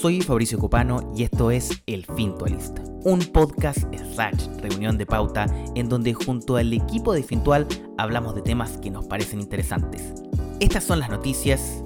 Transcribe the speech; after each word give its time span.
Soy 0.00 0.20
Fabricio 0.20 0.58
Copano 0.58 1.10
y 1.16 1.22
esto 1.22 1.50
es 1.50 1.70
El 1.86 2.04
Fintualista, 2.04 2.82
un 3.04 3.18
podcast 3.18 3.78
slash 4.12 4.46
reunión 4.58 4.98
de 4.98 5.06
pauta 5.06 5.46
en 5.74 5.88
donde 5.88 6.12
junto 6.12 6.56
al 6.56 6.70
equipo 6.74 7.14
de 7.14 7.22
Fintual 7.22 7.66
hablamos 7.96 8.34
de 8.34 8.42
temas 8.42 8.76
que 8.76 8.90
nos 8.90 9.06
parecen 9.06 9.40
interesantes. 9.40 10.12
Estas 10.60 10.84
son 10.84 11.00
las 11.00 11.08
noticias 11.08 11.82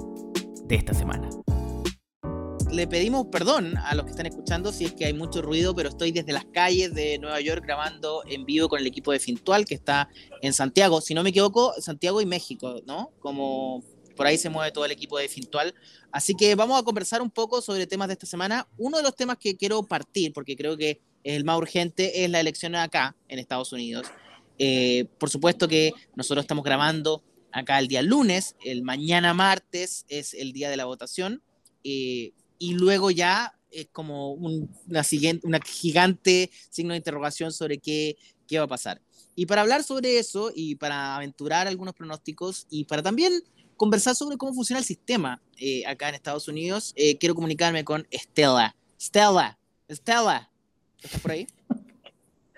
de 0.65 0.75
esta 0.75 0.93
semana. 0.93 1.29
Le 2.69 2.85
pedimos 2.85 3.27
perdón 3.27 3.77
a 3.77 3.95
los 3.95 4.03
que 4.03 4.11
están 4.11 4.25
escuchando 4.25 4.73
si 4.73 4.85
es 4.85 4.93
que 4.93 5.05
hay 5.05 5.13
mucho 5.13 5.41
ruido, 5.41 5.73
pero 5.73 5.87
estoy 5.87 6.11
desde 6.11 6.33
las 6.33 6.45
calles 6.45 6.93
de 6.93 7.17
Nueva 7.17 7.39
York 7.39 7.63
grabando 7.63 8.23
en 8.27 8.45
vivo 8.45 8.67
con 8.67 8.81
el 8.81 8.87
equipo 8.87 9.13
de 9.13 9.19
Fintual 9.19 9.63
que 9.63 9.75
está 9.75 10.09
en 10.41 10.51
Santiago, 10.51 10.99
si 10.99 11.13
no 11.13 11.23
me 11.23 11.29
equivoco, 11.29 11.73
Santiago 11.79 12.19
y 12.19 12.25
México, 12.25 12.81
¿no? 12.85 13.11
Como 13.19 13.85
por 14.21 14.27
ahí 14.27 14.37
se 14.37 14.49
mueve 14.49 14.71
todo 14.71 14.85
el 14.85 14.91
equipo 14.91 15.17
de 15.17 15.27
Fintual. 15.27 15.73
Así 16.11 16.35
que 16.35 16.55
vamos 16.55 16.79
a 16.79 16.83
conversar 16.83 17.21
un 17.21 17.31
poco 17.31 17.61
sobre 17.61 17.87
temas 17.87 18.07
de 18.07 18.13
esta 18.13 18.25
semana. 18.25 18.67
Uno 18.77 18.97
de 18.97 19.03
los 19.03 19.15
temas 19.15 19.37
que 19.37 19.55
quiero 19.55 19.83
partir, 19.83 20.33
porque 20.33 20.55
creo 20.55 20.75
que 20.75 21.01
es 21.23 21.35
el 21.35 21.45
más 21.45 21.57
urgente, 21.57 22.23
es 22.23 22.29
la 22.29 22.39
elección 22.39 22.75
acá, 22.75 23.15
en 23.27 23.39
Estados 23.39 23.71
Unidos. 23.71 24.07
Eh, 24.57 25.05
por 25.17 25.29
supuesto 25.29 25.67
que 25.67 25.91
nosotros 26.15 26.43
estamos 26.43 26.63
grabando 26.63 27.23
acá 27.51 27.79
el 27.79 27.87
día 27.87 28.01
lunes, 28.01 28.55
el 28.63 28.83
mañana 28.83 29.33
martes 29.33 30.05
es 30.07 30.33
el 30.33 30.53
día 30.53 30.69
de 30.69 30.77
la 30.77 30.85
votación, 30.85 31.41
eh, 31.83 32.33
y 32.59 32.73
luego 32.73 33.11
ya 33.11 33.57
es 33.71 33.87
como 33.91 34.33
una, 34.33 35.03
siguiente, 35.03 35.47
una 35.47 35.59
gigante 35.61 36.51
signo 36.69 36.91
de 36.91 36.97
interrogación 36.97 37.51
sobre 37.51 37.77
qué, 37.77 38.17
qué 38.47 38.59
va 38.59 38.65
a 38.65 38.67
pasar. 38.67 39.01
Y 39.35 39.45
para 39.45 39.61
hablar 39.61 39.83
sobre 39.83 40.19
eso 40.19 40.51
y 40.53 40.75
para 40.75 41.15
aventurar 41.15 41.67
algunos 41.67 41.95
pronósticos 41.95 42.67
y 42.69 42.83
para 42.85 43.01
también 43.01 43.33
conversar 43.81 44.13
sobre 44.13 44.37
cómo 44.37 44.53
funciona 44.53 44.77
el 44.77 44.85
sistema 44.85 45.41
eh, 45.57 45.83
acá 45.87 46.07
en 46.07 46.13
Estados 46.13 46.47
Unidos, 46.47 46.93
eh, 46.95 47.17
quiero 47.17 47.33
comunicarme 47.33 47.83
con 47.83 48.05
Estela. 48.11 48.75
Stella, 49.01 49.57
Stella, 49.89 50.47
¿estás 51.01 51.19
por 51.19 51.31
ahí? 51.31 51.47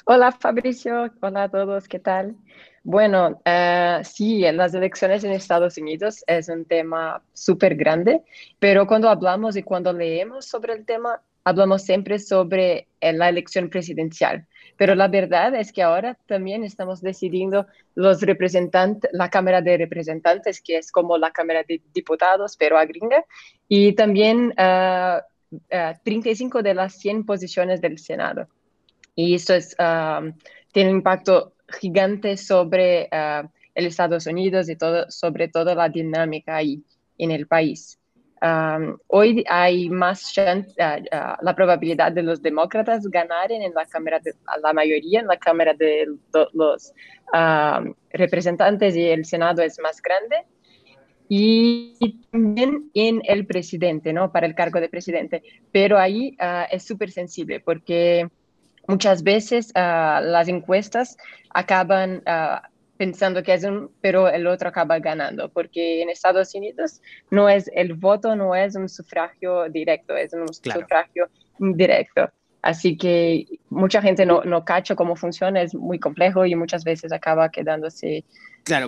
Hola 0.04 0.34
Fabricio, 0.34 1.10
hola 1.22 1.44
a 1.44 1.50
todos, 1.50 1.88
¿qué 1.88 1.98
tal? 1.98 2.36
Bueno, 2.84 3.42
uh, 3.46 4.04
sí, 4.04 4.44
en 4.44 4.58
las 4.58 4.74
elecciones 4.74 5.24
en 5.24 5.32
Estados 5.32 5.78
Unidos 5.78 6.26
es 6.28 6.50
un 6.50 6.66
tema 6.66 7.24
súper 7.32 7.78
grande, 7.78 8.22
pero 8.60 8.86
cuando 8.86 9.08
hablamos 9.08 9.56
y 9.56 9.64
cuando 9.64 9.94
leemos 9.94 10.46
sobre 10.46 10.74
el 10.74 10.86
tema, 10.86 11.22
hablamos 11.44 11.84
siempre 11.84 12.20
sobre 12.20 12.88
la 13.02 13.30
elección 13.30 13.70
presidencial. 13.70 14.48
Pero 14.78 14.96
la 14.96 15.08
verdad 15.08 15.54
es 15.56 15.72
que 15.72 15.84
ahora 15.84 16.18
también 16.26 16.64
estamos 16.64 17.02
decidiendo 17.02 17.68
los 17.96 18.22
representantes, 18.22 19.10
la 19.14 19.30
Cámara 19.30 19.62
de 19.62 19.78
Representantes, 19.78 20.62
que 20.62 20.78
es 20.78 20.92
como 20.92 21.18
la 21.18 21.32
Cámara 21.32 21.64
de 21.68 21.82
Diputados, 21.94 22.56
pero 22.58 22.78
a 22.78 22.86
gringa, 22.86 23.26
y 23.68 23.94
también 23.94 24.54
35 24.56 26.58
ah, 26.58 26.60
ah, 26.60 26.64
de 26.64 26.74
las 26.74 26.96
100 26.96 27.26
posiciones 27.26 27.82
del 27.82 28.00
Senado. 28.00 28.48
Y 29.16 29.36
eso 29.36 29.54
es, 29.54 29.76
ah, 29.80 30.22
tiene 30.72 30.90
un 30.90 30.98
impacto 30.98 31.54
gigante 31.80 32.38
sobre 32.38 33.10
el 33.12 33.86
Estados 33.86 34.28
Unidos 34.28 34.70
y 34.70 34.76
todo, 34.76 35.10
sobre 35.10 35.48
toda 35.48 35.76
la 35.76 35.90
dinámica 35.90 36.56
ahí 36.56 36.84
en 37.18 37.32
el 37.32 37.48
país 37.48 38.00
hoy 39.08 39.44
hay 39.48 39.90
más 39.90 40.34
chance, 40.34 40.70
ah, 40.82 41.00
ah, 41.12 41.38
la 41.42 41.56
probabilidad 41.56 42.12
de 42.12 42.24
los 42.24 42.42
demócratas 42.42 43.08
ganar 43.10 43.52
en 43.52 43.74
la 43.74 43.86
Cámara, 43.86 44.20
de, 44.20 44.34
la 44.62 44.74
mayoría 44.74 45.22
en 45.22 45.28
la 45.28 45.38
Cámara 45.38 45.74
de 45.74 46.08
los 46.54 46.94
representantes 48.12 48.96
y 48.96 49.08
el 49.08 49.26
Senado 49.26 49.62
es 49.62 49.80
más 49.80 50.02
grande. 50.02 50.46
Y 51.30 52.20
también 52.32 52.92
en 52.94 53.22
el 53.24 53.46
presidente, 53.48 54.12
¿no? 54.12 54.32
Para 54.32 54.46
el 54.46 54.56
cargo 54.56 54.80
de 54.82 54.90
presidente. 54.90 55.42
Pero 55.72 55.98
ahí 55.98 56.36
ah, 56.40 56.68
es 56.70 56.84
súper 56.84 57.12
sensible 57.12 57.62
porque 57.62 58.28
muchas 58.88 59.24
veces 59.24 59.72
las 59.74 60.48
encuestas 60.50 61.18
acaban 61.50 62.22
pensando 62.98 63.44
que 63.44 63.54
es 63.54 63.64
un, 63.64 63.92
pero 64.02 64.28
el 64.30 64.48
otro 64.48 64.70
acaba 64.70 65.00
ganando, 65.00 65.50
porque 65.50 66.02
en 66.02 66.10
Estados 66.10 66.54
Unidos 66.54 67.02
no 67.32 67.50
es 67.50 67.70
el 67.74 67.94
voto, 67.94 68.36
no 68.36 68.56
es 68.56 68.76
un 68.76 68.90
sufragio 68.90 69.70
directo, 69.70 70.16
es 70.16 70.34
un 70.34 70.48
sufragio 70.54 71.30
indirecto. 71.60 72.30
Así 72.64 72.96
que 72.96 73.46
mucha 73.70 74.02
gente 74.02 74.26
no, 74.26 74.42
no 74.44 74.64
cacha 74.64 74.96
cómo 74.96 75.18
funciona, 75.18 75.62
es 75.62 75.76
muy 75.76 76.00
complejo 76.00 76.46
y 76.46 76.56
muchas 76.56 76.86
veces 76.86 77.12
acaba 77.12 77.50
quedándose... 77.50 78.24
Claro, 78.64 78.86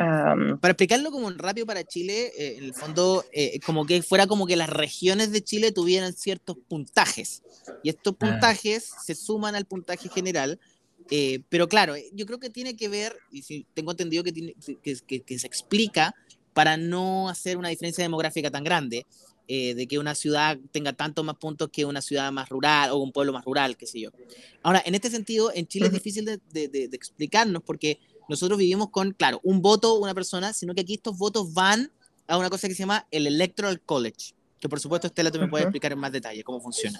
para 0.61 0.71
explicarlo 0.71 1.11
como 1.11 1.29
rápido 1.31 1.67
para 1.67 1.83
Chile, 1.83 2.31
eh, 2.37 2.55
en 2.57 2.63
el 2.63 2.73
fondo, 2.73 3.25
eh, 3.33 3.59
como 3.65 3.85
que 3.85 4.01
fuera 4.01 4.25
como 4.25 4.47
que 4.47 4.55
las 4.55 4.69
regiones 4.69 5.33
de 5.33 5.43
Chile 5.43 5.73
tuvieran 5.73 6.13
ciertos 6.13 6.55
puntajes, 6.69 7.43
y 7.83 7.89
estos 7.89 8.13
ah. 8.13 8.17
puntajes 8.17 8.89
se 9.03 9.13
suman 9.13 9.55
al 9.55 9.65
puntaje 9.65 10.07
general, 10.07 10.57
eh, 11.11 11.41
pero 11.49 11.67
claro, 11.67 11.95
eh, 11.95 12.09
yo 12.13 12.25
creo 12.25 12.39
que 12.39 12.49
tiene 12.49 12.75
que 12.75 12.89
ver, 12.89 13.15
y 13.31 13.43
si 13.43 13.65
tengo 13.73 13.91
entendido 13.91 14.23
que, 14.23 14.31
tiene, 14.31 14.55
que, 14.81 15.21
que, 15.21 15.39
se 15.39 15.47
explica 15.47 16.15
para 16.53 16.77
no 16.77 17.29
hacer 17.29 17.57
una 17.57 17.69
diferencia 17.69 18.03
demográfica 18.03 18.49
tan 18.49 18.63
grande, 18.63 19.05
eh, 19.47 19.75
de 19.75 19.87
que 19.87 19.99
una 19.99 20.15
ciudad 20.15 20.57
tenga 20.71 20.93
tantos 20.93 21.23
más 21.23 21.35
puntos 21.35 21.69
que 21.71 21.85
una 21.85 22.01
ciudad 22.01 22.31
más 22.31 22.49
rural 22.49 22.89
o 22.89 22.97
un 22.97 23.11
pueblo 23.11 23.31
más 23.31 23.45
rural, 23.45 23.77
qué 23.77 23.85
sé 23.85 23.99
yo. 23.99 24.09
Ahora, 24.63 24.81
en 24.83 24.95
este 24.95 25.11
sentido, 25.11 25.51
en 25.53 25.67
Chile 25.67 25.87
es 25.87 25.93
difícil 25.93 26.25
de, 26.25 26.39
de, 26.51 26.67
de, 26.67 26.89
explicarnos 26.93 27.61
porque 27.61 27.99
nosotros 28.27 28.57
vivimos 28.57 28.89
con, 28.89 29.11
claro, 29.11 29.39
un 29.43 29.61
voto, 29.61 29.99
una 29.99 30.15
persona, 30.15 30.51
sino 30.53 30.73
que 30.73 30.81
aquí 30.81 30.95
estos 30.95 31.15
votos 31.19 31.53
van 31.53 31.91
a 32.27 32.37
una 32.37 32.49
cosa 32.49 32.67
que 32.67 32.73
se 32.73 32.79
llama 32.79 33.05
el 33.11 33.27
Electoral 33.27 33.79
College, 33.81 34.33
que 34.59 34.67
por 34.67 34.79
supuesto 34.79 35.05
Estela 35.05 35.29
tú 35.29 35.39
me 35.39 35.47
puedes 35.47 35.65
explicar 35.65 35.91
en 35.91 35.99
más 35.99 36.11
detalle 36.11 36.43
cómo 36.43 36.59
funciona. 36.59 36.99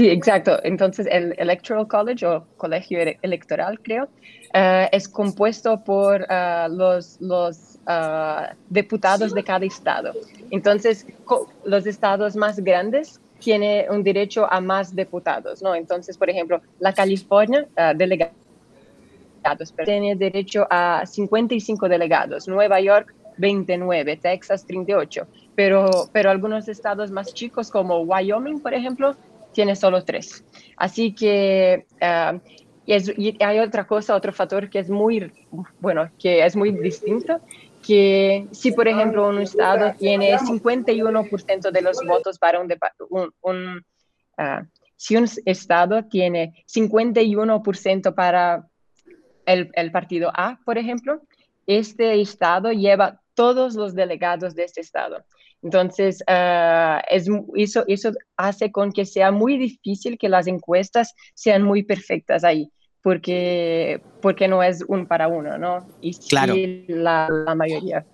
Sí, 0.00 0.08
exacto. 0.08 0.58
Entonces, 0.64 1.06
el 1.10 1.34
Electoral 1.36 1.86
College 1.86 2.24
o 2.24 2.46
Colegio 2.56 3.00
Electoral, 3.20 3.78
creo, 3.82 4.08
eh, 4.54 4.88
es 4.92 5.06
compuesto 5.06 5.84
por 5.84 6.26
eh, 6.26 6.68
los, 6.70 7.20
los 7.20 7.78
eh, 7.86 8.46
diputados 8.70 9.34
de 9.34 9.44
cada 9.44 9.66
estado. 9.66 10.14
Entonces, 10.50 11.06
los 11.66 11.86
estados 11.86 12.34
más 12.34 12.60
grandes 12.60 13.20
tienen 13.40 13.90
un 13.90 14.02
derecho 14.02 14.50
a 14.50 14.58
más 14.62 14.96
diputados, 14.96 15.60
¿no? 15.60 15.74
Entonces, 15.74 16.16
por 16.16 16.30
ejemplo, 16.30 16.62
la 16.78 16.94
California, 16.94 17.68
delegados, 17.94 18.32
tiene 19.84 20.16
derecho 20.16 20.66
a 20.70 21.04
55 21.04 21.90
delegados, 21.90 22.48
Nueva 22.48 22.80
York, 22.80 23.14
29, 23.36 24.16
Texas, 24.16 24.64
38. 24.64 25.26
Pero, 25.54 26.08
pero 26.10 26.30
algunos 26.30 26.68
estados 26.68 27.10
más 27.10 27.34
chicos 27.34 27.70
como 27.70 28.00
Wyoming, 28.00 28.60
por 28.60 28.72
ejemplo, 28.72 29.14
tiene 29.52 29.76
solo 29.76 30.04
tres. 30.04 30.44
Así 30.76 31.14
que 31.14 31.86
ah, 32.00 32.38
y 32.86 33.42
hay 33.42 33.58
otra 33.60 33.86
cosa, 33.86 34.16
otro 34.16 34.32
factor 34.32 34.68
que 34.68 34.80
es 34.80 34.90
muy, 34.90 35.32
bueno, 35.78 36.10
que 36.18 36.44
es 36.44 36.56
muy 36.56 36.72
distinto, 36.72 37.40
que 37.86 38.48
si 38.50 38.72
por 38.72 38.88
ejemplo 38.88 39.28
un 39.28 39.40
estado 39.40 39.94
tiene 39.96 40.36
51% 40.36 41.70
de 41.70 41.82
los 41.82 41.98
votos 42.04 42.38
para 42.38 42.60
un, 42.60 42.68
un, 43.42 43.84
uh, 44.38 44.66
si 44.96 45.16
un 45.16 45.28
estado 45.44 46.04
tiene 46.06 46.64
51% 46.66 48.14
para 48.14 48.66
el, 49.46 49.70
el, 49.74 49.92
partido 49.92 50.32
A, 50.34 50.58
por 50.64 50.76
ejemplo, 50.76 51.22
este 51.66 52.20
estado 52.20 52.72
lleva 52.72 53.20
todos 53.34 53.74
los 53.74 53.94
delegados 53.94 54.54
de 54.54 54.64
este 54.64 54.80
estado. 54.80 55.24
Entonces, 55.62 56.22
uh, 56.28 57.00
es, 57.10 57.28
eso, 57.56 57.84
eso 57.86 58.12
hace 58.36 58.72
con 58.72 58.92
que 58.92 59.04
sea 59.04 59.30
muy 59.30 59.58
difícil 59.58 60.18
que 60.18 60.28
las 60.28 60.46
encuestas 60.46 61.14
sean 61.34 61.62
muy 61.62 61.82
perfectas 61.82 62.44
ahí, 62.44 62.70
porque, 63.02 64.02
porque 64.22 64.48
no 64.48 64.62
es 64.62 64.82
un 64.88 65.06
para 65.06 65.28
uno, 65.28 65.58
¿no? 65.58 65.86
Y 66.00 66.14
claro. 66.28 66.54
la, 66.88 67.28
la 67.46 67.54
mayoría. 67.54 68.06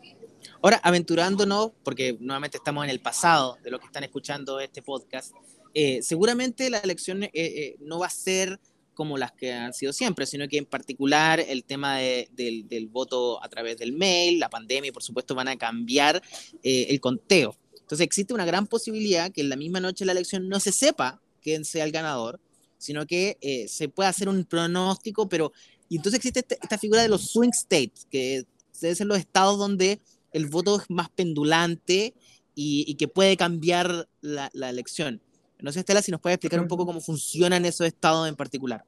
Ahora, 0.62 0.80
aventurándonos, 0.82 1.72
porque 1.84 2.16
nuevamente 2.20 2.56
estamos 2.56 2.84
en 2.84 2.90
el 2.90 3.00
pasado 3.00 3.58
de 3.62 3.70
lo 3.70 3.78
que 3.78 3.86
están 3.86 4.04
escuchando 4.04 4.58
este 4.58 4.82
podcast, 4.82 5.32
eh, 5.78 6.00
seguramente 6.02 6.70
la 6.70 6.78
elección 6.78 7.22
eh, 7.22 7.30
eh, 7.34 7.76
no 7.80 7.98
va 7.98 8.06
a 8.06 8.10
ser 8.10 8.58
como 8.96 9.18
las 9.18 9.30
que 9.32 9.52
han 9.52 9.74
sido 9.74 9.92
siempre, 9.92 10.26
sino 10.26 10.48
que 10.48 10.56
en 10.56 10.64
particular 10.64 11.38
el 11.38 11.64
tema 11.64 11.98
del, 11.98 12.66
del, 12.66 12.86
voto 12.88 13.42
a 13.44 13.48
través 13.48 13.76
del 13.76 13.92
mail, 13.92 14.40
la 14.40 14.48
pandemia 14.48 14.90
por 14.90 15.02
supuesto 15.02 15.34
van 15.34 15.48
a 15.48 15.56
cambiar 15.56 16.20
eh, 16.62 16.86
el 16.88 16.98
conteo. 16.98 17.54
Entonces 17.74 18.04
existe 18.04 18.32
una 18.32 18.46
gran 18.46 18.66
posibilidad 18.66 19.30
que 19.30 19.42
en 19.42 19.50
la 19.50 19.56
misma 19.56 19.80
noche 19.80 20.02
de 20.02 20.06
la 20.06 20.12
elección 20.12 20.48
no 20.48 20.58
se 20.58 20.72
sepa 20.72 21.20
quién 21.42 21.64
sea 21.64 21.84
el 21.84 21.92
ganador, 21.92 22.40
sino 22.78 23.06
que 23.06 23.36
eh, 23.42 23.68
se 23.68 23.88
pueda 23.88 24.08
hacer 24.08 24.28
un 24.28 24.44
pronóstico, 24.44 25.28
pero... 25.28 25.52
Y 25.88 25.98
entonces 25.98 26.18
existe 26.18 26.40
este, 26.40 26.58
esta, 26.60 26.78
figura 26.78 27.02
de 27.02 27.08
los 27.08 27.30
swing 27.30 27.50
states, 27.52 28.08
que 28.10 28.44
deben 28.80 28.96
ser 28.96 29.06
los 29.06 29.18
estados 29.18 29.56
donde 29.56 30.00
el 30.32 30.46
voto 30.46 30.80
es 30.80 30.90
más 30.90 31.10
pendulante 31.10 32.14
y, 32.56 32.84
y 32.88 32.94
que 32.96 33.06
puede 33.06 33.36
cambiar 33.36 34.08
la, 34.20 34.50
la 34.52 34.68
elección. 34.70 35.22
No 35.60 35.72
sé, 35.72 35.80
Estela, 35.80 36.02
si 36.02 36.10
nos 36.10 36.20
puede 36.20 36.34
explicar 36.34 36.60
un 36.60 36.68
poco 36.68 36.84
cómo 36.84 37.00
funcionan 37.00 37.64
esos 37.64 37.86
estados 37.86 38.28
en 38.28 38.36
particular. 38.36 38.84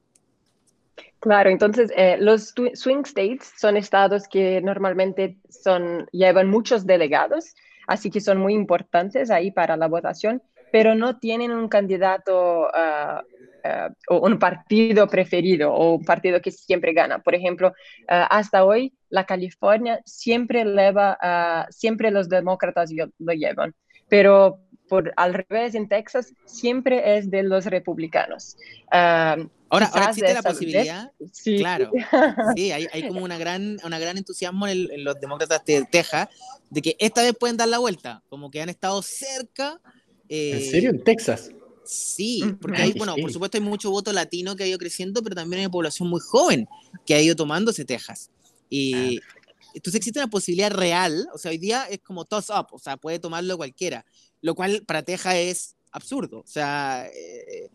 Claro, 1.21 1.51
entonces 1.51 1.91
eh, 1.97 2.17
los 2.21 2.55
swing 2.75 3.03
states 3.05 3.53
son 3.57 3.77
estados 3.77 4.29
que 4.29 4.61
normalmente 4.61 5.37
son, 5.49 6.07
llevan 6.13 6.49
muchos 6.49 6.87
delegados, 6.87 7.55
así 7.89 8.11
que 8.11 8.21
son 8.21 8.39
muy 8.39 8.55
importantes 8.55 9.31
ahí 9.31 9.51
para 9.51 9.77
la 9.77 9.89
votación, 9.89 10.41
pero 10.71 10.95
no 10.95 11.19
tienen 11.19 11.51
un 11.51 11.69
candidato 11.69 12.69
ah, 12.73 13.23
ah, 13.65 13.91
o 14.09 14.27
un 14.27 14.39
partido 14.39 15.09
preferido 15.09 15.73
o 15.73 15.95
un 15.97 16.05
partido 16.05 16.41
que 16.41 16.53
siempre 16.53 16.93
gana. 16.93 17.19
Por 17.19 17.35
ejemplo, 17.35 17.73
ah, 18.07 18.29
hasta 18.31 18.65
hoy 18.65 18.93
la 19.09 19.25
California 19.25 20.01
siempre 20.05 20.65
lleva, 20.65 21.67
siempre 21.71 22.13
los 22.13 22.29
demócratas 22.29 22.93
lo 23.19 23.33
llevan, 23.33 23.75
pero 24.09 24.61
por 24.89 25.13
al 25.17 25.35
revés 25.35 25.75
en 25.75 25.89
Texas 25.89 26.33
siempre 26.45 27.17
es 27.17 27.31
de 27.31 27.43
los 27.43 27.67
republicanos. 27.67 28.57
ahora, 28.91 29.49
ahora 29.71 30.07
existe 30.09 30.35
la 30.35 30.43
posibilidad, 30.43 31.13
sí. 31.33 31.59
claro, 31.59 31.91
sí, 32.57 32.73
hay, 32.73 32.87
hay, 32.93 33.09
como 33.09 33.23
una 33.23 33.39
gran, 33.39 33.79
una 33.85 33.99
gran 33.99 34.17
entusiasmo 34.17 34.67
en, 34.67 35.05
los 35.05 35.21
demócratas 35.21 35.65
de 35.65 35.85
Texas 35.85 36.29
de 36.71 36.83
que 36.83 36.97
esta 36.99 37.23
vez 37.23 37.35
pueden 37.39 37.57
dar 37.57 37.69
la 37.69 37.79
vuelta, 37.79 38.23
como 38.29 38.51
que 38.51 38.61
han 38.61 38.69
estado 38.69 39.01
cerca. 39.03 39.81
Eh, 40.29 40.53
¿En 40.55 40.71
serio? 40.71 40.91
¿En 40.91 41.05
Texas? 41.05 41.51
Sí, 41.85 42.45
porque 42.61 42.83
hay, 42.83 42.93
bueno, 42.93 43.17
por 43.17 43.33
supuesto 43.33 43.57
hay 43.57 43.65
mucho 43.65 43.91
voto 43.91 44.13
latino 44.13 44.55
que 44.55 44.65
ha 44.65 44.67
ido 44.67 44.79
creciendo, 44.79 45.23
pero 45.23 45.35
también 45.35 45.63
hay 45.63 45.69
población 45.69 46.11
muy 46.11 46.21
joven 46.21 46.69
que 47.07 47.15
ha 47.15 47.21
ido 47.21 47.35
tomándose 47.35 47.87
Texas. 47.87 48.31
Y 48.69 49.19
ah. 49.19 49.38
Entonces 49.79 49.97
existe 49.97 50.21
una 50.21 50.29
posibilidad 50.29 50.71
real, 50.71 51.27
o 51.35 51.39
sea, 51.39 51.51
hoy 51.51 51.59
día 51.59 51.85
es 51.91 52.01
como 52.01 52.25
toss 52.25 52.51
up, 52.51 52.67
o 52.73 52.79
sea, 52.79 52.97
puede 52.97 53.19
tomarlo 53.19 53.57
cualquiera 53.57 54.05
lo 54.41 54.55
cual 54.55 54.83
para 54.87 55.03
Texas 55.03 55.35
es 55.35 55.77
absurdo. 55.93 56.41
O 56.41 56.47
sea, 56.47 57.07
eh, 57.07 57.71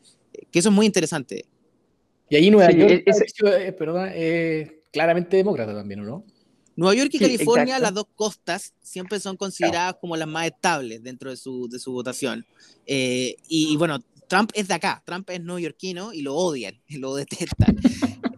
que 0.51 0.59
eso 0.59 0.69
es 0.69 0.75
muy 0.75 0.85
interesante. 0.85 1.45
Y 2.29 2.35
ahí 2.35 2.49
Nueva 2.49 2.71
York, 2.71 3.03
es, 3.05 3.21
eh, 3.43 3.71
perdón, 3.73 4.09
claramente 4.91 5.37
demócrata 5.37 5.73
también, 5.73 5.99
¿o 6.01 6.03
no? 6.03 6.25
Nueva 6.75 6.95
York 6.95 7.11
y 7.13 7.19
California, 7.19 7.77
las 7.77 7.93
dos 7.93 8.07
costas, 8.15 8.73
siempre 8.81 9.19
son 9.19 9.37
consideradas 9.37 9.97
como 10.01 10.17
las 10.17 10.27
más 10.27 10.47
estables 10.47 11.03
dentro 11.03 11.29
de 11.29 11.37
su, 11.37 11.69
de 11.69 11.77
su 11.77 11.91
votación. 11.91 12.45
Eh, 12.87 13.35
y, 13.47 13.77
bueno, 13.77 13.99
Trump 14.27 14.49
es 14.55 14.67
de 14.67 14.73
acá, 14.73 15.03
Trump 15.05 15.29
es 15.29 15.41
neoyorquino 15.43 16.13
y 16.13 16.23
lo 16.23 16.33
odian, 16.33 16.81
lo 16.89 17.15
detestan. 17.15 17.77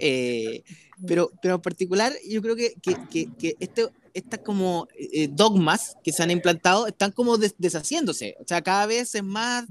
pero, 1.07 1.31
pero 1.41 1.55
en 1.55 1.61
particular, 1.61 2.13
yo 2.27 2.41
creo 2.41 2.55
que, 2.55 2.75
que, 2.81 2.95
que, 3.09 3.33
que 3.37 3.55
este, 3.59 3.87
estas 4.13 4.39
como 4.39 4.87
eh, 4.97 5.27
dogmas 5.29 5.97
que 6.03 6.11
se 6.11 6.23
han 6.23 6.31
implantado 6.31 6.87
están 6.87 7.11
como 7.11 7.37
deshaciéndose. 7.37 8.35
O 8.39 8.47
sea, 8.47 8.61
cada 8.61 8.85
vez 8.85 9.13
es 9.13 9.23
más, 9.23 9.65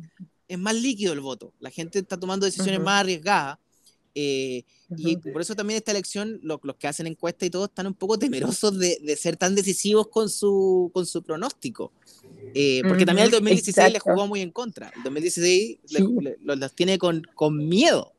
es 0.47 0.59
más 0.59 0.75
líquido 0.75 1.12
el 1.12 1.21
voto. 1.21 1.53
La 1.61 1.71
gente 1.71 1.99
está 1.99 2.19
tomando 2.19 2.47
decisiones 2.47 2.81
más 2.81 3.00
arriesgadas. 3.00 3.59
Eh, 4.15 4.62
y 4.97 5.17
por 5.17 5.41
eso 5.41 5.56
también 5.56 5.79
esta 5.79 5.91
elección, 5.91 6.38
los 6.43 6.61
que 6.79 6.87
hacen 6.87 7.06
encuestas 7.06 7.47
y 7.47 7.50
todo, 7.50 7.65
están 7.65 7.87
un 7.87 7.94
poco 7.94 8.19
temerosos 8.19 8.79
de, 8.79 8.99
de 9.03 9.17
ser 9.17 9.37
tan 9.37 9.55
decisivos 9.55 10.09
con 10.09 10.29
su, 10.29 10.91
con 10.93 11.06
su 11.06 11.23
pronóstico. 11.23 11.91
Eh, 12.55 12.82
porque 12.87 13.05
también 13.06 13.27
el 13.27 13.32
2016 13.32 13.93
le 13.93 13.99
jugó 13.99 14.27
muy 14.27 14.41
en 14.41 14.50
contra. 14.50 14.93
El 14.94 15.03
2016 15.03 15.79
los 16.43 16.75
tiene 16.75 16.99
con, 16.99 17.23
con 17.35 17.69
miedo. 17.69 18.14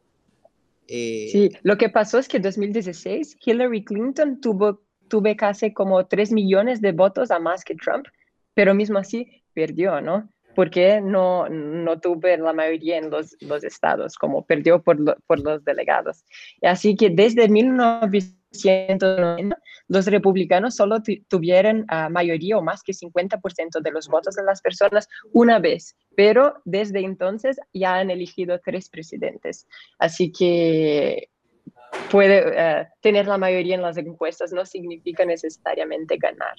Sí, 0.87 1.51
lo 1.63 1.77
que 1.77 1.89
pasó 1.89 2.19
es 2.19 2.27
que 2.27 2.37
en 2.37 2.43
2016 2.43 3.37
Hillary 3.43 3.83
Clinton 3.83 4.39
tuvo 4.39 4.85
tuve 5.07 5.35
casi 5.35 5.73
como 5.73 6.05
3 6.05 6.31
millones 6.31 6.81
de 6.81 6.91
votos 6.91 7.31
a 7.31 7.39
más 7.39 7.63
que 7.63 7.75
Trump, 7.75 8.07
pero 8.53 8.73
mismo 8.73 8.97
así 8.97 9.43
perdió, 9.53 10.01
¿no? 10.01 10.29
Porque 10.55 11.01
no, 11.01 11.49
no 11.49 11.99
tuve 11.99 12.37
la 12.37 12.53
mayoría 12.53 12.97
en 12.97 13.09
los, 13.09 13.35
los 13.41 13.63
estados, 13.63 14.17
como 14.17 14.45
perdió 14.45 14.81
por, 14.81 14.97
por 15.27 15.39
los 15.41 15.65
delegados. 15.65 16.23
Así 16.61 16.95
que 16.95 17.09
desde 17.09 17.49
1990 17.49 19.57
los 19.87 20.05
republicanos 20.07 20.75
solo 20.75 21.01
tuvieron 21.27 21.85
uh, 21.91 22.09
mayoría 22.09 22.57
o 22.57 22.61
más 22.61 22.81
que 22.81 22.93
50% 22.93 23.81
de 23.81 23.91
los 23.91 24.07
votos 24.07 24.35
de 24.35 24.43
las 24.43 24.61
personas 24.61 25.07
una 25.33 25.59
vez, 25.59 25.95
pero 26.15 26.61
desde 26.65 27.01
entonces 27.01 27.57
ya 27.73 27.95
han 27.95 28.09
elegido 28.09 28.59
tres 28.63 28.89
presidentes. 28.89 29.67
Así 29.99 30.31
que 30.31 31.29
puede 32.09 32.43
eh, 32.55 32.87
tener 33.01 33.27
la 33.27 33.37
mayoría 33.37 33.75
en 33.75 33.81
las 33.81 33.97
encuestas 33.97 34.51
no 34.51 34.65
significa 34.65 35.25
necesariamente 35.25 36.17
ganar. 36.17 36.55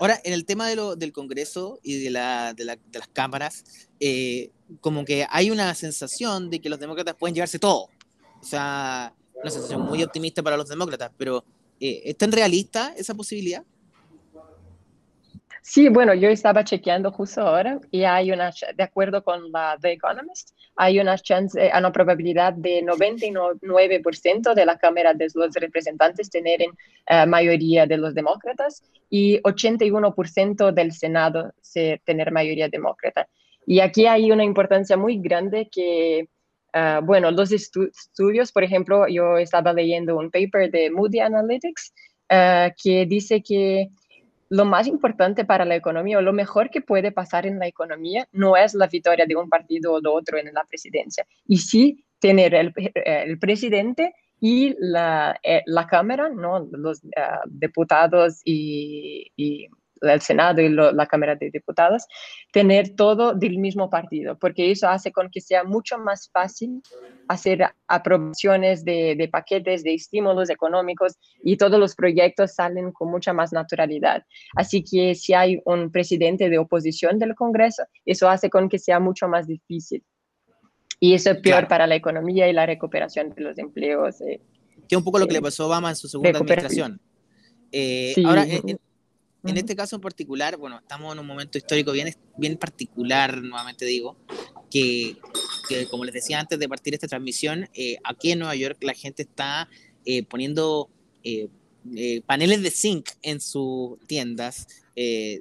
Ahora, 0.00 0.18
en 0.24 0.32
el 0.32 0.46
tema 0.46 0.66
de 0.66 0.76
lo, 0.76 0.96
del 0.96 1.12
Congreso 1.12 1.78
y 1.82 2.02
de, 2.02 2.08
la, 2.08 2.54
de, 2.54 2.64
la, 2.64 2.76
de 2.76 2.98
las 2.98 3.08
cámaras, 3.08 3.64
eh, 4.00 4.50
como 4.80 5.04
que 5.04 5.26
hay 5.28 5.50
una 5.50 5.74
sensación 5.74 6.48
de 6.48 6.58
que 6.58 6.70
los 6.70 6.80
demócratas 6.80 7.16
pueden 7.16 7.34
llevarse 7.34 7.58
todo. 7.58 7.90
O 8.40 8.44
sea, 8.44 9.14
una 9.34 9.50
sensación 9.50 9.82
muy 9.82 10.02
optimista 10.02 10.42
para 10.42 10.56
los 10.56 10.70
demócratas, 10.70 11.10
pero 11.18 11.44
eh, 11.80 12.00
¿es 12.06 12.16
tan 12.16 12.32
realista 12.32 12.94
esa 12.96 13.12
posibilidad? 13.12 13.62
Sí, 15.72 15.88
bueno, 15.88 16.14
yo 16.14 16.28
estaba 16.28 16.64
chequeando 16.64 17.12
justo 17.12 17.42
ahora 17.42 17.78
y 17.92 18.02
hay 18.02 18.32
una, 18.32 18.50
de 18.74 18.82
acuerdo 18.82 19.22
con 19.22 19.52
The 19.80 19.92
Economist, 19.92 20.50
hay 20.74 20.98
una 20.98 21.16
chance, 21.16 21.64
eh, 21.64 21.70
una 21.78 21.92
probabilidad 21.92 22.54
de 22.54 22.82
99% 22.82 24.52
de 24.52 24.66
la 24.66 24.78
Cámara 24.78 25.14
de 25.14 25.28
los 25.32 25.54
Representantes 25.54 26.28
tener 26.28 26.60
en, 26.60 26.72
eh, 27.06 27.24
mayoría 27.24 27.86
de 27.86 27.98
los 27.98 28.14
demócratas 28.14 28.82
y 29.08 29.40
81% 29.42 30.72
del 30.72 30.90
Senado 30.90 31.52
tener 32.04 32.32
mayoría 32.32 32.68
demócrata. 32.68 33.28
Y 33.64 33.78
aquí 33.78 34.06
hay 34.06 34.32
una 34.32 34.42
importancia 34.42 34.96
muy 34.96 35.20
grande 35.20 35.68
que, 35.70 36.28
uh, 36.74 37.00
bueno, 37.04 37.30
los 37.30 37.52
estudios, 37.52 38.50
por 38.50 38.64
ejemplo, 38.64 39.06
yo 39.06 39.38
estaba 39.38 39.72
leyendo 39.72 40.16
un 40.16 40.32
paper 40.32 40.68
de 40.72 40.90
Moody 40.90 41.20
Analytics 41.20 41.92
que 42.82 43.06
dice 43.06 43.40
que 43.42 43.90
lo 44.50 44.64
más 44.64 44.86
importante 44.86 45.44
para 45.44 45.64
la 45.64 45.76
economía 45.76 46.18
o 46.18 46.22
lo 46.22 46.32
mejor 46.32 46.70
que 46.70 46.80
puede 46.80 47.12
pasar 47.12 47.46
en 47.46 47.58
la 47.58 47.68
economía 47.68 48.26
no 48.32 48.56
es 48.56 48.74
la 48.74 48.88
victoria 48.88 49.24
de 49.26 49.36
un 49.36 49.48
partido 49.48 49.94
o 49.94 50.00
de 50.00 50.08
otro 50.08 50.38
en 50.38 50.52
la 50.52 50.64
presidencia, 50.64 51.24
y 51.46 51.58
sí 51.58 52.04
tener 52.18 52.54
el, 52.54 52.72
el 52.94 53.38
presidente 53.38 54.12
y 54.40 54.74
la, 54.78 55.38
eh, 55.42 55.62
la 55.66 55.86
Cámara, 55.86 56.28
¿no? 56.30 56.68
los 56.72 57.04
uh, 57.04 57.48
diputados 57.48 58.40
y 58.44 59.68
el 60.00 60.20
Senado 60.20 60.60
y 60.60 60.68
la 60.68 61.06
Cámara 61.06 61.36
de 61.36 61.50
Diputados, 61.50 62.06
tener 62.52 62.94
todo 62.96 63.34
del 63.34 63.58
mismo 63.58 63.90
partido, 63.90 64.38
porque 64.38 64.70
eso 64.70 64.88
hace 64.88 65.12
con 65.12 65.30
que 65.30 65.40
sea 65.40 65.64
mucho 65.64 65.98
más 65.98 66.30
fácil 66.32 66.82
hacer 67.28 67.64
aprobaciones 67.86 68.84
de, 68.84 69.14
de, 69.16 69.28
paquetes 69.28 69.84
de 69.84 69.94
estímulos 69.94 70.50
económicos 70.50 71.18
y 71.42 71.56
todos 71.56 71.78
los 71.78 71.94
proyectos 71.94 72.54
salen 72.54 72.92
con 72.92 73.10
mucha 73.10 73.32
más 73.32 73.52
naturalidad. 73.52 74.24
Así 74.56 74.82
que 74.82 75.14
si 75.14 75.34
hay 75.34 75.60
un 75.64 75.90
presidente 75.90 76.48
de 76.48 76.58
oposición 76.58 77.18
del 77.18 77.34
Congreso, 77.34 77.84
eso 78.04 78.28
hace 78.28 78.50
con 78.50 78.68
que 78.68 78.78
sea 78.78 79.00
mucho 79.00 79.28
más 79.28 79.46
difícil. 79.46 80.02
Y 81.02 81.14
eso 81.14 81.30
es 81.30 81.38
peor 81.38 81.66
para 81.66 81.86
la 81.86 81.94
economía 81.94 82.46
y 82.48 82.52
la 82.52 82.66
recuperación 82.66 83.30
de 83.30 83.42
los 83.42 83.58
empleos. 83.58 84.20
Eh, 84.20 84.42
que 84.86 84.94
es 84.94 84.98
un 84.98 85.04
poco 85.04 85.18
lo 85.18 85.26
que 85.26 85.32
le 85.32 85.38
eh, 85.38 85.42
pasó 85.42 85.62
a 85.62 85.66
Obama 85.66 85.88
en 85.88 85.96
su 85.96 86.08
segunda 86.08 86.38
administración. 86.38 87.00
Eh, 87.72 88.14
ahora, 88.26 88.44
en 89.44 89.56
este 89.56 89.74
caso 89.74 89.96
en 89.96 90.02
particular, 90.02 90.56
bueno, 90.56 90.78
estamos 90.78 91.12
en 91.12 91.18
un 91.18 91.26
momento 91.26 91.56
histórico 91.56 91.92
bien, 91.92 92.14
bien 92.36 92.56
particular, 92.56 93.42
nuevamente 93.42 93.84
digo, 93.86 94.16
que, 94.70 95.16
que 95.68 95.86
como 95.88 96.04
les 96.04 96.14
decía 96.14 96.38
antes 96.38 96.58
de 96.58 96.68
partir 96.68 96.94
esta 96.94 97.08
transmisión, 97.08 97.68
eh, 97.74 97.96
aquí 98.04 98.32
en 98.32 98.40
Nueva 98.40 98.54
York 98.54 98.78
la 98.82 98.94
gente 98.94 99.22
está 99.22 99.68
eh, 100.04 100.22
poniendo 100.24 100.90
eh, 101.24 101.48
paneles 102.26 102.62
de 102.62 102.70
zinc 102.70 103.08
en 103.22 103.40
sus 103.40 103.98
tiendas, 104.06 104.66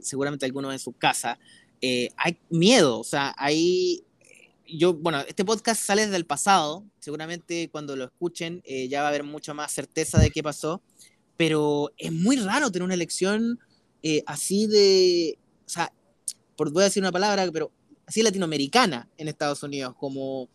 seguramente 0.01 0.45
algunos 0.45 0.71
en 0.71 0.79
su 0.79 0.93
casa. 0.93 1.37
hay 1.81 2.37
miedo, 2.49 2.99
o 2.99 3.03
sea, 3.03 3.33
hay... 3.37 4.03
Yo, 4.71 4.93
bueno, 4.93 5.19
este 5.27 5.43
podcast 5.43 5.83
sale 5.83 6.07
del 6.07 6.27
pasado, 6.27 6.85
seguramente 6.99 7.69
cuando 7.71 7.95
lo 7.95 8.05
escuchen 8.05 8.61
ya 8.87 9.01
va 9.01 9.07
a 9.07 9.09
haber 9.09 9.23
mucha 9.23 9.53
más 9.53 9.71
certeza 9.73 10.19
de 10.19 10.29
qué 10.29 10.43
pasó, 10.43 10.81
pero 11.35 11.91
es 11.97 12.11
muy 12.13 12.37
raro 12.37 12.71
tener 12.71 12.85
una 12.85 12.93
elección 12.93 13.59
eh, 14.03 14.23
así 14.25 14.67
de, 14.67 15.37
o 15.65 15.69
sea, 15.69 15.91
por, 16.55 16.71
voy 16.71 16.83
a 16.83 16.85
decir 16.85 17.03
una 17.03 17.11
palabra, 17.11 17.49
pero 17.51 17.71
así 18.05 18.21
latinoamericana 18.21 19.09
en 19.17 19.27
Estados 19.27 19.61
Unidos, 19.63 19.95
como 19.97 20.49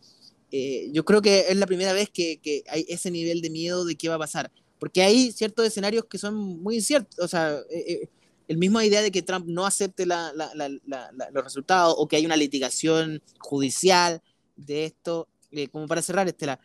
eh, 0.51 0.89
yo 0.91 1.05
creo 1.05 1.21
que 1.21 1.45
es 1.49 1.55
la 1.57 1.67
primera 1.67 1.93
vez 1.93 2.09
que, 2.09 2.37
que, 2.37 2.63
hay 2.69 2.85
ese 2.87 3.11
nivel 3.11 3.41
de 3.41 3.49
miedo 3.49 3.85
de 3.85 3.95
qué 3.95 4.09
va 4.09 4.15
a 4.15 4.19
pasar, 4.19 4.51
porque 4.79 5.01
hay 5.01 5.31
ciertos 5.31 5.65
escenarios 5.65 6.05
que 6.05 6.17
son 6.17 6.35
muy 6.35 6.75
inciertos, 6.75 7.17
o 7.19 7.27
sea, 7.27 7.59
eh, 7.69 8.09
el 8.47 8.57
mismo 8.57 8.81
idea 8.81 9.01
de 9.01 9.11
que 9.11 9.23
Trump 9.23 9.47
no 9.47 9.65
acepte 9.65 10.05
la, 10.05 10.31
la, 10.33 10.51
la, 10.53 11.11
los 11.31 11.43
resultados 11.43 11.95
o 11.97 12.07
que 12.07 12.15
hay 12.15 12.25
una 12.25 12.35
litigación 12.35 13.21
judicial 13.39 14.21
de 14.55 14.85
esto, 14.85 15.27
como 15.71 15.87
para 15.87 16.01
cerrar, 16.01 16.27
Estela, 16.27 16.59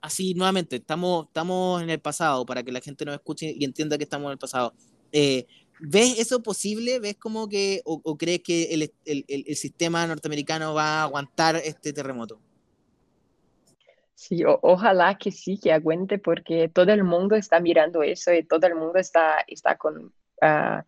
así 0.00 0.34
nuevamente, 0.34 0.76
estamos, 0.76 1.26
estamos 1.26 1.82
en 1.82 1.90
el 1.90 2.00
pasado, 2.00 2.46
para 2.46 2.62
que 2.62 2.72
la 2.72 2.80
gente 2.80 3.04
nos 3.04 3.14
escuche 3.14 3.54
y 3.56 3.64
entienda 3.64 3.98
que 3.98 4.04
estamos 4.04 4.26
en 4.26 4.32
el 4.32 4.38
pasado. 4.38 4.74
Eh, 5.12 5.46
¿Ves 5.80 6.18
eso 6.18 6.42
posible? 6.42 6.98
¿Ves 6.98 7.16
como 7.16 7.48
que, 7.48 7.82
o, 7.84 8.16
crees 8.16 8.40
que 8.40 8.74
el, 8.74 8.92
el, 9.04 9.24
el, 9.28 9.56
sistema 9.56 10.06
norteamericano 10.06 10.74
va 10.74 11.00
a 11.00 11.02
aguantar 11.04 11.56
este 11.56 11.92
terremoto? 11.92 12.40
Sí, 14.14 14.42
ojalá 14.44 15.16
que 15.16 15.30
sí, 15.30 15.58
que 15.62 15.72
aguante, 15.72 16.18
porque 16.18 16.68
todo 16.68 16.92
el 16.92 17.04
mundo 17.04 17.36
está 17.36 17.60
mirando 17.60 18.02
eso 18.02 18.32
y 18.32 18.42
todo 18.42 18.66
el 18.66 18.74
mundo 18.74 18.98
está, 18.98 19.44
está 19.46 19.76
con, 19.76 20.06
uh, 20.42 20.82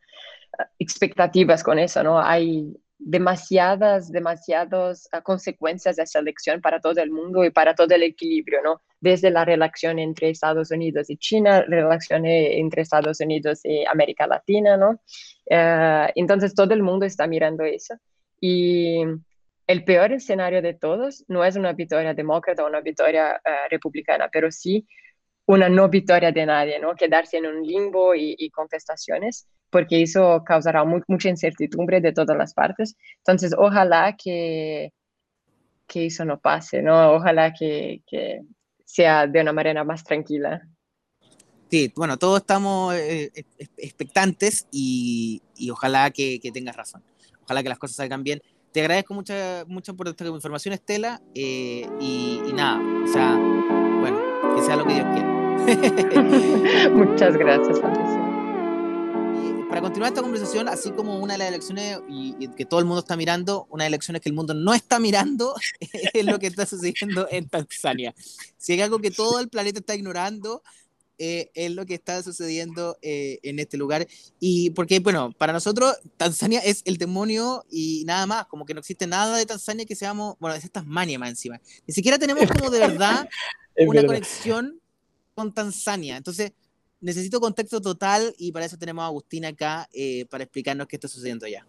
expectativas 0.79 1.63
con 1.63 1.79
eso, 1.79 2.03
¿no? 2.03 2.21
Hay 2.21 2.77
demasiadas, 3.03 4.13
demasiadas 4.13 5.09
ah, 5.13 5.23
consecuencias 5.23 5.97
de 5.97 6.03
esa 6.03 6.19
elección 6.19 6.61
para 6.61 6.81
todo 6.81 7.01
el 7.01 7.11
mundo 7.11 7.45
y 7.45 7.51
para 7.51 7.75
todo 7.75 7.95
el 7.95 8.03
equilibrio, 8.03 8.61
¿no? 8.63 8.83
Desde 9.01 9.31
la 9.31 9.45
relación 9.45 9.99
entre 9.99 10.31
Estados 10.31 10.71
Unidos 10.71 11.09
y 11.09 11.17
China, 11.17 11.63
relación 11.63 12.27
entre 12.27 12.83
Estados 12.83 13.21
Unidos 13.21 13.61
y 13.65 13.85
América 13.87 14.27
Latina, 14.27 14.77
¿no? 14.77 15.01
Eh, 15.47 16.13
entonces 16.15 16.55
todo 16.55 16.75
el 16.75 16.83
mundo 16.83 17.07
está 17.07 17.27
mirando 17.27 17.65
eso. 17.65 17.95
Y 18.41 19.03
el 19.67 19.85
peor 19.85 20.13
escenario 20.13 20.61
de 20.63 20.75
todos 20.75 21.25
no 21.29 21.45
es 21.45 21.57
una 21.57 21.73
victoria 21.73 22.13
demócrata 22.13 22.65
o 22.65 22.69
una 22.69 22.81
victoria 22.81 23.41
eh, 23.45 23.69
republicana, 23.71 24.29
pero 24.31 24.51
sí 24.51 24.87
una 25.47 25.69
no 25.69 25.89
victoria 25.89 26.31
de 26.31 26.47
nadie, 26.47 26.79
¿no? 26.79 26.95
Quedarse 26.95 27.39
en 27.39 27.47
un 27.47 27.67
limbo 27.67 28.15
y, 28.15 28.51
contestaciones, 28.51 29.49
porque 29.71 30.03
eso 30.03 30.43
causará 30.45 30.85
mucha 30.85 31.29
incertidumbre 31.29 32.01
de 32.01 32.13
todas 32.13 32.37
las 32.37 32.55
partes. 32.55 32.97
Entonces, 33.19 33.55
ojalá 33.57 34.17
que, 34.17 34.93
que 35.87 36.07
eso 36.07 36.25
no 36.25 36.39
pase, 36.39 36.83
¿no? 36.83 37.13
Ojalá 37.13 37.53
que, 37.53 38.03
que 38.07 38.41
sea 38.85 39.27
de 39.27 39.41
una 39.41 39.53
manera 39.53 39.85
más 39.85 40.05
tranquila. 40.05 40.63
Sí, 41.71 41.93
bueno, 41.95 42.17
todos 42.17 42.41
estamos 42.41 42.95
eh, 42.97 43.31
expectantes 43.77 44.67
y, 44.73 45.41
y 45.57 45.71
ojalá 45.71 46.11
que, 46.11 46.41
que, 46.41 46.51
tengas 46.51 46.77
razón. 46.77 47.03
Ojalá 47.45 47.63
que 47.63 47.69
las 47.69 47.79
cosas 47.79 47.97
salgan 47.97 48.25
bien. 48.25 48.43
Te 48.73 48.81
agradezco 48.81 49.15
mucho, 49.15 49.35
mucho 49.69 49.97
por 49.97 50.09
esta 50.09 50.27
información, 50.27 50.75
Estela. 50.75 51.21
Eh, 51.35 51.89
y, 52.01 52.41
y, 52.45 52.53
nada, 52.53 52.81
o 53.05 53.07
sea, 53.07 53.37
bueno, 54.01 54.21
que 54.57 54.63
sea 54.63 54.77
lo 54.77 54.85
que 54.85 54.95
Dios 54.95 55.07
quiera. 55.13 56.91
Muchas 56.95 57.37
gracias, 57.37 57.79
Patricia. 57.79 58.10
Para 59.71 59.83
continuar 59.83 60.11
esta 60.11 60.21
conversación, 60.21 60.69
así 60.69 60.91
como 60.91 61.21
una 61.21 61.35
de 61.35 61.39
las 61.39 61.49
elecciones 61.49 62.01
y, 62.09 62.49
que 62.57 62.65
todo 62.65 62.81
el 62.81 62.87
mundo 62.87 62.99
está 62.99 63.17
mirando, 63.17 63.69
una 63.71 63.85
de 63.85 63.91
las 63.91 63.99
elecciones 63.99 64.21
que 64.21 64.29
el 64.29 64.35
mundo 64.35 64.53
no 64.53 64.75
está 64.75 64.99
mirando 64.99 65.55
es 66.13 66.25
lo 66.25 66.41
que 66.41 66.49
está 66.49 66.67
sucediendo 66.67 67.29
en 67.31 67.49
Tanzania. 67.49 68.13
Si 68.57 68.73
hay 68.73 68.81
algo 68.81 68.99
que 68.99 69.13
todo 69.13 69.39
el 69.39 69.49
planeta 69.49 69.79
está 69.79 69.95
ignorando, 69.95 70.65
eh, 71.19 71.53
es 71.55 71.71
lo 71.71 71.87
que 71.87 71.95
está 71.95 72.21
sucediendo 72.21 72.99
eh, 73.01 73.39
en 73.45 73.61
este 73.61 73.77
lugar. 73.77 74.09
Y 74.41 74.71
porque, 74.71 74.99
bueno, 74.99 75.31
para 75.39 75.53
nosotros 75.53 75.95
Tanzania 76.17 76.59
es 76.59 76.83
el 76.85 76.97
demonio 76.97 77.65
y 77.71 78.03
nada 78.07 78.27
más, 78.27 78.47
como 78.47 78.67
que 78.67 78.75
no 78.75 78.81
existe 78.81 79.07
nada 79.07 79.37
de 79.37 79.47
Tanzania 79.47 79.87
que 79.87 79.95
seamos, 79.95 80.35
bueno, 80.41 80.57
es 80.57 80.69
Tasmania 80.69 81.17
más 81.17 81.31
encima. 81.31 81.61
Ni 81.87 81.95
siquiera 81.95 82.19
tenemos 82.19 82.45
como 82.51 82.71
de 82.71 82.81
verdad 82.81 83.29
una 83.87 84.05
conexión 84.05 84.81
con 85.37 85.55
Tanzania. 85.55 86.17
Entonces, 86.17 86.55
necesito 87.01 87.41
contexto 87.41 87.81
total 87.81 88.35
y 88.39 88.53
para 88.53 88.67
eso 88.67 88.77
tenemos 88.77 89.03
a 89.03 89.07
Agustina 89.07 89.49
acá 89.49 89.89
eh, 89.93 90.27
para 90.31 90.45
explicarnos 90.45 90.87
qué 90.87 90.97
está 90.97 91.09
sucediendo 91.09 91.47
allá. 91.47 91.67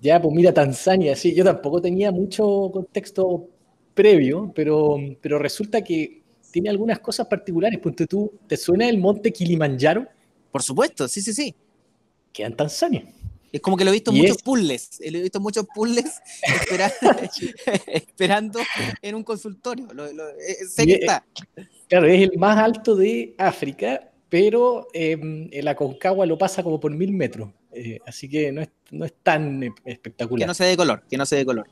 Ya, 0.00 0.20
pues 0.20 0.34
mira, 0.34 0.52
Tanzania, 0.52 1.14
sí, 1.14 1.34
yo 1.34 1.44
tampoco 1.44 1.80
tenía 1.80 2.10
mucho 2.10 2.70
contexto 2.72 3.48
previo, 3.94 4.50
pero, 4.54 4.96
pero 5.20 5.38
resulta 5.38 5.82
que 5.82 6.22
tiene 6.50 6.70
algunas 6.70 7.00
cosas 7.00 7.26
particulares. 7.26 7.78
Ponte 7.78 8.06
tú, 8.06 8.32
¿te 8.46 8.56
suena 8.56 8.88
el 8.88 8.98
monte 8.98 9.32
Kilimanjaro? 9.32 10.06
Por 10.50 10.62
supuesto, 10.62 11.06
sí, 11.06 11.20
sí, 11.20 11.32
sí. 11.32 11.54
Queda 12.32 12.48
en 12.48 12.56
Tanzania. 12.56 13.04
Es 13.52 13.60
como 13.60 13.76
que 13.76 13.84
lo 13.84 13.90
he 13.90 13.94
visto 13.94 14.12
en 14.12 14.18
muchos 14.18 14.42
puzzles. 14.42 15.00
He 15.00 15.10
visto 15.10 15.40
muchos 15.40 15.66
puzzles 15.74 16.20
esperando, 17.86 18.60
en 19.02 19.14
un 19.14 19.24
consultorio. 19.24 19.88
Eh, 20.38 20.66
sé 20.68 20.86
que 20.86 20.94
está. 20.94 21.24
Claro, 21.88 22.06
es 22.06 22.22
el 22.22 22.38
más 22.38 22.56
alto 22.58 22.94
de 22.94 23.34
África, 23.36 24.08
pero 24.30 24.86
eh, 24.94 25.48
el 25.50 25.68
Aconcagua 25.68 26.24
lo 26.24 26.38
pasa 26.38 26.62
como 26.62 26.80
por 26.80 26.92
mil 26.92 27.12
metros. 27.12 27.50
Eh, 27.72 27.98
así 28.06 28.28
que 28.28 28.50
no 28.50 28.62
es, 28.62 28.70
no 28.90 29.04
es 29.04 29.14
tan 29.22 29.74
espectacular. 29.84 30.44
Que 30.44 30.46
no 30.46 30.54
se 30.54 30.64
dé 30.64 30.76
color, 30.76 31.02
que 31.08 31.16
no 31.16 31.26
se 31.26 31.36
dé 31.36 31.44
color. 31.44 31.66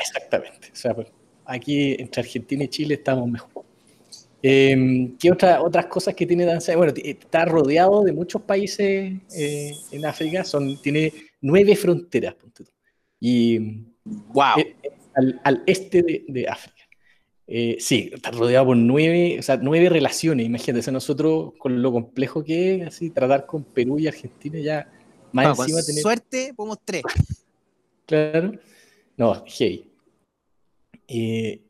Exactamente. 0.00 0.68
O 0.72 0.76
sea, 0.76 0.94
pues, 0.94 1.08
aquí 1.44 1.96
entre 1.98 2.22
Argentina 2.22 2.64
y 2.64 2.68
Chile 2.68 2.94
estamos 2.94 3.28
mejor. 3.28 3.64
Em, 4.42 5.16
¿Qué 5.16 5.32
otra, 5.32 5.62
otras 5.62 5.86
cosas 5.86 6.14
que 6.14 6.26
tiene 6.26 6.44
Tanzania? 6.44 6.76
Bueno, 6.76 6.92
está 7.02 7.44
rodeado 7.46 8.04
de 8.04 8.12
muchos 8.12 8.42
países 8.42 9.12
eh, 9.36 9.72
en 9.90 10.06
África, 10.06 10.44
son, 10.44 10.80
tiene 10.82 11.12
nueve 11.40 11.74
fronteras. 11.74 12.36
Y 13.18 13.58
wow. 14.04 14.56
al, 15.14 15.40
al, 15.42 15.62
este 15.66 16.02
de, 16.02 16.24
de 16.28 16.46
África. 16.46 16.73
Eh, 17.46 17.76
sí, 17.78 18.10
está 18.12 18.30
rodeado 18.30 18.66
por 18.66 18.76
nueve, 18.76 19.36
o 19.38 19.42
sea, 19.42 19.58
nueve 19.58 19.90
relaciones, 19.90 20.46
imagínate, 20.46 20.90
nosotros 20.90 21.52
con 21.58 21.82
lo 21.82 21.92
complejo 21.92 22.42
que 22.42 22.76
es, 22.76 22.86
así, 22.86 23.10
tratar 23.10 23.44
con 23.44 23.64
Perú 23.64 23.98
y 23.98 24.06
Argentina 24.06 24.58
ya 24.58 24.90
más 25.32 25.58
encima 25.58 25.82
tener... 25.82 26.02
Suerte, 26.02 26.54
podemos 26.54 26.78
tres. 26.84 27.02
Claro. 28.06 28.52
No, 29.16 29.44
hey. 29.46 29.90
Eh, 31.08 31.60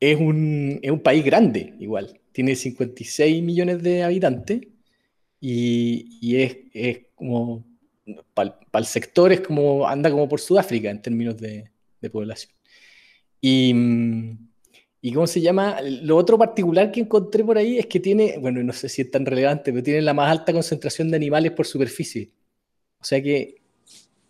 es, 0.00 0.18
un, 0.18 0.78
es 0.82 0.90
un 0.90 1.00
país 1.00 1.24
grande, 1.24 1.74
igual. 1.78 2.20
Tiene 2.32 2.56
56 2.56 3.42
millones 3.42 3.82
de 3.82 4.02
habitantes 4.02 4.62
y, 5.40 6.18
y 6.20 6.42
es, 6.42 6.56
es, 6.72 7.00
como, 7.14 7.64
para 8.34 8.56
el 8.74 8.84
sector 8.84 9.32
es 9.32 9.40
como, 9.40 9.86
anda 9.86 10.10
como 10.10 10.28
por 10.28 10.40
Sudáfrica 10.40 10.90
en 10.90 11.02
términos 11.02 11.36
de, 11.36 11.70
de 12.00 12.10
población. 12.10 12.52
Y 13.40 13.72
mm, 13.74 14.49
¿Y 15.02 15.12
cómo 15.12 15.26
se 15.26 15.40
llama? 15.40 15.80
Lo 15.82 16.16
otro 16.16 16.36
particular 16.36 16.92
que 16.92 17.00
encontré 17.00 17.42
por 17.42 17.56
ahí 17.56 17.78
es 17.78 17.86
que 17.86 18.00
tiene, 18.00 18.36
bueno, 18.38 18.62
no 18.62 18.72
sé 18.72 18.88
si 18.88 19.02
es 19.02 19.10
tan 19.10 19.24
relevante, 19.24 19.72
pero 19.72 19.82
tiene 19.82 20.02
la 20.02 20.12
más 20.12 20.30
alta 20.30 20.52
concentración 20.52 21.10
de 21.10 21.16
animales 21.16 21.52
por 21.52 21.66
superficie. 21.66 22.30
O 23.00 23.04
sea 23.04 23.22
que... 23.22 23.56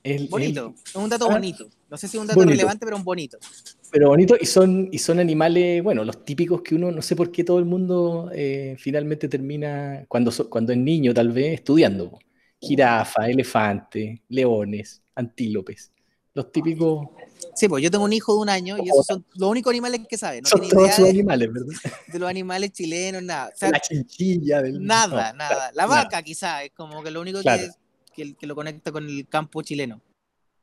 Es, 0.02 0.30
bonito, 0.30 0.74
es 0.86 0.94
un 0.94 1.10
dato 1.10 1.26
¿Ah? 1.28 1.34
bonito. 1.34 1.68
No 1.90 1.96
sé 1.96 2.08
si 2.08 2.16
es 2.16 2.20
un 2.20 2.26
dato 2.26 2.42
relevante, 2.42 2.86
pero 2.86 2.96
un 2.96 3.04
bonito. 3.04 3.38
Pero 3.90 4.08
bonito 4.08 4.36
y 4.40 4.46
son, 4.46 4.88
y 4.92 4.98
son 4.98 5.18
animales, 5.18 5.82
bueno, 5.82 6.04
los 6.04 6.24
típicos 6.24 6.62
que 6.62 6.76
uno, 6.76 6.92
no 6.92 7.02
sé 7.02 7.16
por 7.16 7.32
qué 7.32 7.42
todo 7.42 7.58
el 7.58 7.64
mundo 7.64 8.30
eh, 8.32 8.76
finalmente 8.78 9.28
termina, 9.28 10.04
cuando, 10.06 10.32
cuando 10.48 10.72
es 10.72 10.78
niño 10.78 11.12
tal 11.12 11.32
vez, 11.32 11.54
estudiando. 11.54 12.18
Jirafa, 12.60 13.28
elefante, 13.28 14.22
leones, 14.28 15.02
antílopes. 15.16 15.92
Los 16.32 16.52
típicos 16.52 17.08
Sí, 17.54 17.68
pues 17.68 17.82
yo 17.82 17.90
tengo 17.90 18.04
un 18.04 18.12
hijo 18.12 18.34
de 18.34 18.40
un 18.40 18.48
año 18.48 18.76
y 18.78 18.88
esos 18.88 19.06
son 19.06 19.24
los 19.34 19.50
únicos 19.50 19.70
animales 19.70 20.00
que 20.08 20.16
sabe. 20.16 20.40
No 20.42 20.48
son 20.48 20.68
todos 20.68 20.96
de, 20.96 21.10
animales, 21.10 21.48
¿verdad? 21.52 21.92
De 22.12 22.18
los 22.18 22.28
animales 22.28 22.72
chilenos, 22.72 23.22
nada. 23.22 23.50
la 23.60 23.80
chinchilla. 23.80 24.62
Del... 24.62 24.84
Nada, 24.84 25.32
nada. 25.32 25.70
La 25.74 25.86
vaca 25.86 26.22
quizás 26.22 26.64
es 26.64 26.70
como 26.72 27.02
que 27.02 27.10
lo 27.10 27.20
único 27.20 27.40
que, 28.14 28.34
que, 28.34 28.46
lo 28.46 28.54
conecta 28.54 28.92
con 28.92 29.08
el 29.08 29.26
campo 29.28 29.62
chileno. 29.62 30.00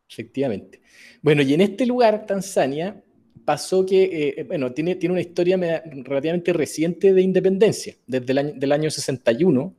Efectivamente. 0.10 0.82
Bueno, 1.22 1.42
y 1.42 1.54
en 1.54 1.62
este 1.62 1.86
lugar, 1.86 2.26
Tanzania, 2.26 3.04
pasó 3.44 3.86
que, 3.86 4.04
eh, 4.04 4.34
eh, 4.38 4.44
bueno, 4.44 4.72
tiene, 4.72 4.96
tiene 4.96 5.14
una 5.14 5.22
historia 5.22 5.58
relativamente 5.58 6.54
reciente 6.54 7.14
de 7.14 7.22
independencia, 7.22 7.96
desde 8.06 8.32
el 8.32 8.38
año, 8.38 8.54
del 8.56 8.72
año 8.72 8.90
61, 8.90 9.76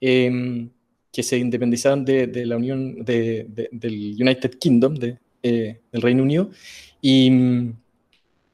em, 0.00 0.70
que 1.12 1.22
se 1.22 1.38
independizaron 1.38 2.04
de, 2.04 2.26
de 2.28 2.46
la 2.46 2.56
Unión 2.56 3.04
de, 3.04 3.46
del 3.72 4.16
United 4.20 4.58
Kingdom, 4.58 4.94
de, 4.94 5.18
eh, 5.42 5.80
del 5.92 6.02
Reino 6.02 6.22
Unido. 6.22 6.50
Y, 7.00 7.30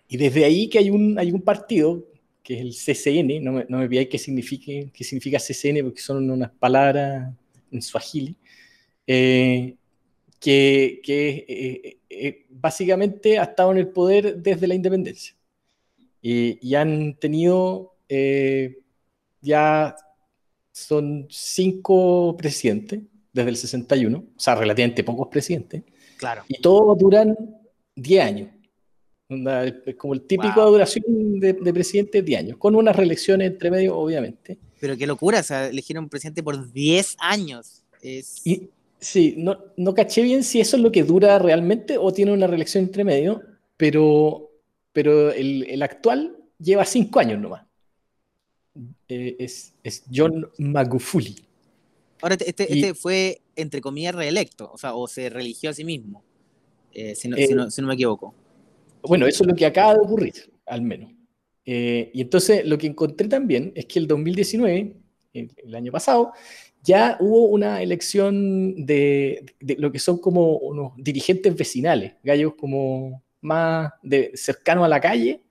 desde 0.08 0.44
ahí 0.44 0.68
que 0.68 0.78
hay 0.78 0.90
un, 0.90 1.42
partido, 1.44 2.04
que 2.42 2.54
es 2.54 2.60
el 2.60 2.72
CCN, 2.72 3.42
no 3.42 3.52
me, 3.52 3.66
no 3.68 3.78
me 3.78 4.08
qué, 4.08 4.18
signifique, 4.18 4.90
qué 4.92 5.04
significa 5.04 5.38
CCN, 5.38 5.82
porque 5.82 6.00
son 6.00 6.30
unas 6.30 6.50
palabras 6.52 7.34
en 7.72 7.82
suajili, 7.82 8.36
eh, 9.06 9.74
que, 10.38 11.00
que 11.02 11.98
eh, 12.08 12.46
básicamente 12.50 13.38
ha 13.38 13.44
estado 13.44 13.72
en 13.72 13.78
el 13.78 13.88
poder 13.88 14.36
desde 14.36 14.66
la 14.66 14.74
independencia. 14.74 15.34
y 16.22 16.74
han 16.74 17.14
tenido 17.14 17.94
ya 19.44 19.94
son 20.72 21.26
cinco 21.30 22.36
presidentes 22.36 23.00
desde 23.32 23.50
el 23.50 23.56
61, 23.56 24.18
o 24.18 24.40
sea, 24.40 24.54
relativamente 24.54 25.04
pocos 25.04 25.28
presidentes, 25.28 25.82
y 26.48 26.60
todos 26.60 26.98
duran 26.98 27.36
10 27.96 28.24
años. 28.24 28.50
Es 29.86 29.96
como 29.96 30.14
el 30.14 30.22
típico 30.22 30.70
duración 30.70 31.40
de, 31.40 31.54
presidente 31.54 32.22
10 32.22 32.40
años, 32.40 32.58
con 32.58 32.74
unas 32.74 32.94
reelecciones 32.94 33.50
entre 33.50 33.70
medio, 33.70 33.96
obviamente. 33.96 34.58
Pero 34.80 34.96
qué 34.96 35.06
locura, 35.06 35.40
o 35.40 35.42
sea, 35.42 35.66
eligieron 35.66 36.04
un 36.04 36.10
presidente 36.10 36.42
por 36.42 36.72
10 36.72 37.16
años. 37.18 37.84
Y, 38.02 38.68
sí, 39.00 39.34
no, 39.38 39.58
no 39.76 39.94
caché 39.94 40.22
bien 40.22 40.44
si 40.44 40.60
eso 40.60 40.76
es 40.76 40.82
lo 40.82 40.92
que 40.92 41.04
dura 41.04 41.38
realmente 41.38 41.96
o 41.98 42.12
tiene 42.12 42.32
una 42.32 42.46
reelección 42.46 42.84
entre 42.84 43.02
medio, 43.02 43.40
pero, 43.76 44.50
pero 44.92 45.32
el, 45.32 45.66
el 45.68 45.82
actual 45.82 46.36
lleva 46.58 46.84
5 46.84 47.18
años 47.18 47.40
nomás. 47.40 47.64
Eh, 49.08 49.36
es, 49.38 49.74
es 49.82 50.04
John 50.12 50.48
Magufuli. 50.58 51.36
Ahora, 52.24 52.36
este, 52.36 52.48
este, 52.48 52.72
este 52.72 52.94
fue, 52.94 53.42
entre 53.54 53.82
comillas, 53.82 54.14
reelecto, 54.14 54.70
o 54.72 54.78
sea, 54.78 54.94
o 54.94 55.06
se 55.06 55.28
religió 55.28 55.68
a 55.68 55.74
sí 55.74 55.84
mismo, 55.84 56.24
eh, 56.94 57.14
si, 57.14 57.28
no, 57.28 57.36
me 57.86 57.94
equivoco. 57.94 58.34
Bueno, 59.02 59.26
eso 59.26 59.44
es 59.44 59.48
lo 59.50 59.54
que 59.54 59.66
acaba 59.66 59.92
de 59.92 60.00
ocurrir, 60.00 60.32
al 60.64 60.80
menos. 60.80 61.12
Eh, 61.66 62.10
y 62.14 62.22
entonces 62.22 62.64
lo 62.64 62.78
que 62.78 62.86
encontré 62.86 63.28
también 63.28 63.72
es 63.74 63.84
que 63.84 63.98
el 63.98 64.06
2019, 64.06 64.96
el, 65.34 65.74
año 65.74 65.92
pasado, 65.92 66.32
ya 66.82 67.18
hubo 67.20 67.44
una 67.48 67.82
elección 67.82 68.86
de, 68.86 69.44
lo 69.76 69.92
que 69.92 69.98
son 69.98 70.16
como 70.16 70.56
unos 70.56 70.92
dirigentes 70.96 71.54
vecinales, 71.54 72.14
gallos 72.22 72.54
como 72.54 73.22
más 73.42 73.92
de, 74.02 74.30
cercanos 74.34 74.86
a 74.86 74.88
la 74.88 75.00
calle, 75.02 75.42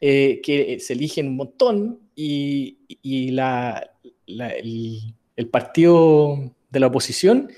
eh, 0.00 0.40
que 0.42 0.80
se 0.80 0.94
eligen 0.94 1.28
un 1.28 1.36
montón 1.36 2.00
y, 2.16 3.30
la, 3.30 3.88
el, 4.26 5.14
partido 5.46 6.52
de 6.68 6.80
la 6.80 6.88
oposición 6.88 7.48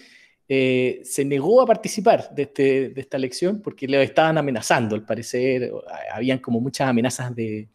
eh, 0.49 1.01
se 1.05 1.25
negó 1.25 1.63
a 1.63 1.67
participar 1.67 2.35
de, 2.35 2.43
este, 2.43 2.91
de 2.91 3.01
esta 3.01 3.17
elección 3.17 3.63
porque 3.63 3.89
le 3.89 4.03
estaban 4.03 4.37
amenazando, 4.37 4.97
al 4.97 5.07
parecer, 5.07 5.73
habían 6.13 6.41
como 6.41 6.61
muchas 6.61 6.89
amenazas 6.89 7.35
de, 7.35 7.69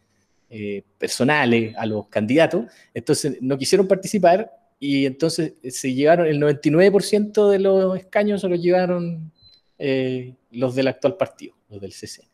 eh, 0.48 0.84
personales 0.96 1.74
a 1.76 1.86
los 1.86 2.06
candidatos, 2.06 2.66
entonces 2.94 3.38
no 3.40 3.58
quisieron 3.58 3.88
participar 3.88 4.52
y 4.78 5.04
entonces 5.04 5.54
se 5.70 5.92
llevaron 5.92 6.26
el 6.28 6.40
99% 6.40 7.50
de 7.50 7.58
los 7.58 7.98
escaños 7.98 8.42
se 8.42 8.48
los 8.48 8.62
llevaron 8.62 9.32
eh, 9.76 10.34
los 10.52 10.76
del 10.76 10.86
actual 10.86 11.16
partido, 11.16 11.56
los 11.68 11.80
del 11.80 11.92
CC. 11.92 12.28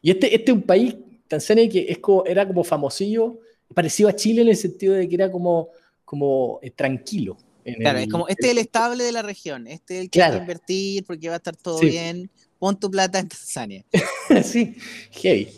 Y 0.00 0.10
este, 0.10 0.34
este 0.34 0.52
es 0.52 0.56
un 0.56 0.62
país, 0.62 0.96
Tanzania, 1.28 1.68
que 1.68 1.80
es 1.90 1.98
era 2.24 2.46
como 2.46 2.64
famosillo, 2.64 3.40
parecido 3.74 4.08
a 4.08 4.16
Chile 4.16 4.40
en 4.40 4.48
el 4.48 4.56
sentido 4.56 4.94
de 4.94 5.06
que 5.06 5.14
era 5.14 5.30
como, 5.30 5.68
como 6.10 6.58
tranquilo, 6.74 7.36
Claro, 7.62 7.98
es 8.00 8.08
como, 8.08 8.26
este 8.26 8.46
es 8.46 8.52
el 8.52 8.58
estable 8.58 9.04
de 9.04 9.12
la 9.12 9.22
región, 9.22 9.68
este 9.68 9.98
es 9.98 10.00
el 10.02 10.10
que 10.10 10.18
va 10.18 10.26
a 10.26 10.38
invertir 10.38 11.04
porque 11.04 11.28
va 11.28 11.34
a 11.34 11.36
estar 11.36 11.54
todo 11.54 11.78
bien, 11.78 12.28
pon 12.58 12.80
tu 12.80 12.90
plata 12.90 13.20
en 13.20 13.28
Tanzania. 13.28 13.84
sí, 14.42 14.74
hey. 15.12 15.48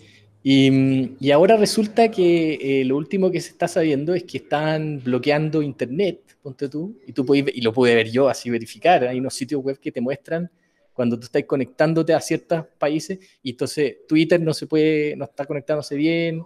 Y, 0.43 1.31
ahora 1.31 1.57
resulta 1.57 2.11
que 2.11 2.59
eh, 2.61 2.85
lo 2.85 2.97
último 2.99 3.31
que 3.31 3.41
se 3.41 3.51
está 3.51 3.67
sabiendo 3.67 4.13
es 4.15 4.25
que 4.25 4.39
están 4.39 5.01
bloqueando 5.03 5.63
internet, 5.63 6.37
ponte 6.43 6.69
tú, 6.69 6.99
y 7.07 7.13
tú 7.13 7.25
puedes, 7.25 7.57
y 7.57 7.63
lo 7.63 7.73
pude 7.73 7.95
ver 7.95 8.11
yo 8.11 8.29
así 8.29 8.51
verificar, 8.51 9.07
hay 9.07 9.21
unos 9.21 9.33
sitios 9.33 9.63
web 9.63 9.79
que 9.79 9.91
te 9.91 10.03
muestran 10.03 10.51
cuando 10.93 11.19
tú 11.19 11.25
estás 11.25 11.45
conectándote 11.45 12.13
a 12.13 12.21
ciertos 12.21 12.67
países 12.77 13.19
y 13.43 13.51
entonces 13.51 13.99
Twitter 14.07 14.39
no 14.41 14.53
se 14.53 14.67
puede, 14.67 15.17
no 15.17 15.25
está 15.25 15.47
conectándose 15.47 15.97
bien, 15.97 16.43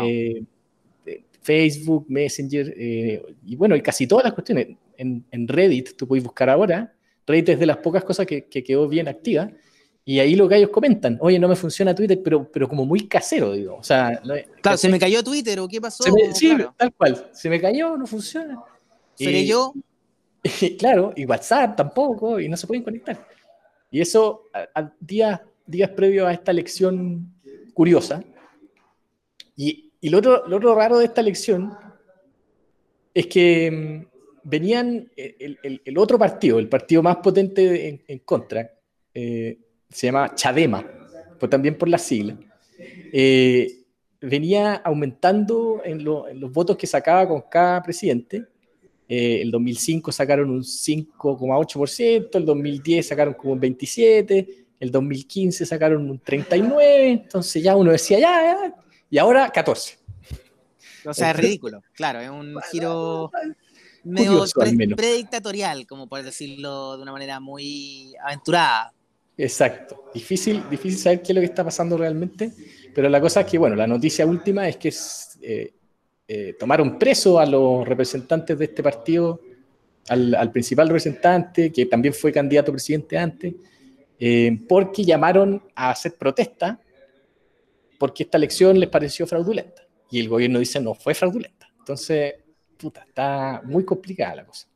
eh, 0.00 0.36
eh, 0.38 0.42
Facebook, 1.42 2.06
Messenger, 2.08 2.74
y 3.44 3.56
bueno, 3.56 3.76
y 3.76 3.82
casi 3.82 4.06
todas 4.06 4.24
las 4.24 4.32
cuestiones 4.32 4.68
en, 4.96 5.48
Reddit, 5.48 5.96
tú 5.96 6.06
puedes 6.06 6.24
buscar 6.24 6.48
ahora, 6.48 6.92
Reddit 7.26 7.50
es 7.50 7.58
de 7.58 7.66
las 7.66 7.78
pocas 7.78 8.04
cosas 8.04 8.26
que, 8.26 8.44
quedó 8.48 8.88
bien 8.88 9.08
activa, 9.08 9.50
y 10.04 10.18
ahí 10.18 10.34
los 10.34 10.48
gallos 10.48 10.70
comentan, 10.70 11.16
oye, 11.20 11.38
no 11.38 11.48
me 11.48 11.54
funciona 11.54 11.94
Twitter, 11.94 12.20
pero, 12.22 12.50
pero 12.50 12.68
como 12.68 12.84
muy 12.84 13.06
casero, 13.06 13.52
digo. 13.52 13.76
O 13.76 13.84
sea, 13.84 14.20
claro, 14.60 14.76
se 14.76 14.88
me 14.88 14.98
cayó 14.98 15.22
Twitter 15.22 15.60
o 15.60 15.68
qué 15.68 15.80
pasó. 15.80 16.02
sí, 16.34 16.56
tal 16.76 16.92
cual, 16.94 17.30
se 17.32 17.48
me 17.48 17.60
cayó, 17.60 17.96
no 17.96 18.06
funciona. 18.06 18.60
¿Seré 19.14 19.46
yo? 19.46 19.72
claro, 20.78 21.12
y 21.14 21.24
WhatsApp 21.24 21.76
tampoco, 21.76 22.40
y 22.40 22.48
no 22.48 22.56
se 22.56 22.66
pueden 22.66 22.82
conectar. 22.82 23.28
Y 23.90 24.00
eso, 24.00 24.48
a, 24.52 24.92
días, 24.98 25.40
días 25.66 25.90
previos 25.90 26.26
a 26.26 26.32
esta 26.32 26.50
elección 26.50 27.32
curiosa, 27.74 28.24
y, 29.56 29.91
y 30.04 30.10
lo, 30.10 30.18
otro, 30.18 30.46
lo 30.48 30.56
otro 30.56 30.74
raro 30.74 30.98
de 30.98 31.04
esta 31.04 31.20
elección 31.20 31.72
es 33.14 33.28
que 33.28 33.70
mm, 33.70 34.12
venían 34.42 35.08
eh, 35.16 35.56
el, 35.84 35.96
otro 35.96 36.18
partido, 36.18 36.58
el 36.58 36.68
partido 36.68 37.04
más 37.04 37.18
potente 37.18 38.02
en, 38.06 38.18
contra, 38.20 38.68
eh, 39.14 39.58
se 39.88 40.06
llama 40.08 40.34
Chadema, 40.34 40.84
pues 41.38 41.48
también 41.48 41.78
por 41.78 41.88
la 41.88 41.98
sigla, 41.98 42.36
eh, 43.12 43.84
venía 44.20 44.74
aumentando 44.74 45.82
en, 45.84 46.02
los 46.02 46.52
votos 46.52 46.76
que 46.76 46.88
sacaba 46.88 47.28
con 47.28 47.44
cada 47.48 47.80
presidente. 47.80 48.44
el 49.06 49.52
2005 49.52 50.10
sacaron 50.10 50.50
un 50.50 50.62
5,8%, 50.62 52.28
el 52.32 52.44
2010 52.44 53.06
sacaron 53.06 53.34
como 53.34 53.52
un 53.52 53.60
27%, 53.60 54.48
el 54.80 54.90
2015 54.90 55.64
sacaron 55.64 56.10
un 56.10 56.20
39%, 56.20 56.72
entonces 56.80 57.62
ya 57.62 57.76
uno 57.76 57.92
decía, 57.92 58.18
ya, 58.18 58.42
ya 58.42 58.81
y 59.12 59.18
ahora 59.18 59.52
14%. 59.52 59.98
O 61.04 61.12
sea, 61.12 61.32
es 61.32 61.36
ridículo, 61.36 61.82
claro, 61.92 62.20
es 62.20 62.30
un 62.30 62.56
giro 62.70 63.30
medio 64.04 64.44
predictatorial, 64.96 65.86
como 65.86 66.08
por 66.08 66.22
decirlo 66.22 66.96
de 66.96 67.02
una 67.02 67.12
manera 67.12 67.38
muy 67.38 68.14
aventurada. 68.24 68.94
Exacto. 69.36 70.04
Difícil, 70.14 70.62
difícil 70.70 70.98
saber 70.98 71.20
qué 71.20 71.32
es 71.32 71.34
lo 71.34 71.40
que 71.42 71.46
está 71.46 71.62
pasando 71.62 71.98
realmente, 71.98 72.52
pero 72.94 73.10
la 73.10 73.20
cosa 73.20 73.42
es 73.42 73.46
que, 73.48 73.58
bueno, 73.58 73.76
la 73.76 73.86
noticia 73.86 74.24
última 74.24 74.66
es 74.66 74.78
que 74.78 74.94
eh, 75.42 75.74
eh, 76.26 76.56
tomaron 76.58 76.98
preso 76.98 77.38
a 77.38 77.44
los 77.44 77.86
representantes 77.86 78.58
de 78.58 78.64
este 78.64 78.82
partido, 78.82 79.42
al, 80.08 80.50
principal 80.52 80.88
representante, 80.88 81.70
que 81.70 81.84
también 81.84 82.14
fue 82.14 82.32
candidato 82.32 82.70
a 82.70 82.74
presidente 82.74 83.18
antes, 83.18 83.52
eh, 84.18 84.58
porque 84.66 85.04
llamaron 85.04 85.62
a 85.74 85.90
hacer 85.90 86.14
protesta 86.14 86.80
porque 88.02 88.24
esta 88.24 88.36
elección 88.36 88.80
les 88.80 88.88
pareció 88.88 89.28
fraudulenta. 89.28 89.86
Y 90.10 90.18
el 90.18 90.28
gobierno 90.28 90.58
dice, 90.58 90.80
no, 90.80 90.92
fue 90.92 91.14
fraudulenta. 91.14 91.68
Entonces, 91.78 92.34
está 93.06 93.62
muy 93.64 93.84
complicada 93.84 94.34
la 94.34 94.44
cosa. 94.44 94.66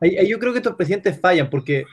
Ahí, 0.00 0.26
yo 0.26 0.38
creo 0.38 0.50
que 0.54 0.60
estos 0.60 0.74
presidentes 0.74 1.20
fallan, 1.20 1.50
porque 1.50 1.84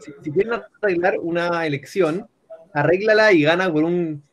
si, 0.00 0.32
quieren 0.32 0.54
arreglar 0.82 1.20
una 1.20 1.64
elección, 1.64 2.26
arréglala 2.74 3.32
y 3.32 3.42
gana 3.42 3.72
por 3.72 3.84
un 3.84 4.24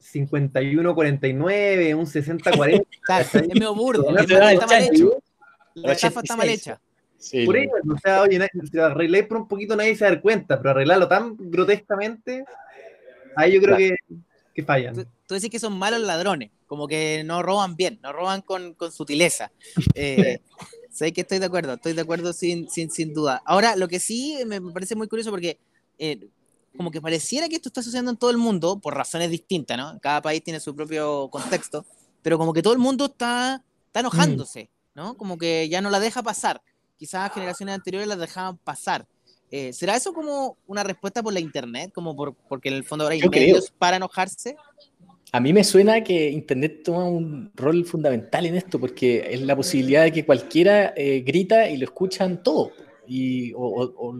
51-49, 0.00 1.94
un 1.94 2.06
60-40. 2.06 2.86
es 3.20 3.48
medio 3.48 3.74
burdo, 3.74 4.16
está 4.16 4.66
mal 4.66 4.82
hecho. 4.82 5.22
La 5.74 5.92
estafa 5.92 6.20
está 6.20 6.36
mal 6.36 6.48
hecha. 6.48 6.80
por 7.44 7.58
eso, 7.58 7.72
o 7.86 7.98
sea, 7.98 8.22
oye, 8.22 8.48
si 8.50 8.78
lo 8.78 8.86
arregláis 8.86 9.26
por 9.26 9.36
un 9.36 9.46
poquito 9.46 9.76
nadie 9.76 9.94
se 9.94 10.06
da 10.06 10.18
cuenta, 10.22 10.56
pero 10.56 10.70
arreglarlo 10.70 11.06
tan 11.06 11.36
grotescamente, 11.38 12.46
ahí 13.36 13.52
yo 13.52 13.60
creo 13.60 13.76
que, 13.76 13.94
que 14.54 14.62
fallan. 14.64 14.94
Tú, 14.94 15.06
tú 15.26 15.34
decís 15.34 15.50
que 15.50 15.58
son 15.58 15.78
malos 15.78 16.00
ladrones 16.00 16.50
como 16.72 16.88
que 16.88 17.22
no 17.22 17.42
roban 17.42 17.76
bien, 17.76 18.00
no 18.02 18.14
roban 18.14 18.40
con, 18.40 18.72
con 18.72 18.90
sutileza. 18.90 19.52
Eh, 19.94 20.40
sé 20.90 21.12
que 21.12 21.20
estoy 21.20 21.38
de 21.38 21.44
acuerdo, 21.44 21.74
estoy 21.74 21.92
de 21.92 22.00
acuerdo 22.00 22.32
sin, 22.32 22.70
sin, 22.70 22.90
sin 22.90 23.12
duda. 23.12 23.42
Ahora, 23.44 23.76
lo 23.76 23.88
que 23.88 24.00
sí 24.00 24.38
me 24.46 24.58
parece 24.58 24.94
muy 24.94 25.06
curioso 25.06 25.30
porque 25.30 25.58
eh, 25.98 26.30
como 26.74 26.90
que 26.90 27.02
pareciera 27.02 27.46
que 27.50 27.56
esto 27.56 27.68
está 27.68 27.82
sucediendo 27.82 28.10
en 28.10 28.16
todo 28.16 28.30
el 28.30 28.38
mundo 28.38 28.78
por 28.78 28.94
razones 28.94 29.30
distintas, 29.30 29.76
¿no? 29.76 30.00
Cada 30.00 30.22
país 30.22 30.42
tiene 30.42 30.60
su 30.60 30.74
propio 30.74 31.28
contexto, 31.28 31.84
pero 32.22 32.38
como 32.38 32.54
que 32.54 32.62
todo 32.62 32.72
el 32.72 32.78
mundo 32.78 33.04
está, 33.04 33.62
está 33.88 34.00
enojándose, 34.00 34.70
¿no? 34.94 35.14
Como 35.18 35.36
que 35.36 35.68
ya 35.68 35.82
no 35.82 35.90
la 35.90 36.00
deja 36.00 36.22
pasar. 36.22 36.62
Quizás 36.96 37.34
generaciones 37.34 37.74
anteriores 37.74 38.08
la 38.08 38.16
dejaban 38.16 38.56
pasar. 38.56 39.06
Eh, 39.54 39.70
¿Será 39.74 39.94
eso 39.94 40.14
como 40.14 40.56
una 40.66 40.82
respuesta 40.82 41.22
por 41.22 41.34
la 41.34 41.38
internet? 41.38 41.92
Como 41.94 42.16
por, 42.16 42.34
porque 42.34 42.70
en 42.70 42.74
el 42.76 42.84
fondo 42.84 43.04
ahora 43.04 43.14
hay 43.14 43.28
medios 43.28 43.70
para 43.70 43.98
enojarse. 43.98 44.56
A 45.30 45.40
mí 45.40 45.52
me 45.52 45.62
suena 45.62 46.02
que 46.02 46.30
Internet 46.30 46.82
toma 46.84 47.04
un 47.04 47.52
rol 47.54 47.84
fundamental 47.84 48.46
en 48.46 48.56
esto, 48.56 48.80
porque 48.80 49.26
es 49.30 49.42
la 49.42 49.54
posibilidad 49.54 50.04
de 50.04 50.12
que 50.12 50.24
cualquiera 50.24 50.94
eh, 50.96 51.20
grita 51.20 51.68
y 51.68 51.76
lo 51.76 51.84
escuchan 51.84 52.42
todo. 52.42 52.72
Y, 53.06 53.52
o, 53.54 54.14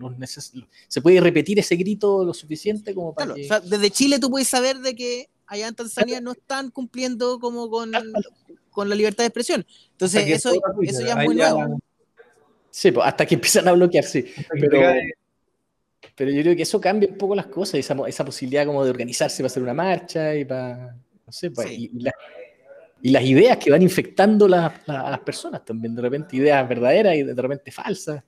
se 0.89 1.01
puede 1.01 1.21
repetir 1.21 1.59
ese 1.59 1.77
grito 1.77 2.25
lo 2.25 2.35
suficiente 2.35 2.95
como 2.95 3.15
para. 3.15 3.35
desde 3.35 3.91
Chile 3.91 4.19
tú 4.19 4.31
puedes 4.31 4.49
saber 4.49 4.81
de 4.81 4.95
que 4.95 5.31
allá 5.47 5.69
en 5.69 5.75
Tanzania 5.75 6.21
no 6.21 6.33
están 6.33 6.71
cumpliendo 6.71 7.39
como 7.39 7.71
con, 7.71 7.93
con 8.71 8.89
la 8.89 8.95
libertad 8.95 9.25
de 9.25 9.29
expresión. 9.29 9.67
Entonces, 9.93 10.29
eso, 10.29 10.53
eso 10.83 11.01
ya 11.01 11.21
es 11.21 11.27
muy 11.27 11.37
nuevo. 11.37 11.79
Sí, 12.71 12.91
pues, 12.91 13.07
hasta 13.07 13.27
que 13.27 13.35
empiezan 13.35 13.69
a 13.69 13.73
bloquear, 13.73 14.05
sí. 14.05 14.25
Pero, 14.51 14.81
pero 16.15 16.31
yo 16.31 16.43
creo 16.43 16.57
que 16.57 16.63
eso 16.63 16.81
cambia 16.81 17.09
un 17.09 17.17
poco 17.17 17.35
las 17.35 17.47
cosas, 17.47 17.75
esa, 17.75 17.97
esa 18.07 18.25
posibilidad 18.25 18.67
como 18.67 18.85
de 18.85 18.91
organizarse 18.91 19.39
para 19.43 19.47
hacer 19.47 19.63
una 19.63 19.75
marcha 19.75 20.35
y 20.35 20.45
para, 20.45 20.97
no 21.27 21.33
sé, 21.33 21.51
y, 21.71 23.11
las 23.11 23.25
ideas 23.25 23.57
que 23.57 23.71
van 23.71 23.83
infectando 23.83 24.47
a 24.47 24.73
las 24.87 25.21
personas 25.21 25.65
también, 25.65 25.95
de 25.95 26.03
repente 26.03 26.37
ideas 26.37 26.69
verdaderas 26.69 27.17
y 27.17 27.25
de 27.25 27.43
repente 27.43 27.73
falsas, 27.73 28.23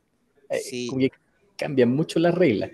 eh, 0.51 0.87
como 0.89 1.01
que 1.01 1.13
cambian 1.57 1.95
mucho 1.95 2.19
las 2.19 2.35
reglas. 2.35 2.71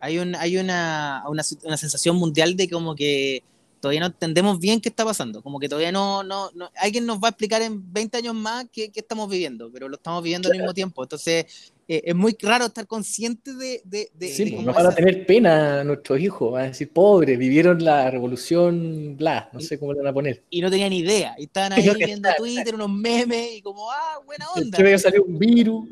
Hay, 0.00 0.18
un, 0.18 0.36
hay 0.36 0.56
una, 0.56 1.24
una, 1.28 1.42
una 1.64 1.76
sensación 1.76 2.16
mundial 2.16 2.56
de 2.56 2.68
como 2.70 2.94
que 2.94 3.42
todavía 3.80 4.00
no 4.00 4.06
entendemos 4.06 4.58
bien 4.58 4.80
qué 4.80 4.88
está 4.88 5.04
pasando, 5.04 5.42
como 5.42 5.58
que 5.58 5.68
todavía 5.68 5.90
no, 5.90 6.22
no, 6.22 6.50
no 6.54 6.70
alguien 6.76 7.06
nos 7.06 7.18
va 7.18 7.28
a 7.28 7.30
explicar 7.30 7.62
en 7.62 7.92
20 7.92 8.18
años 8.18 8.34
más 8.34 8.66
qué, 8.70 8.92
qué 8.92 9.00
estamos 9.00 9.28
viviendo, 9.28 9.70
pero 9.72 9.88
lo 9.88 9.96
estamos 9.96 10.22
viviendo 10.22 10.48
al 10.50 10.56
mismo 10.56 10.74
tiempo, 10.74 11.02
entonces 11.02 11.72
eh, 11.88 12.02
es 12.04 12.14
muy 12.14 12.36
raro 12.40 12.66
estar 12.66 12.86
consciente 12.86 13.52
de... 13.54 13.80
de, 13.84 14.10
de 14.14 14.28
sí, 14.28 14.52
pues, 14.52 14.64
van 14.64 14.86
a 14.86 14.94
tener 14.94 15.26
pena 15.26 15.82
nuestros 15.82 16.20
hijos, 16.20 16.52
van 16.52 16.62
a 16.62 16.66
decir, 16.68 16.92
pobres, 16.92 17.36
vivieron 17.38 17.82
la 17.82 18.10
revolución, 18.10 19.16
bla, 19.16 19.50
no 19.52 19.60
sé 19.60 19.78
cómo 19.78 19.92
le 19.92 19.98
van 19.98 20.08
a 20.08 20.12
poner. 20.12 20.44
Y 20.50 20.60
no 20.60 20.70
tenían 20.70 20.92
idea, 20.92 21.34
y 21.38 21.44
estaban 21.44 21.72
ahí 21.72 21.90
viendo 21.96 22.28
Twitter, 22.36 22.74
unos 22.74 22.90
memes, 22.90 23.56
y 23.56 23.62
como, 23.62 23.90
ah, 23.90 24.20
buena 24.24 24.46
onda. 24.54 24.78
Que 24.78 24.98
salió 24.98 25.24
un 25.24 25.38
virus. 25.38 25.88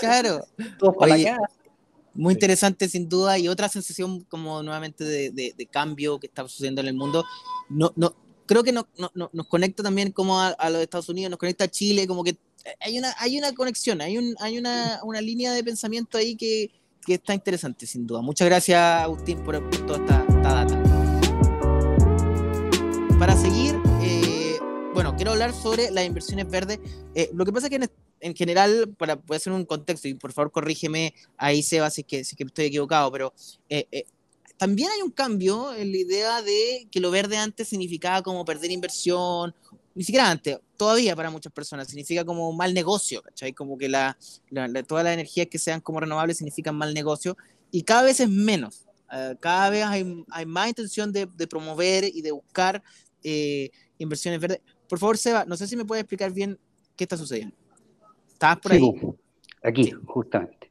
claro. 0.00 0.44
Todos 0.78 0.96
para 0.98 1.14
allá. 1.14 1.38
Muy 2.16 2.34
interesante, 2.34 2.88
sin 2.88 3.08
duda, 3.08 3.38
y 3.38 3.48
otra 3.48 3.68
sensación 3.68 4.22
como 4.22 4.62
nuevamente 4.62 5.04
de, 5.04 5.30
de, 5.30 5.66
cambio 5.66 6.18
que 6.18 6.26
está 6.26 6.42
sucediendo 6.48 6.80
en 6.80 6.88
el 6.88 6.94
mundo. 6.94 7.24
No, 7.68 7.92
no, 7.96 8.14
creo 8.46 8.62
que 8.62 8.72
nos, 8.72 8.86
nos 9.14 9.46
conecta 9.48 9.82
también 9.82 10.12
como 10.12 10.40
a, 10.40 10.70
los 10.70 10.80
Estados 10.80 11.08
Unidos, 11.08 11.30
nos 11.30 11.38
conecta 11.38 11.64
a 11.64 11.68
Chile, 11.68 12.06
como 12.06 12.24
que 12.24 12.36
hay 12.80 12.98
una, 12.98 13.14
hay 13.18 13.38
una 13.38 13.52
conexión, 13.52 14.00
hay, 14.00 14.18
un, 14.18 14.34
hay 14.40 14.58
una, 14.58 15.00
una 15.04 15.20
línea 15.20 15.52
de 15.52 15.62
pensamiento 15.62 16.18
ahí 16.18 16.36
que, 16.36 16.70
que 17.04 17.14
está 17.14 17.34
interesante, 17.34 17.86
sin 17.86 18.06
duda. 18.06 18.22
Muchas 18.22 18.46
gracias, 18.48 18.80
Agustín, 19.02 19.42
por, 19.44 19.58
toda 19.86 19.98
esta, 19.98 20.24
data. 20.42 20.82
Para 23.18 23.36
seguir, 23.36 23.76
eh, 24.02 24.58
bueno, 24.92 25.14
quiero 25.16 25.32
hablar 25.32 25.52
sobre 25.52 25.90
las 25.90 26.04
inversiones 26.04 26.48
verdes. 26.50 26.80
Eh, 27.14 27.30
lo 27.32 27.44
que 27.44 27.52
pasa 27.52 27.66
es 27.66 27.70
que 27.70 27.76
en, 27.76 27.90
general, 28.34 28.94
para 28.96 29.16
poder 29.16 29.40
hacer 29.40 29.52
un 29.52 29.64
contexto, 29.64 30.08
y 30.08 30.14
por 30.14 30.32
favor 30.32 30.50
corrígeme 30.50 31.14
ahí, 31.36 31.62
Seba, 31.62 31.90
si 31.90 32.02
es 32.02 32.06
que, 32.06 32.24
si 32.24 32.36
que 32.36 32.44
estoy 32.44 32.66
equivocado, 32.66 33.10
pero 33.12 33.32
eh, 33.68 34.04
también 34.56 34.90
hay 34.90 35.02
un 35.02 35.10
cambio 35.10 35.74
en 35.74 35.92
la 35.92 35.98
idea 35.98 36.42
de 36.42 36.88
que 36.90 37.00
lo 37.00 37.10
verde 37.10 37.36
antes 37.36 37.68
significaba 37.68 38.22
como 38.22 38.44
perder 38.44 38.70
inversión, 38.70 39.54
ni 39.94 40.04
siquiera 40.04 40.30
antes, 40.30 40.58
todavía 40.76 41.16
para 41.16 41.30
muchas 41.30 41.52
personas, 41.52 41.88
significa 41.88 42.24
como 42.24 42.52
mal 42.52 42.74
negocio, 42.74 43.22
¿cachai? 43.22 43.52
Como 43.52 43.78
que 43.78 43.88
la, 43.88 44.16
todas 44.86 45.04
las 45.04 45.14
energías 45.14 45.46
que 45.50 45.58
sean 45.58 45.80
como 45.80 46.00
renovables 46.00 46.38
significan 46.38 46.76
mal 46.76 46.92
negocio 46.92 47.36
y 47.70 47.82
cada 47.82 48.02
vez 48.02 48.20
es 48.20 48.28
menos. 48.28 48.86
Eh, 49.12 49.36
cada 49.40 49.70
vez 49.70 49.84
hay, 49.84 50.24
hay, 50.30 50.46
más 50.46 50.68
intención 50.68 51.12
de, 51.12 51.26
de, 51.26 51.46
promover 51.46 52.04
y 52.04 52.22
de 52.22 52.32
buscar 52.32 52.82
eh, 53.22 53.70
inversiones 53.98 54.40
verdes. 54.40 54.60
Por 54.88 54.98
favor, 54.98 55.16
Seba, 55.16 55.44
no 55.44 55.56
sé 55.56 55.66
si 55.66 55.76
me 55.76 55.84
puedes 55.84 56.02
explicar 56.02 56.32
bien 56.32 56.58
qué 56.96 57.04
está 57.04 57.16
sucediendo. 57.16 57.56
¿Estabas 58.36 58.58
por 58.58 58.72
ahí? 58.72 58.92
Aquí, 59.62 59.92
justamente. 60.04 60.70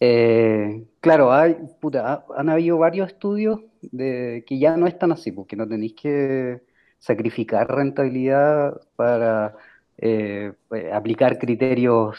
Eh, 0.00 0.82
claro, 0.98 1.30
hay, 1.30 1.58
puta, 1.78 2.24
han 2.34 2.48
habido 2.48 2.78
varios 2.78 3.08
estudios 3.08 3.60
de 3.82 4.44
que 4.46 4.58
ya 4.58 4.78
no 4.78 4.86
están 4.86 5.12
así, 5.12 5.30
porque 5.30 5.54
no 5.54 5.68
tenéis 5.68 5.92
que 5.92 6.62
sacrificar 6.98 7.68
rentabilidad 7.68 8.80
para 8.96 9.54
eh, 9.98 10.54
pues, 10.68 10.90
aplicar 10.90 11.38
criterios 11.38 12.18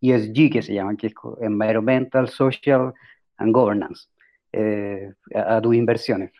ESG 0.00 0.38
eh, 0.40 0.46
e 0.46 0.50
que 0.50 0.62
se 0.62 0.74
llaman, 0.74 0.96
que 0.96 1.06
es 1.06 1.14
Environmental, 1.40 2.28
Social 2.28 2.92
and 3.36 3.54
Governance, 3.54 4.08
a, 5.36 5.60
tus 5.60 5.76
inversiones. 5.76 6.32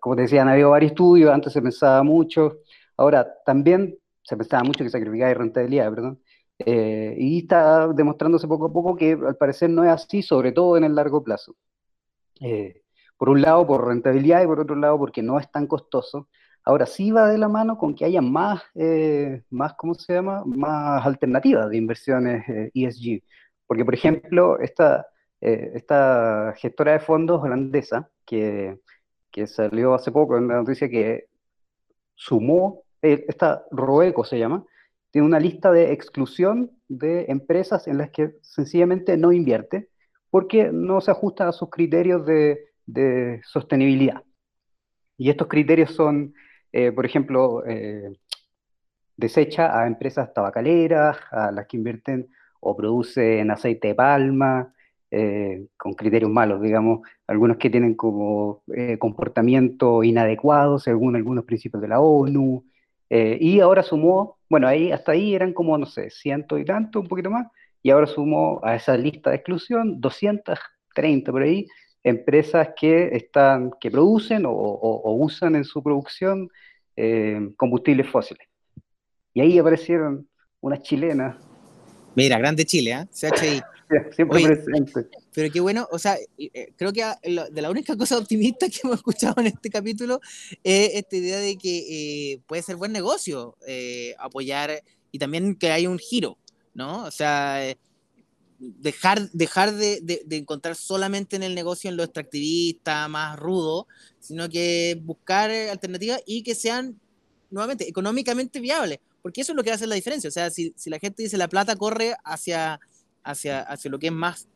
como 0.00 0.16
te 0.16 0.22
decía, 0.22 0.42
han 0.42 0.48
habido 0.48 0.70
varios 0.70 0.90
estudios, 0.90 1.32
antes 1.32 1.52
se 1.52 1.62
pensaba 1.62 2.02
mucho, 2.02 2.58
ahora 2.96 3.32
también 3.46 3.96
se 4.22 4.36
pensaba 4.36 4.64
mucho 4.64 4.82
que 4.82 4.90
sacrificar 4.90 5.38
rentabilidad, 5.38 5.88
perdón, 5.88 6.18
eh, 6.58 7.14
y 7.18 7.40
está 7.40 7.88
demostrándose 7.88 8.46
poco 8.48 8.66
a 8.66 8.72
poco 8.72 8.96
que 8.96 9.12
al 9.12 9.36
parecer 9.36 9.70
no 9.70 9.84
es 9.84 9.90
así, 9.90 10.22
sobre 10.22 10.52
todo 10.52 10.76
en 10.76 10.84
el 10.84 10.94
largo 10.94 11.22
plazo. 11.22 11.56
Eh, 12.40 12.82
por 13.16 13.28
un 13.30 13.42
lado, 13.42 13.66
por 13.66 13.86
rentabilidad 13.86 14.42
y 14.42 14.46
por 14.46 14.60
otro 14.60 14.76
lado, 14.76 14.98
porque 14.98 15.22
no 15.22 15.38
es 15.38 15.50
tan 15.50 15.66
costoso. 15.66 16.28
Ahora 16.64 16.86
sí 16.86 17.10
va 17.10 17.28
de 17.28 17.38
la 17.38 17.48
mano 17.48 17.76
con 17.78 17.94
que 17.94 18.04
haya 18.04 18.20
más, 18.22 18.62
eh, 18.74 19.42
más 19.50 19.74
¿cómo 19.74 19.94
se 19.94 20.14
llama? 20.14 20.42
Más 20.46 21.04
alternativas 21.04 21.70
de 21.70 21.76
inversiones 21.76 22.44
ESG. 22.74 23.08
E 23.08 23.22
porque, 23.66 23.84
por 23.84 23.94
ejemplo, 23.94 24.58
esta, 24.60 25.06
esta 25.40 26.54
gestora 26.58 26.92
de 26.92 27.00
fondos 27.00 27.42
holandesa, 27.42 28.10
que, 28.26 28.78
que 29.30 29.46
salió 29.46 29.94
hace 29.94 30.12
poco 30.12 30.36
en 30.36 30.48
la 30.48 30.56
noticia 30.56 30.88
que 30.88 31.26
sumó, 32.14 32.84
esta 33.00 33.64
Roeco 33.70 34.24
se 34.24 34.38
llama, 34.38 34.64
tiene 35.12 35.26
una 35.26 35.38
lista 35.38 35.70
de 35.70 35.92
exclusión 35.92 36.72
de 36.88 37.26
empresas 37.28 37.86
en 37.86 37.98
las 37.98 38.10
que 38.10 38.32
sencillamente 38.40 39.16
no 39.16 39.30
invierte 39.30 39.90
porque 40.30 40.70
no 40.72 41.02
se 41.02 41.10
ajusta 41.10 41.46
a 41.46 41.52
sus 41.52 41.68
criterios 41.68 42.26
de, 42.26 42.70
sostenibilidad. 43.44 44.22
Y 45.18 45.30
estos 45.30 45.46
criterios 45.48 45.94
son, 45.94 46.34
eh, 46.72 46.90
por 46.92 47.04
ejemplo, 47.04 47.62
eh, 47.66 48.10
desecha 49.16 49.78
a 49.78 49.86
empresas 49.86 50.32
tabacaleras, 50.32 51.18
a 51.30 51.52
las 51.52 51.66
que 51.66 51.76
invierten 51.76 52.28
o 52.60 52.74
producen 52.74 53.50
aceite 53.50 53.88
de 53.88 53.94
palma, 53.94 54.74
eh, 55.10 55.66
con 55.76 55.92
criterios 55.92 56.30
malos, 56.30 56.62
digamos, 56.62 57.00
algunos 57.26 57.58
que 57.58 57.68
tienen 57.70 57.94
como 57.94 58.62
comportamiento 58.98 60.02
inadecuado 60.02 60.78
según 60.78 61.16
algunos 61.16 61.44
principios 61.44 61.82
de 61.82 61.88
la 61.88 62.00
ONU, 62.00 62.64
y 63.40 63.60
ahora 63.60 63.82
sumó 63.82 64.38
bueno, 64.52 64.68
ahí, 64.68 64.92
hasta 64.92 65.12
ahí 65.12 65.34
eran 65.34 65.54
como, 65.54 65.78
no 65.78 65.86
sé, 65.86 66.10
ciento 66.10 66.58
y 66.58 66.64
tanto, 66.66 67.00
un 67.00 67.08
poquito 67.08 67.30
más, 67.30 67.46
y 67.82 67.88
ahora 67.88 68.06
sumo 68.06 68.60
a 68.62 68.76
esa 68.76 68.98
lista 68.98 69.30
de 69.30 69.36
exclusión 69.36 69.98
230 69.98 71.32
por 71.32 71.40
ahí 71.40 71.66
empresas 72.02 72.68
que 72.78 73.16
están, 73.16 73.70
que 73.80 73.90
producen 73.90 74.42
o, 74.44 75.14
usan 75.18 75.56
en 75.56 75.64
su 75.64 75.82
producción 75.82 76.50
eh, 76.96 77.40
combustibles 77.56 78.10
fósiles. 78.10 78.46
Y 79.32 79.40
ahí 79.40 79.58
aparecieron 79.58 80.28
unas 80.60 80.82
chilenas. 80.82 81.38
Mira, 82.14 82.36
grande 82.36 82.66
Chile, 82.66 82.90
¿eh? 82.92 83.06
CHI. 83.10 83.62
Siempre 84.14 84.48
presente. 84.48 85.08
Pero 85.34 85.50
qué 85.50 85.60
bueno, 85.60 85.88
o 85.90 85.98
sea, 85.98 86.18
eh, 86.36 86.72
creo 86.76 86.92
que 86.92 87.04
de 87.22 87.62
la 87.62 87.70
única 87.70 87.96
cosa 87.96 88.18
optimista 88.18 88.68
que 88.70 88.80
hemos 88.84 88.96
escuchado 88.96 89.40
en 89.40 89.48
este 89.48 89.70
capítulo 89.70 90.20
es 90.62 90.90
esta 90.94 91.16
idea 91.16 91.38
de 91.38 91.56
que 91.56 92.32
eh, 92.32 92.40
puede 92.46 92.62
ser 92.62 92.76
buen 92.76 92.92
negocio 92.92 93.56
eh, 93.66 94.14
apoyar 94.18 94.82
y 95.10 95.18
también 95.18 95.56
que 95.56 95.70
hay 95.70 95.86
un 95.86 95.98
giro, 95.98 96.38
¿no? 96.74 97.04
O 97.04 97.10
sea, 97.10 97.74
dejar, 98.58 99.30
dejar 99.32 99.72
de, 99.74 100.00
de, 100.02 100.36
encontrar 100.36 100.76
solamente 100.76 101.36
en 101.36 101.42
el 101.42 101.54
negocio 101.54 101.90
en 101.90 101.96
lo 101.96 102.02
extractivista, 102.02 103.08
más 103.08 103.38
rudo, 103.38 103.86
sino 104.20 104.48
que 104.48 104.98
buscar 105.02 105.50
alternativas 105.50 106.22
y 106.26 106.42
que 106.42 106.54
sean, 106.54 106.98
nuevamente, 107.50 107.88
económicamente 107.88 108.60
viables, 108.60 109.00
porque 109.20 109.40
eso 109.42 109.52
es 109.52 109.56
lo 109.56 109.64
que 109.64 109.72
hace 109.72 109.86
la 109.86 109.94
diferencia. 109.94 110.28
O 110.28 110.32
sea, 110.32 110.50
si, 110.50 110.72
si 110.76 110.88
la 110.90 110.98
gente 110.98 111.22
dice 111.22 111.36
la 111.36 111.48
plata 111.48 111.76
corre 111.76 112.14
hacia, 112.24 112.80
hacia, 113.22 113.60
hacia 113.60 113.90
lo 113.90 113.98
que 113.98 114.06
es 114.06 114.12
más 114.12 114.48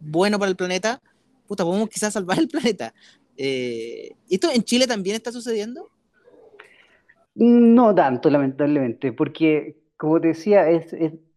bueno 0.00 0.38
para 0.38 0.50
el 0.50 0.56
planeta, 0.56 1.00
puta, 1.46 1.64
podemos 1.64 1.88
quizás 1.88 2.12
salvar 2.12 2.38
el 2.38 2.48
planeta. 2.48 2.92
Eh, 3.36 4.10
¿Esto 4.28 4.48
en 4.52 4.62
Chile 4.62 4.86
también 4.86 5.16
está 5.16 5.32
sucediendo? 5.32 5.88
No 7.34 7.94
tanto, 7.94 8.28
lamentablemente, 8.28 9.12
porque, 9.12 9.76
como 9.96 10.20
te 10.20 10.28
decía, 10.28 10.68
es, 10.68 10.94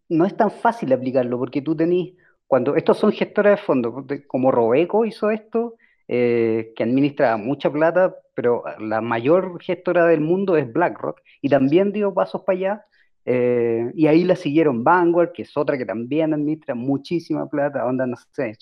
no 0.10 0.26
es 0.26 0.36
tan 0.36 0.52
fácil 0.52 0.92
aplicarlo, 0.92 1.38
porque 1.38 1.62
tú 1.62 1.76
tenés, 1.76 2.14
cuando 2.48 2.76
estos 2.76 2.98
son 2.98 3.12
gestores 3.12 3.52
de 3.52 3.58
fondos, 3.58 4.06
como 4.28 4.52
Robeco 4.52 5.06
hizo 5.06 5.32
esto, 5.32 5.76
eh, 6.08 6.74
que 6.76 6.84
administra 6.84 7.38
mucha 7.38 7.72
plata, 7.72 8.16
pero 8.36 8.64
la 8.80 9.02
mayor 9.02 9.62
gestora 9.62 10.06
del 10.06 10.22
mundo 10.22 10.58
es 10.58 10.72
BlackRock, 10.72 11.22
y 11.42 11.50
también 11.50 11.92
dio 11.92 12.14
pasos 12.14 12.42
para 12.42 12.58
allá, 12.58 12.86
eh, 13.26 13.92
y 13.96 14.08
ahí 14.08 14.24
la 14.24 14.36
siguieron 14.36 14.84
Vanguard, 14.84 15.32
que 15.32 15.44
es 15.44 15.56
otra 15.56 15.78
que 15.78 15.86
también 15.86 16.34
administra 16.34 16.76
muchísima 16.76 17.48
plata, 17.50 17.86
onda, 17.86 18.06
no 18.06 18.18
sé, 18.32 18.58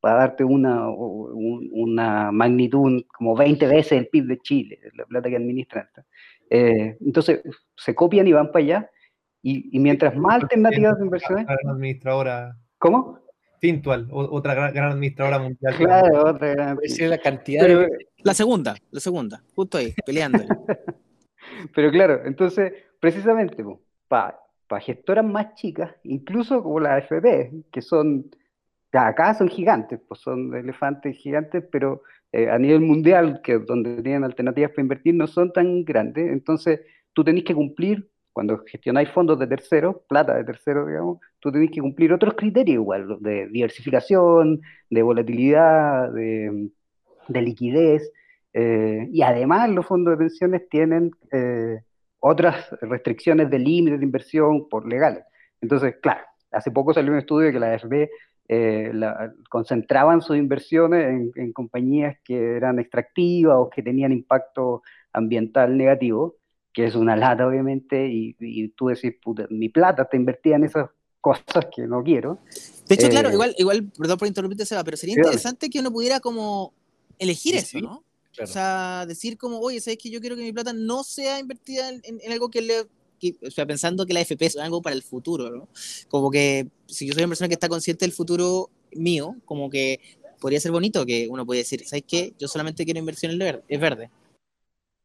para 0.00 0.16
darte 0.16 0.44
una, 0.44 0.88
una 0.88 2.32
magnitud 2.32 3.04
como 3.16 3.36
20 3.36 3.66
veces 3.66 3.92
el 3.92 4.08
PIB 4.08 4.26
de 4.26 4.38
Chile, 4.38 4.80
la 4.94 5.04
plata 5.04 5.28
que 5.28 5.36
administran. 5.36 5.88
Eh, 6.48 6.96
entonces, 7.00 7.42
se 7.76 7.94
copian 7.94 8.26
y 8.26 8.32
van 8.32 8.50
para 8.50 8.64
allá, 8.64 8.90
y, 9.42 9.78
mientras 9.78 10.14
más 10.16 10.42
alternativas 10.42 10.98
de 10.98 11.04
inversiones... 11.04 11.46
Gran 11.46 11.74
administradora. 11.74 12.56
¿Cómo? 12.78 13.20
Fintual, 13.60 14.08
otra 14.10 14.54
gran, 14.54 14.92
administradora 14.92 15.38
mundial. 15.38 15.74
Claro, 15.76 16.30
otra 16.30 16.48
gran. 16.48 16.78
la 16.98 17.18
cantidad 17.18 17.86
La 18.24 18.34
segunda, 18.34 18.74
la 18.90 19.00
segunda, 19.00 19.42
justo 19.54 19.78
ahí, 19.78 19.94
peleando. 20.04 20.38
Pero 21.74 21.90
claro, 21.90 22.22
entonces, 22.24 22.72
precisamente, 22.98 23.62
para 24.10 24.80
gestoras 24.80 25.24
más 25.24 25.54
chicas, 25.54 25.94
incluso 26.02 26.62
como 26.62 26.80
la 26.80 26.96
AFP, 26.96 27.52
que 27.70 27.80
son, 27.80 28.28
acá 28.92 29.34
son 29.34 29.48
gigantes, 29.48 30.00
pues 30.06 30.20
son 30.20 30.52
elefantes 30.54 31.16
gigantes, 31.16 31.64
pero 31.70 32.02
eh, 32.32 32.50
a 32.50 32.58
nivel 32.58 32.80
mundial, 32.80 33.40
que 33.42 33.58
donde 33.58 34.02
tienen 34.02 34.24
alternativas 34.24 34.72
para 34.72 34.82
invertir, 34.82 35.14
no 35.14 35.28
son 35.28 35.52
tan 35.52 35.84
grandes. 35.84 36.32
Entonces, 36.32 36.80
tú 37.12 37.22
tenés 37.22 37.44
que 37.44 37.54
cumplir, 37.54 38.10
cuando 38.32 38.58
gestionáis 38.66 39.10
fondos 39.10 39.38
de 39.38 39.46
terceros, 39.46 39.96
plata 40.08 40.34
de 40.34 40.44
terceros, 40.44 40.88
digamos, 40.88 41.18
tú 41.38 41.52
tenés 41.52 41.70
que 41.70 41.80
cumplir 41.80 42.12
otros 42.12 42.34
criterios 42.34 42.74
igual, 42.74 43.16
de 43.20 43.46
diversificación, 43.48 44.60
de 44.90 45.02
volatilidad, 45.02 46.12
de, 46.12 46.70
liquidez. 47.28 48.10
Eh, 48.54 49.08
y 49.12 49.22
además 49.22 49.70
los 49.70 49.86
fondos 49.86 50.14
de 50.14 50.18
pensiones 50.18 50.68
tienen 50.68 51.12
eh, 51.32 51.80
otras 52.20 52.68
restricciones 52.82 53.50
de 53.50 53.58
límites 53.58 53.98
de 53.98 54.04
inversión 54.04 54.68
por 54.68 54.86
legales. 54.86 55.24
Entonces, 55.60 55.96
claro, 56.00 56.20
hace 56.50 56.70
poco 56.70 56.94
salió 56.94 57.12
un 57.12 57.18
estudio 57.18 57.50
que 57.50 57.58
la 57.58 57.74
AFP 57.74 58.10
eh, 58.48 58.92
concentraban 59.48 60.20
sus 60.20 60.36
inversiones 60.36 61.32
en, 61.36 61.52
compañías 61.52 62.16
que 62.24 62.56
eran 62.56 62.78
extractivas 62.78 63.56
o 63.56 63.70
que 63.70 63.82
tenían 63.82 64.12
impacto 64.12 64.82
ambiental 65.12 65.76
negativo, 65.76 66.36
que 66.72 66.86
es 66.86 66.94
una 66.94 67.16
lata 67.16 67.46
obviamente, 67.46 68.08
y, 68.08 68.68
tú 68.70 68.88
decís, 68.88 69.14
puta, 69.22 69.46
mi 69.50 69.68
plata 69.68 70.02
está 70.02 70.16
invertida 70.16 70.56
en 70.56 70.64
esas 70.64 70.90
cosas 71.20 71.66
que 71.74 71.86
no 71.86 72.02
quiero. 72.02 72.38
De 72.88 72.96
hecho, 72.96 73.08
claro, 73.08 73.28
eh, 73.28 73.34
igual, 73.34 73.54
igual, 73.56 73.90
perdón 73.96 74.18
por 74.18 74.28
interrumpirte, 74.28 74.66
Seba, 74.66 74.84
pero 74.84 74.96
sería 74.96 75.16
interesante 75.16 75.70
que 75.70 75.80
uno 75.80 75.92
pudiera 75.92 76.20
como 76.20 76.74
elegir 77.18 77.54
eso, 77.54 77.78
¿no? 77.80 78.02
O 78.42 78.46
sea, 78.46 79.04
decir 79.06 79.36
como, 79.36 79.58
oye, 79.60 79.80
¿sabes 79.80 79.98
que 79.98 80.10
yo 80.10 80.20
quiero 80.20 80.36
que 80.36 80.42
mi 80.42 80.52
plata 80.52 80.72
no 80.72 81.04
sea 81.04 81.38
invertida 81.38 81.88
en, 81.90 82.02
en 82.04 82.32
algo 82.32 82.50
que 82.50 82.62
le 82.62 82.86
o 83.46 83.50
sea, 83.50 83.66
pensando 83.66 84.06
que 84.06 84.14
la 84.14 84.20
FP 84.20 84.46
es 84.46 84.56
algo 84.56 84.80
para 84.82 84.96
el 84.96 85.02
futuro, 85.02 85.50
¿no? 85.50 85.68
Como 86.08 86.30
que 86.30 86.68
si 86.86 87.06
yo 87.06 87.12
soy 87.12 87.22
una 87.22 87.28
persona 87.28 87.48
que 87.48 87.54
está 87.54 87.68
consciente 87.68 88.04
del 88.04 88.12
futuro 88.12 88.70
mío, 88.92 89.36
como 89.44 89.70
que 89.70 90.00
podría 90.40 90.60
ser 90.60 90.72
bonito 90.72 91.04
que 91.04 91.28
uno 91.30 91.44
puede 91.44 91.60
decir, 91.60 91.84
¿sabes 91.84 92.04
qué? 92.08 92.32
Yo 92.38 92.48
solamente 92.48 92.84
quiero 92.84 93.00
inversión 93.00 93.32
en 93.32 93.62
es 93.68 93.80
verde. 93.80 94.10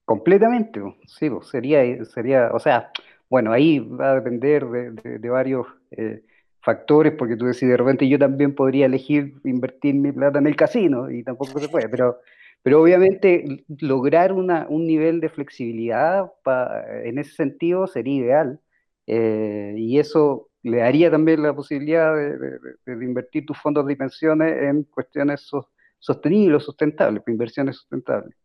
Completamente, 0.06 0.82
sí, 1.08 1.30
sería, 1.52 2.06
sería, 2.06 2.52
o 2.54 2.60
sea, 2.60 2.92
bueno, 3.30 3.52
ahí 3.52 3.80
va 3.80 4.12
a 4.12 4.16
depender 4.16 4.66
de, 4.66 5.30
varios 5.30 5.66
eh, 5.92 6.24
factores, 6.62 7.14
porque 7.18 7.36
tú 7.36 7.46
decís, 7.46 7.68
de 7.68 7.76
repente 7.76 8.08
yo 8.08 8.20
también 8.20 8.54
podría 8.54 8.86
elegir 8.86 9.34
invertir 9.44 9.96
mi 9.96 10.12
plata 10.12 10.38
en 10.38 10.46
el 10.46 10.56
casino, 10.56 11.10
y 11.10 11.24
tampoco 11.24 11.60
se 11.60 11.70
puede, 11.70 11.90
pero 11.90 12.20
pero 12.66 12.82
obviamente 12.82 13.64
lograr 13.80 14.34
una, 14.34 14.66
un 14.68 14.88
nivel 14.88 15.20
de 15.20 15.30
flexibilidad 15.30 16.32
en 17.04 17.20
ese 17.20 17.36
sentido 17.36 17.86
sería 17.86 18.16
ideal. 18.16 18.60
Eh, 19.06 19.76
y 19.78 20.00
eso 20.00 20.50
le 20.64 20.78
daría 20.78 21.12
también 21.12 21.44
la 21.44 21.56
posibilidad 21.56 22.16
de, 22.16 23.06
invertir 23.06 23.46
tus 23.46 23.56
fondos 23.60 23.86
de 23.86 23.96
pensiones 23.96 24.64
en 24.64 24.82
cuestiones 24.86 25.48
sostenibles, 26.00 26.64
sustentables, 26.64 27.22
inversiones 27.28 27.76
sustentables. 27.76 28.36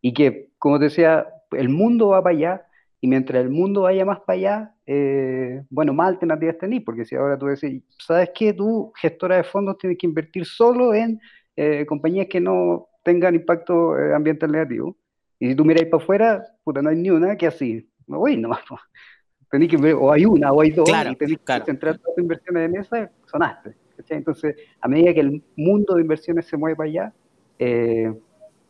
Y 0.00 0.14
que, 0.14 0.48
como 0.56 0.78
te 0.78 0.84
decía, 0.84 1.26
el 1.50 1.68
mundo 1.68 2.08
va 2.08 2.22
para 2.22 2.34
allá, 2.34 2.66
y 3.02 3.08
mientras 3.08 3.42
el 3.42 3.50
mundo 3.50 3.82
vaya 3.82 4.06
más 4.06 4.20
para 4.20 4.38
allá, 4.38 4.74
eh, 4.86 5.62
bueno, 5.68 5.92
más 5.92 6.14
alternativas 6.14 6.56
tenés, 6.56 6.82
porque 6.82 7.04
si 7.04 7.14
ahora 7.14 7.38
tú 7.38 7.44
decís, 7.44 7.82
¿sabes 7.98 8.30
qué? 8.34 8.54
Tú, 8.54 8.90
gestora 8.96 9.36
de 9.36 9.44
fondos, 9.44 9.76
tienes 9.76 9.98
que 9.98 10.06
invertir 10.06 10.46
solo 10.46 10.94
en 10.94 11.20
eh, 11.56 11.84
compañías 11.84 12.28
que 12.28 12.40
no 12.40 12.88
tengan 13.06 13.36
impacto 13.36 13.96
eh, 13.96 14.12
ambiental 14.12 14.50
negativo. 14.50 14.96
Y 15.38 15.50
si 15.50 15.54
tú 15.54 15.64
miráis 15.64 15.86
para 15.88 16.02
afuera, 16.02 16.44
puta, 16.64 16.82
no 16.82 16.90
hay 16.90 16.96
ni 16.96 17.08
una 17.08 17.36
que 17.36 17.46
así. 17.46 17.88
No 18.08 18.18
voy 18.18 18.36
nomás. 18.36 18.60
Tenéis 19.50 19.70
que 19.70 19.94
o 19.94 20.12
hay 20.12 20.26
una, 20.26 20.52
o 20.52 20.60
hay 20.60 20.72
dos, 20.72 20.88
y 20.88 21.14
tenéis 21.14 21.38
que 21.38 21.60
centrar 21.64 21.98
todas 21.98 22.16
tus 22.16 22.22
inversiones 22.22 22.68
en 22.68 22.80
esa, 22.80 23.10
sonaste. 23.30 23.76
Entonces, 24.08 24.56
a 24.80 24.88
medida 24.88 25.14
que 25.14 25.20
el 25.20 25.42
mundo 25.54 25.94
de 25.94 26.02
inversiones 26.02 26.46
se 26.46 26.56
mueve 26.56 26.74
para 26.74 26.88
allá, 26.88 27.14
eh, 27.60 28.12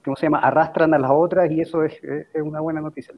¿cómo 0.04 0.16
se 0.16 0.26
llama? 0.26 0.40
Arrastran 0.40 0.92
a 0.92 0.98
las 0.98 1.10
otras 1.10 1.50
y 1.50 1.62
eso 1.62 1.82
es, 1.82 1.94
es, 2.04 2.42
una 2.42 2.60
buena 2.60 2.82
noticia. 2.82 3.14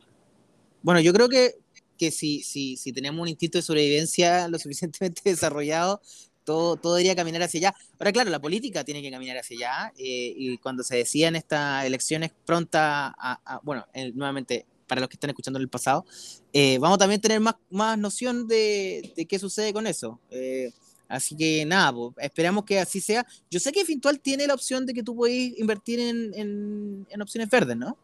Bueno, 0.83 1.01
yo 1.01 1.13
creo 1.13 1.29
que, 1.29 1.55
que 1.99 2.13
si, 2.13 2.45
si, 2.45 2.77
si 2.77 2.93
tenemos 2.93 3.21
un 3.21 3.29
instinto 3.29 3.59
de 3.59 3.63
sobrevivencia 3.63 4.47
lo 4.47 4.59
suficientemente 4.59 5.21
desarrollado, 5.25 6.01
todo, 6.49 6.77
todo 6.77 6.95
debería 6.95 7.15
caminar 7.15 7.43
hacia 7.43 7.59
allá. 7.59 7.75
Ahora, 7.99 8.11
claro, 8.11 8.31
la 8.31 8.41
política 8.41 8.83
tiene 8.83 9.03
que 9.03 9.11
caminar 9.11 9.37
hacia 9.37 9.55
allá, 9.55 9.93
eh, 9.99 10.33
y 10.35 10.57
cuando 10.57 10.83
se 10.83 10.97
decían 10.97 11.37
estas 11.37 11.85
elecciones 11.85 12.33
pronta 12.47 13.15
a, 13.19 13.61
bueno, 13.63 13.87
nuevamente, 14.15 14.65
para 14.87 15.03
los 15.03 15.11
que 15.11 15.17
están 15.17 15.29
escuchando 15.29 15.59
en 15.59 15.65
el 15.65 15.69
pasado, 15.69 16.07
eh, 16.55 16.79
vamos 16.79 16.97
también 16.97 17.19
a 17.19 17.21
tener 17.21 17.41
más, 17.41 17.57
más 17.69 17.99
noción 17.99 18.49
de, 18.49 19.13
de 19.15 19.27
qué 19.27 19.39
sucede 19.39 19.75
con 19.75 19.87
eso. 19.87 20.19
Eh, 20.31 20.71
así 21.07 21.37
que 21.37 21.67
nada, 21.67 21.93
esperamos 22.17 22.65
que 22.65 22.79
así 22.79 23.03
sea. 23.03 23.27
Yo 23.51 23.61
sé 23.61 23.71
que 23.71 23.85
Fintual 23.85 24.19
tiene 24.19 24.47
la 24.47 24.55
opción 24.55 24.87
de 24.87 24.95
que 24.95 25.03
tú 25.03 25.15
puedes 25.15 25.59
invertir 25.59 26.01
en, 26.01 27.05
en, 27.11 27.21
opciones 27.21 27.51
verdes, 27.51 27.77
¿no? 27.77 27.99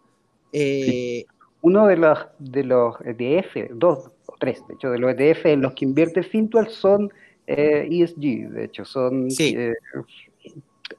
Uno 1.62 1.86
de 1.86 1.96
los, 1.96 2.18
de 2.38 2.62
los 2.62 2.96
ETF, 3.06 3.70
dos 3.72 4.10
o 4.26 4.34
tres, 4.38 4.60
de 4.68 4.74
hecho, 4.74 4.90
de 4.90 4.98
los 4.98 5.14
ETF 5.18 5.46
en 5.46 5.62
los 5.62 5.72
que 5.72 5.86
invierte 5.86 6.22
Fintual 6.22 6.68
son 6.68 7.10
eh, 7.46 7.86
e 7.90 8.48
de 8.48 8.64
hecho, 8.64 8.84
son 8.84 9.28
ETF 9.28 9.76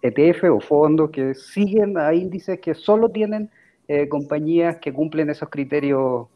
eh, 0.01 0.47
e 0.47 0.49
o 0.49 0.59
fondos 0.59 1.09
que 1.09 1.33
siguen 1.33 1.97
a 1.97 2.13
índices 2.13 2.59
que 2.59 2.73
solo 2.73 3.09
tienen 3.09 3.49
eh, 3.87 4.07
compañías 4.07 4.77
que 4.77 4.93
cumplen 4.93 5.29
esos 5.29 5.49
criterios 5.49 6.27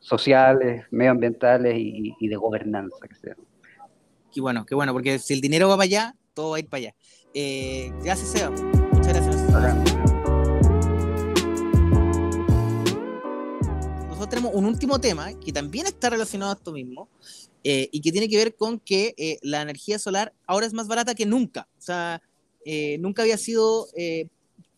sociales, 0.00 0.84
medioambientales 0.90 1.74
y, 1.76 2.28
de 2.28 2.36
gobernanza. 2.36 3.08
Que 3.08 3.14
sean. 3.16 3.36
Qué 4.32 4.40
bueno, 4.40 4.64
qué 4.66 4.74
bueno, 4.74 4.92
porque 4.92 5.18
si 5.18 5.34
el 5.34 5.40
dinero 5.40 5.68
va 5.68 5.76
para 5.76 5.84
allá, 5.84 6.14
todo 6.34 6.50
va 6.50 6.56
a 6.58 6.60
ir 6.60 6.68
para 6.68 6.78
allá. 6.78 6.94
gracias, 8.02 8.28
Seba. 8.28 8.50
Muchas 8.92 9.08
gracias. 9.08 9.95
Nosotros 14.26 14.42
tenemos 14.42 14.60
un 14.60 14.66
último 14.68 14.98
tema 14.98 15.38
que 15.38 15.52
también 15.52 15.86
está 15.86 16.10
relacionado 16.10 16.50
a 16.50 16.54
esto 16.54 16.72
mismo, 16.72 17.08
eh, 17.62 17.88
y 17.92 18.00
que 18.00 18.10
tiene 18.10 18.28
que 18.28 18.36
ver 18.36 18.56
con 18.56 18.80
que 18.80 19.14
eh, 19.16 19.38
la 19.40 19.62
energía 19.62 20.00
solar 20.00 20.32
ahora 20.48 20.66
es 20.66 20.72
más 20.72 20.88
barata 20.88 21.14
que 21.14 21.26
nunca. 21.26 21.68
O 21.78 21.80
sea, 21.80 22.20
eh, 22.64 22.98
nunca 22.98 23.22
había 23.22 23.38
sido 23.38 23.86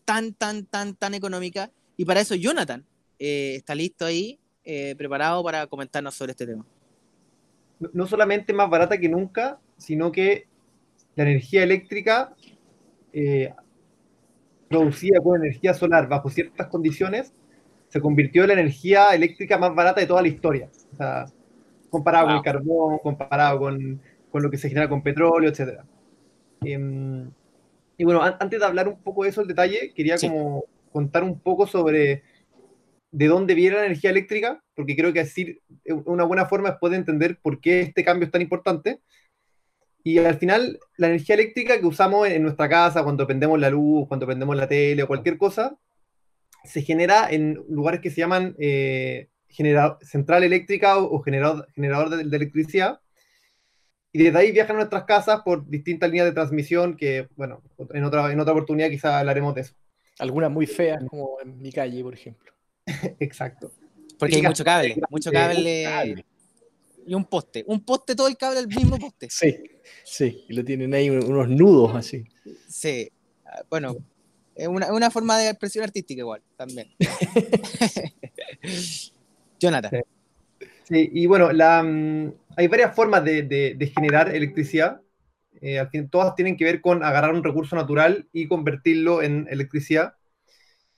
tan, 0.05 0.33
tan, 0.33 0.65
tan, 0.65 0.93
tan 0.93 1.15
económica. 1.15 1.71
Y 1.97 2.05
para 2.05 2.21
eso 2.21 2.35
Jonathan 2.35 2.85
está 3.17 3.73
listo 3.73 4.05
ahí, 4.05 4.39
preparado 4.95 5.43
para 5.43 5.65
comentarnos 5.65 6.13
sobre 6.13 6.33
este 6.33 6.45
tema. 6.45 6.63
No 7.91 8.05
solamente 8.05 8.53
más 8.53 8.69
barata 8.69 8.99
que 8.99 9.09
nunca, 9.09 9.59
sino 9.77 10.11
que 10.11 10.45
la 11.15 11.23
energía 11.23 11.63
eléctrica 11.63 12.35
producida 14.67 15.19
con 15.23 15.43
energía 15.43 15.73
solar 15.73 16.07
bajo 16.07 16.29
ciertas 16.29 16.67
condiciones 16.67 17.33
se 17.89 17.99
convirtió 17.99 18.43
en 18.43 18.49
la 18.49 18.53
energía 18.53 19.09
eléctrica 19.13 19.57
más 19.57 19.73
barata 19.75 19.99
de 19.99 20.07
toda 20.07 20.21
la 20.21 20.27
historia. 20.27 20.69
O 20.93 20.95
sea, 20.95 21.25
comparado 21.89 22.27
con 22.27 22.35
el 22.35 22.41
carbón, 22.41 22.99
comparado 22.99 23.59
con, 23.59 24.01
con, 24.31 24.43
lo 24.43 24.49
que 24.49 24.57
se 24.57 24.69
genera 24.69 24.87
con 24.87 25.01
petróleo, 25.01 25.49
etc. 25.49 25.81
Em, 26.61 27.29
y 27.97 28.03
bueno, 28.03 28.21
antes 28.21 28.59
de 28.59 28.65
hablar 28.65 28.87
un 28.87 29.01
poco 29.01 29.23
de 29.23 29.29
eso, 29.29 29.41
el 29.41 29.47
detalle, 29.47 29.91
quería 29.93 30.17
como 30.17 30.63
contar 30.91 31.23
un 31.23 31.39
poco 31.39 31.67
sobre 31.67 32.23
de 33.11 33.27
dónde 33.27 33.55
viene 33.55 33.77
la 33.77 33.85
energía 33.85 34.11
eléctrica, 34.11 34.63
porque 34.75 34.95
creo 34.95 35.11
que 35.11 35.23
decir 35.23 35.61
una 36.05 36.23
buena 36.23 36.45
forma 36.45 36.69
es 36.69 36.75
poder 36.75 36.99
entender 36.99 37.39
por 37.41 37.59
qué 37.59 37.81
este 37.81 38.03
cambio 38.03 38.27
es 38.27 38.31
tan 38.31 38.41
importante. 38.41 39.01
Y 40.03 40.19
al 40.19 40.37
final, 40.37 40.79
la 40.95 41.07
energía 41.07 41.35
eléctrica 41.35 41.79
que 41.79 41.85
usamos 41.85 42.27
en 42.27 42.43
nuestra 42.43 42.69
casa, 42.69 43.03
cuando 43.03 43.27
prendemos 43.27 43.59
la 43.59 43.69
luz, 43.69 44.07
cuando 44.07 44.25
prendemos 44.25 44.55
la 44.55 44.67
tele 44.67 45.03
o 45.03 45.07
cualquier 45.07 45.37
cosa, 45.37 45.77
se 46.63 46.81
genera 46.81 47.29
en 47.29 47.63
lugares 47.69 48.01
que 48.01 48.09
se 48.09 48.21
llaman 48.21 48.55
eh, 48.59 49.29
central 50.01 50.43
eléctrica 50.43 50.97
o, 50.97 51.19
generador, 51.21 51.67
generador 51.73 52.09
de, 52.09 52.21
electricidad. 52.23 53.01
Y 54.11 54.23
desde 54.23 54.39
ahí 54.39 54.51
viajan 54.51 54.75
a 54.75 54.79
nuestras 54.79 55.03
casas 55.03 55.41
por 55.45 55.67
distintas 55.69 56.09
líneas 56.09 56.27
de 56.27 56.33
transmisión 56.33 56.97
que, 56.97 57.27
bueno, 57.35 57.61
en 57.93 58.03
otra, 58.03 58.31
en 58.31 58.39
otra 58.39 58.53
oportunidad 58.53 58.89
quizá 58.89 59.19
hablaremos 59.19 59.53
de 59.53 59.61
eso. 59.61 59.73
Algunas 60.17 60.51
muy 60.51 60.65
feas, 60.65 61.03
como 61.07 61.39
en 61.41 61.61
mi 61.61 61.71
calle, 61.71 62.03
por 62.03 62.13
ejemplo. 62.13 62.51
Exacto. 63.19 63.71
Porque 64.17 64.35
hay 64.35 64.41
mucho 64.41 64.65
cable, 64.65 64.97
mucho 65.09 65.31
cable, 65.31 66.25
y 67.09 67.15
un 67.15 67.25
poste. 67.25 67.63
Un 67.65 67.83
poste, 67.83 68.15
todo 68.15 68.27
el 68.27 68.37
cable 68.37 68.59
al 68.59 68.67
mismo 68.67 68.97
poste. 68.97 69.27
Sí, 69.31 69.55
sí, 70.03 70.45
y 70.47 70.53
lo 70.53 70.63
tienen 70.63 70.93
ahí 70.93 71.09
unos 71.09 71.49
nudos 71.49 71.95
así. 71.95 72.23
Sí, 72.67 73.09
ah, 73.45 73.63
bueno, 73.69 73.95
es 74.59 74.67
una, 74.67 74.93
una 74.93 75.09
forma 75.09 75.37
de 75.37 75.49
expresión 75.49 75.85
artística 75.85 76.19
igual, 76.19 76.41
también. 76.57 76.89
Jonathan. 79.59 80.01
Sí, 80.83 81.09
y 81.13 81.25
bueno, 81.27 81.51
la, 81.51 81.83
mm, 81.83 82.33
hay 82.57 82.67
varias 82.67 82.93
formas 82.93 83.23
de, 83.23 83.43
de, 83.43 83.87
generar 83.87 84.35
electricidad. 84.35 85.01
Eh, 85.61 85.79
al 85.79 85.89
fin, 85.89 86.09
todas 86.09 86.35
tienen 86.35 86.57
que 86.57 86.65
ver 86.65 86.81
con 86.81 87.03
agarrar 87.03 87.33
un 87.33 87.43
recurso 87.43 87.75
natural 87.75 88.27
y 88.33 88.47
convertirlo 88.47 89.21
en 89.21 89.47
electricidad. 89.49 90.15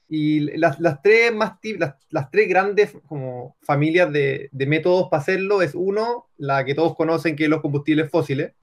Y 0.08 0.58
las, 0.58 0.80
las 0.80 1.02
tres, 1.02 1.34
más 1.34 1.54
las, 1.78 1.96
las, 2.10 2.32
tres 2.32 2.50
grandes 2.50 2.94
como 3.08 3.56
familias 3.62 4.12
de, 4.12 4.50
de, 4.52 4.66
métodos 4.66 5.08
para 5.10 5.22
hacerlo 5.22 5.62
es 5.62 5.74
uno, 5.76 6.28
la 6.38 6.66
que 6.66 6.76
todos 6.76 6.96
conocen, 6.96 7.36
que 7.36 7.46
es 7.46 7.50
los 7.50 7.62
combustibles 7.62 8.10
fósiles, 8.10 8.54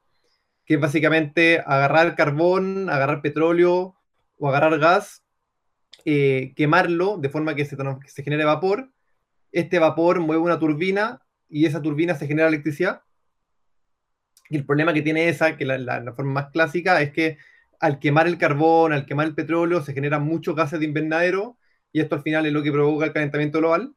que 0.67 0.75
es 0.75 0.81
básicamente 0.81 1.63
agarrar 1.65 2.17
carbón, 2.17 2.91
agarrar 2.91 3.23
petróleo 3.23 3.98
o 4.38 4.48
agarrar 4.48 4.79
gas, 4.79 5.22
eh, 6.05 6.53
quemarlo 6.57 7.18
de 7.18 7.29
forma 7.29 7.55
que 7.55 7.64
se, 7.64 8.22
genere 8.22 8.44
vapor 8.44 8.90
este 9.53 9.79
vapor 9.79 10.20
mueve 10.20 10.42
una 10.42 10.59
turbina 10.59 11.22
y 11.48 11.66
esa 11.66 11.81
turbina 11.81 12.14
se 12.14 12.27
genera 12.27 12.48
electricidad. 12.48 13.03
Y 14.51 14.57
el 14.57 14.64
problema 14.64 14.94
que 14.94 15.03
tiene 15.03 15.29
esa, 15.29 15.57
que 15.57 15.64
la, 15.64 15.79
la, 15.79 16.12
forma 16.12 16.33
más 16.33 16.51
clásica, 16.51 17.01
es 17.03 17.12
que 17.12 17.38
al 17.81 17.98
quemar 17.98 18.27
el 18.27 18.38
carbón, 18.38 18.92
al 18.92 19.07
quemar 19.07 19.27
el 19.27 19.35
petróleo, 19.35 19.83
se 19.83 19.92
generan 19.92 20.24
muchos 20.24 20.57
gases 20.57 20.81
de 20.81 20.87
invernadero 20.87 21.59
y 21.92 22.01
esto 22.01 22.16
al 22.16 22.22
final 22.22 22.46
es 22.46 22.53
lo 22.53 22.62
que 22.62 22.72
provoca 22.72 23.07
el 23.07 23.12
calentamiento 23.12 23.59
global. 23.59 23.94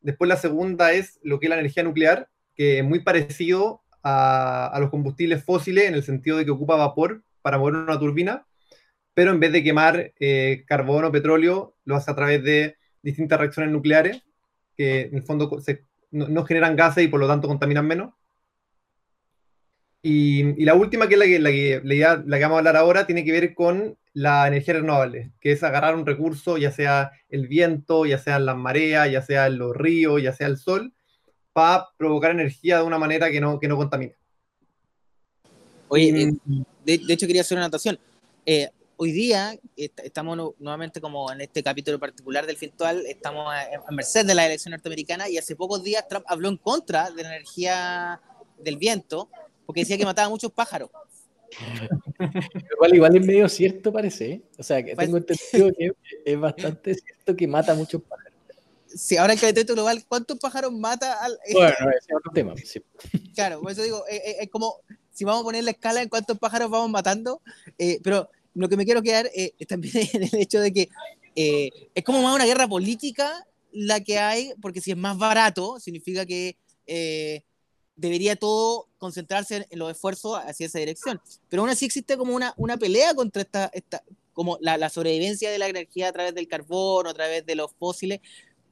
Después 0.00 0.28
la 0.28 0.36
segunda 0.36 0.92
es 0.92 1.18
lo 1.22 1.40
que 1.40 1.46
es 1.46 1.50
la 1.50 1.58
energía 1.58 1.82
nuclear, 1.82 2.28
que 2.54 2.78
es 2.78 2.84
muy 2.84 3.00
parecido 3.00 3.82
a 4.08 4.76
los 4.78 4.90
combustibles 4.90 5.42
fósiles 5.42 5.86
en 5.88 5.94
el 5.94 6.04
sentido 6.04 6.36
de 6.36 6.44
que 6.44 6.52
ocupa 6.52 6.76
vapor 6.76 7.24
para 7.42 7.58
mover 7.58 7.74
una 7.74 7.98
turbina, 7.98 8.46
pero 9.16 9.30
en 9.30 9.40
vez 9.40 9.50
de 9.50 9.64
quemar 9.64 10.12
eh, 10.20 10.66
o 10.68 11.10
petróleo, 11.10 11.74
lo 11.86 11.96
hace 11.96 12.10
a 12.10 12.14
través 12.14 12.44
de 12.44 12.76
distintas 13.00 13.40
reacciones 13.40 13.72
nucleares 13.72 14.22
que 14.76 15.06
en 15.06 15.14
el 15.14 15.22
fondo 15.22 15.50
no, 16.10 16.44
generan 16.44 16.76
gases 16.76 17.04
y 17.04 17.08
por 17.08 17.18
lo 17.18 17.26
tanto 17.26 17.48
contaminan 17.48 17.86
menos. 17.86 18.12
Y, 20.02 20.62
la 20.62 20.74
última, 20.74 21.08
que 21.08 21.14
es 21.14 21.18
la 21.18 21.24
que, 21.24 21.38
la, 21.38 21.50
que, 21.50 21.80
la, 21.82 22.36
que 22.36 22.42
vamos 22.42 22.56
a 22.56 22.58
hablar 22.58 22.76
ahora, 22.76 23.06
tiene 23.06 23.24
que 23.24 23.32
ver 23.32 23.54
con 23.54 23.96
la 24.12 24.46
energía 24.48 24.74
renovable, 24.74 25.32
que 25.40 25.52
es 25.52 25.62
agarrar 25.62 25.94
un 25.94 26.04
recurso, 26.04 26.58
ya 26.58 26.70
sea 26.70 27.10
el 27.30 27.48
viento, 27.48 28.04
ya 28.04 28.18
sea 28.18 28.38
las 28.38 28.56
mareas, 28.58 29.10
ya 29.10 29.22
sea 29.22 29.48
los 29.48 29.74
ríos, 29.74 30.22
ya 30.22 30.34
sea 30.34 30.46
el 30.46 30.58
sol, 30.58 30.92
para 31.54 31.88
provocar 31.96 32.32
energía 32.32 32.80
de 32.80 32.84
una 32.84 32.98
manera 32.98 33.30
que 33.30 33.40
no, 33.40 33.58
que 33.58 33.66
no 33.66 33.78
contamine. 33.78 34.14
Oye, 35.88 36.10
eh, 36.10 36.34
de, 36.84 37.14
hecho 37.14 37.26
quería 37.26 37.40
hacer 37.40 37.56
una 37.56 37.64
anotación. 37.64 37.98
Eh, 38.44 38.68
hoy 38.96 39.12
día 39.12 39.58
estamos 39.76 40.54
nuevamente 40.58 41.00
como 41.00 41.30
en 41.30 41.42
este 41.42 41.62
capítulo 41.62 41.98
particular 41.98 42.46
del 42.46 42.56
Fintual, 42.56 43.04
estamos 43.06 43.52
a, 43.52 43.90
merced 43.92 44.26
de 44.26 44.34
la 44.34 44.46
elección 44.46 44.72
norteamericana 44.72 45.28
y 45.28 45.38
hace 45.38 45.54
pocos 45.54 45.82
días 45.82 46.06
Trump 46.08 46.24
habló 46.28 46.48
en 46.48 46.56
contra 46.56 47.10
de 47.10 47.22
la 47.22 47.28
energía 47.34 48.20
del 48.58 48.76
viento 48.76 49.28
porque 49.64 49.82
decía 49.82 49.98
que 49.98 50.04
mataba 50.04 50.26
a 50.26 50.30
muchos 50.30 50.52
pájaros. 50.52 50.90
Igual, 52.74 52.94
igual 52.94 53.16
es 53.16 53.24
medio 53.24 53.48
cierto, 53.48 53.92
parece. 53.92 54.32
¿eh? 54.32 54.42
O 54.58 54.62
sea, 54.62 54.84
que 54.84 54.94
tengo 54.96 55.16
entendido 55.16 55.72
que 55.72 55.92
es 56.24 56.38
bastante 56.38 56.94
cierto 56.94 57.36
que 57.36 57.46
mata 57.46 57.72
a 57.72 57.74
muchos 57.74 58.02
pájaros. 58.02 58.34
Sí, 58.86 59.16
ahora 59.16 59.32
en 59.32 59.38
calentamiento 59.38 59.74
global, 59.74 60.04
¿cuántos 60.08 60.38
pájaros 60.38 60.72
mata 60.72 61.24
al.? 61.24 61.38
Bueno, 61.52 61.68
ese 61.70 62.08
es 62.08 62.16
otro 62.16 62.32
tema. 62.34 62.54
Claro, 63.34 63.60
por 63.60 63.70
eso 63.70 63.82
digo, 63.82 64.04
eh, 64.10 64.20
eh, 64.24 64.36
es 64.40 64.50
como 64.50 64.80
si 65.12 65.24
vamos 65.24 65.42
a 65.42 65.44
poner 65.44 65.64
la 65.64 65.70
escala 65.70 66.02
en 66.02 66.08
cuántos 66.08 66.38
pájaros 66.38 66.68
vamos 66.68 66.90
matando, 66.90 67.40
pero 68.02 68.28
lo 68.56 68.68
que 68.68 68.76
me 68.76 68.84
quiero 68.84 69.02
quedar 69.02 69.30
es 69.34 69.52
también 69.66 69.94
en 70.12 70.22
el 70.24 70.34
hecho 70.34 70.60
de 70.60 70.72
que 70.72 70.88
es 71.34 72.04
como 72.04 72.22
más 72.22 72.34
una 72.34 72.46
guerra 72.46 72.66
política 72.66 73.46
la 73.72 74.00
que 74.00 74.18
hay, 74.18 74.52
porque 74.62 74.80
si 74.80 74.92
es 74.92 74.96
más 74.96 75.18
barato, 75.18 75.78
significa 75.78 76.24
que 76.24 76.56
debería 77.96 78.36
todo 78.36 78.88
concentrarse 78.98 79.66
en 79.68 79.78
los 79.78 79.90
esfuerzos 79.90 80.38
hacia 80.38 80.66
esa 80.66 80.78
dirección. 80.78 81.20
Pero 81.48 81.62
aún 81.62 81.70
así 81.70 81.86
existe 81.86 82.16
como 82.16 82.34
una, 82.34 82.54
una 82.56 82.76
pelea 82.76 83.14
contra 83.14 83.42
esta, 83.42 83.70
esta 83.72 84.02
como 84.32 84.58
la, 84.60 84.76
la, 84.76 84.90
sobrevivencia 84.90 85.50
de 85.50 85.58
la 85.58 85.66
energía 85.66 86.08
a 86.08 86.12
través 86.12 86.34
del 86.34 86.46
carbón, 86.46 87.06
a 87.06 87.14
través 87.14 87.46
de 87.46 87.54
los 87.54 87.72
fósiles, 87.72 88.20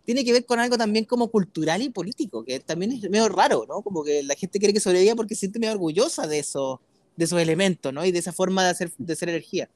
tiene 0.05 0.23
que 0.23 0.33
ver 0.33 0.45
con 0.45 0.61
algo 0.61 0.77
también 0.77 1.07
como 1.07 1.29
cultural 1.29 1.81
y 1.81 1.89
político, 1.89 2.45
que 2.45 2.61
también 2.61 2.93
es 2.93 3.09
medio 3.09 3.31
raro, 3.31 3.65
¿no? 3.67 3.81
Como 3.81 4.05
que 4.05 4.23
la 4.23 4.35
gente 4.35 4.59
quiere 4.59 4.75
que 4.75 4.81
sobreviva 4.81 5.15
porque 5.15 5.35
se 5.35 5.41
siente 5.41 5.59
medio 5.59 5.73
orgullosa 5.73 6.27
de, 6.27 6.39
eso, 6.39 6.83
de 7.17 7.25
esos 7.25 7.41
elementos, 7.41 7.93
¿no? 7.93 8.05
Y 8.05 8.13
de 8.13 8.19
esa 8.19 8.33
forma 8.33 8.65
de 8.65 8.71
hacer, 8.71 8.91
de 8.99 9.13
hacer 9.13 9.29
energía. 9.29 9.69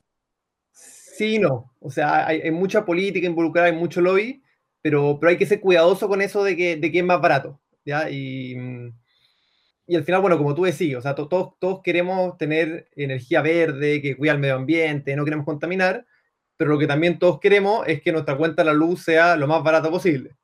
Sí, 0.72 1.38
no. 1.38 1.74
O 1.80 1.90
sea, 1.90 2.26
hay, 2.26 2.40
hay, 2.42 2.50
mucha 2.50 2.84
política 2.84 3.26
involucrada, 3.26 3.68
hay 3.68 3.74
mucho 3.74 4.00
lobby, 4.00 4.42
pero, 4.82 5.18
pero 5.20 5.30
hay 5.30 5.36
que 5.36 5.46
ser 5.46 5.60
cuidadoso 5.60 6.08
con 6.08 6.22
eso 6.22 6.44
de 6.44 6.56
que, 6.56 6.76
de 6.76 6.92
que 6.92 6.98
es 6.98 7.04
más 7.04 7.20
barato, 7.20 7.60
¿ya? 7.84 8.08
Y 8.10 8.56
y 9.88 9.96
al 9.96 10.04
final, 10.04 10.20
bueno, 10.20 10.36
como 10.36 10.54
tú 10.54 10.64
decís, 10.64 10.94
o 10.96 11.00
sea, 11.00 11.14
todos, 11.14 11.54
todos 11.58 11.80
queremos 11.82 12.36
tener 12.36 12.90
energía 12.94 13.40
verde, 13.40 14.02
que 14.02 14.18
cuida 14.18 14.32
el 14.32 14.38
medio 14.38 14.56
ambiente, 14.56 15.16
no 15.16 15.24
queremos 15.24 15.46
contaminar, 15.46 16.06
pero 16.58 16.70
lo 16.70 16.78
que 16.78 16.86
también 16.86 17.18
todos 17.18 17.40
queremos 17.40 17.88
es 17.88 18.02
que 18.02 18.12
nuestra 18.12 18.36
cuenta 18.36 18.62
de 18.62 18.66
la 18.66 18.74
luz 18.74 19.02
sea 19.02 19.34
lo 19.36 19.46
más 19.46 19.62
barata 19.62 19.90
posible. 19.90 20.36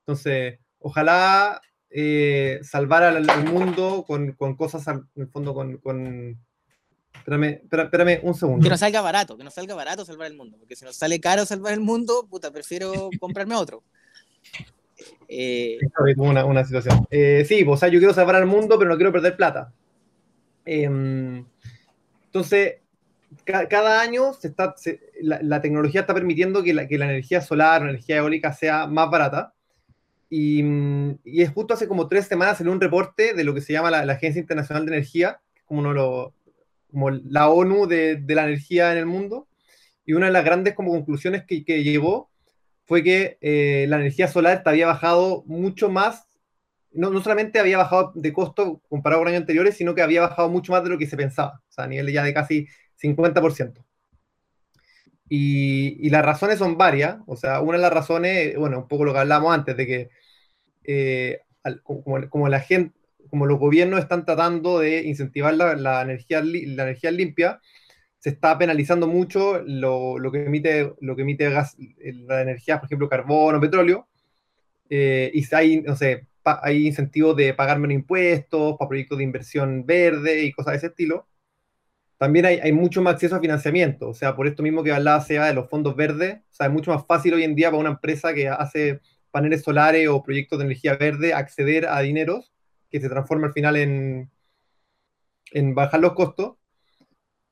Entonces, 0.00 0.58
ojalá 0.78 1.62
eh, 1.94 2.60
salvar 2.62 3.02
al, 3.02 3.44
mundo 3.44 4.04
con, 4.06 4.32
con, 4.32 4.56
cosas, 4.56 4.86
en 4.88 5.06
el 5.16 5.28
fondo, 5.28 5.54
con... 5.54 5.76
con... 5.78 6.38
Espérame, 7.14 7.60
espérame, 7.70 8.20
un 8.22 8.34
segundo. 8.34 8.64
Que 8.64 8.70
nos 8.70 8.80
salga 8.80 9.00
barato, 9.00 9.36
que 9.36 9.44
nos 9.44 9.54
salga 9.54 9.74
barato 9.74 10.04
salvar 10.04 10.26
el 10.26 10.36
mundo, 10.36 10.56
porque 10.58 10.74
si 10.74 10.84
nos 10.84 10.96
sale 10.96 11.20
caro 11.20 11.44
salvar 11.46 11.72
el 11.72 11.80
mundo, 11.80 12.26
puta, 12.28 12.50
prefiero 12.50 13.10
comprarme 13.20 13.54
otro. 13.54 13.84
Eh, 15.28 15.78
una, 16.16 16.44
una, 16.44 16.64
situación. 16.64 17.06
Eh, 17.10 17.44
sí, 17.46 17.64
o 17.66 17.76
sea, 17.76 17.88
yo 17.88 17.98
quiero 17.98 18.14
salvar 18.14 18.36
al 18.36 18.46
mundo, 18.46 18.78
pero 18.78 18.90
no 18.90 18.96
quiero 18.96 19.12
perder 19.12 19.36
plata. 19.36 19.72
Em, 20.64 21.44
entonces, 22.26 22.76
cada 23.44 24.00
año 24.00 24.32
se 24.34 24.48
está, 24.48 24.74
la, 25.20 25.60
tecnología 25.60 26.02
está 26.02 26.14
permitiendo 26.14 26.62
que 26.62 26.74
la, 26.74 26.86
que 26.86 26.98
la 26.98 27.06
energía 27.06 27.40
solar 27.40 27.82
o 27.82 27.88
energía 27.88 28.16
eólica 28.16 28.52
sea 28.52 28.86
más 28.86 29.10
barata. 29.10 29.54
Y, 30.34 30.64
y, 31.24 31.42
es 31.42 31.50
justo 31.50 31.74
hace 31.74 31.86
como 31.86 32.08
tres 32.08 32.26
semanas 32.26 32.58
en 32.62 32.70
un 32.70 32.80
reporte 32.80 33.34
de 33.34 33.44
lo 33.44 33.52
que 33.52 33.60
se 33.60 33.74
llama 33.74 33.90
la, 33.90 34.10
Agencia 34.14 34.40
Internacional 34.40 34.86
de 34.86 34.92
Energía, 34.92 35.42
como, 35.66 35.80
uno 35.80 35.92
lo, 35.92 36.34
como 36.90 37.10
la 37.10 37.50
ONU 37.50 37.86
de, 37.86 38.16
de, 38.16 38.34
la 38.34 38.44
energía 38.44 38.92
en 38.92 38.98
el 38.98 39.04
mundo. 39.04 39.46
Y 40.06 40.14
una 40.14 40.28
de 40.28 40.32
las 40.32 40.42
grandes 40.42 40.72
como 40.72 40.92
conclusiones 40.92 41.44
que, 41.46 41.66
que 41.66 41.84
llevó 41.84 42.30
fue 42.86 43.02
que 43.02 43.36
eh, 43.42 43.84
la 43.90 43.96
energía 43.96 44.26
solar 44.26 44.62
había 44.64 44.86
bajado 44.86 45.44
mucho 45.44 45.90
más, 45.90 46.26
no, 46.92 47.10
no, 47.10 47.22
solamente 47.22 47.58
había 47.58 47.76
bajado 47.76 48.12
de 48.14 48.32
costo 48.32 48.80
comparado 48.88 49.20
con 49.20 49.28
años 49.28 49.42
anteriores, 49.42 49.76
sino 49.76 49.94
que 49.94 50.00
había 50.00 50.22
bajado 50.22 50.48
mucho 50.48 50.72
más 50.72 50.82
de 50.82 50.88
lo 50.88 50.96
que 50.96 51.06
se 51.06 51.18
pensaba, 51.18 51.60
o 51.68 51.72
sea, 51.72 51.84
a 51.84 51.88
nivel 51.88 52.10
ya 52.10 52.22
de 52.22 52.32
casi 52.32 52.66
50%. 53.02 53.84
Y, 55.28 56.06
y 56.06 56.08
las 56.08 56.24
razones 56.24 56.58
son 56.58 56.78
varias, 56.78 57.18
o 57.26 57.36
sea, 57.36 57.60
una 57.60 57.76
de 57.76 57.82
las 57.82 57.92
razones, 57.92 58.56
bueno, 58.56 58.78
un 58.78 58.88
poco 58.88 59.04
lo 59.04 59.12
que 59.12 59.18
hablamos 59.18 59.54
antes, 59.54 59.76
de 59.76 59.86
que 59.86 60.21
eh, 60.84 61.40
como, 61.82 62.28
como, 62.28 62.48
la 62.48 62.60
gente, 62.60 62.96
como 63.30 63.46
los 63.46 63.58
gobiernos 63.58 64.00
están 64.00 64.24
tratando 64.24 64.80
de 64.80 65.02
incentivar 65.02 65.54
la, 65.54 65.74
la 65.74 66.02
energía, 66.02 66.42
la 66.42 66.82
energía 66.84 67.10
limpia, 67.10 67.60
se 68.22 68.30
está 68.30 68.56
penalizando 68.56 69.08
mucho 69.08 69.60
lo, 69.66 70.16
lo, 70.16 70.30
que 70.30 70.44
emite, 70.44 70.92
lo 71.00 71.16
que 71.16 71.22
emite 71.22 71.50
gas, 71.50 71.76
la 71.98 72.42
energía, 72.42 72.78
por 72.78 72.86
ejemplo, 72.86 73.08
carbono, 73.08 73.60
petróleo, 73.60 74.06
eh, 74.88 75.30
y 75.34 75.54
hay, 75.54 75.80
no 75.80 75.96
sé, 75.96 76.28
hay 76.44 76.86
incentivos 76.86 77.34
de 77.34 77.52
pagar 77.52 77.80
menos 77.80 77.96
impuestos 77.96 78.76
para 78.78 78.88
proyectos 78.88 79.18
de 79.18 79.24
inversión 79.24 79.84
verde 79.84 80.44
y 80.44 80.52
cosas 80.52 80.74
de 80.74 80.76
ese 80.76 80.86
estilo. 80.88 81.26
También 82.16 82.46
hay, 82.46 82.60
hay, 82.60 82.72
mucho 82.72 83.02
más 83.02 83.14
acceso 83.14 83.34
a 83.34 83.40
financiamiento, 83.40 84.10
o 84.10 84.14
sea, 84.14 84.36
por 84.36 84.46
esto 84.46 84.62
mismo 84.62 84.84
que 84.84 84.92
hablaba 84.92 85.20
Seba 85.20 85.48
de 85.48 85.54
los 85.54 85.68
fondos 85.68 85.96
verdes, 85.96 86.36
o 86.36 86.54
sea, 86.54 86.66
es 86.66 86.72
mucho 86.72 86.92
más 86.92 87.04
fácil 87.04 87.34
hoy 87.34 87.42
en 87.42 87.56
día 87.56 87.70
para 87.70 87.80
una 87.80 87.90
empresa 87.90 88.32
que 88.32 88.48
hace 88.48 89.00
paneles 89.32 89.62
solares 89.62 90.06
o 90.08 90.22
proyectos 90.22 90.58
de 90.58 90.66
energía 90.66 90.96
verde 90.96 91.34
acceder 91.34 91.86
a 91.86 92.00
dineros 92.00 92.52
que 92.88 93.00
se 93.00 93.08
transforma 93.08 93.48
al 93.48 93.52
final 93.52 93.76
en, 93.76 94.30
en 95.50 95.74
bajar 95.74 95.98
los 95.98 96.12
costos 96.12 96.56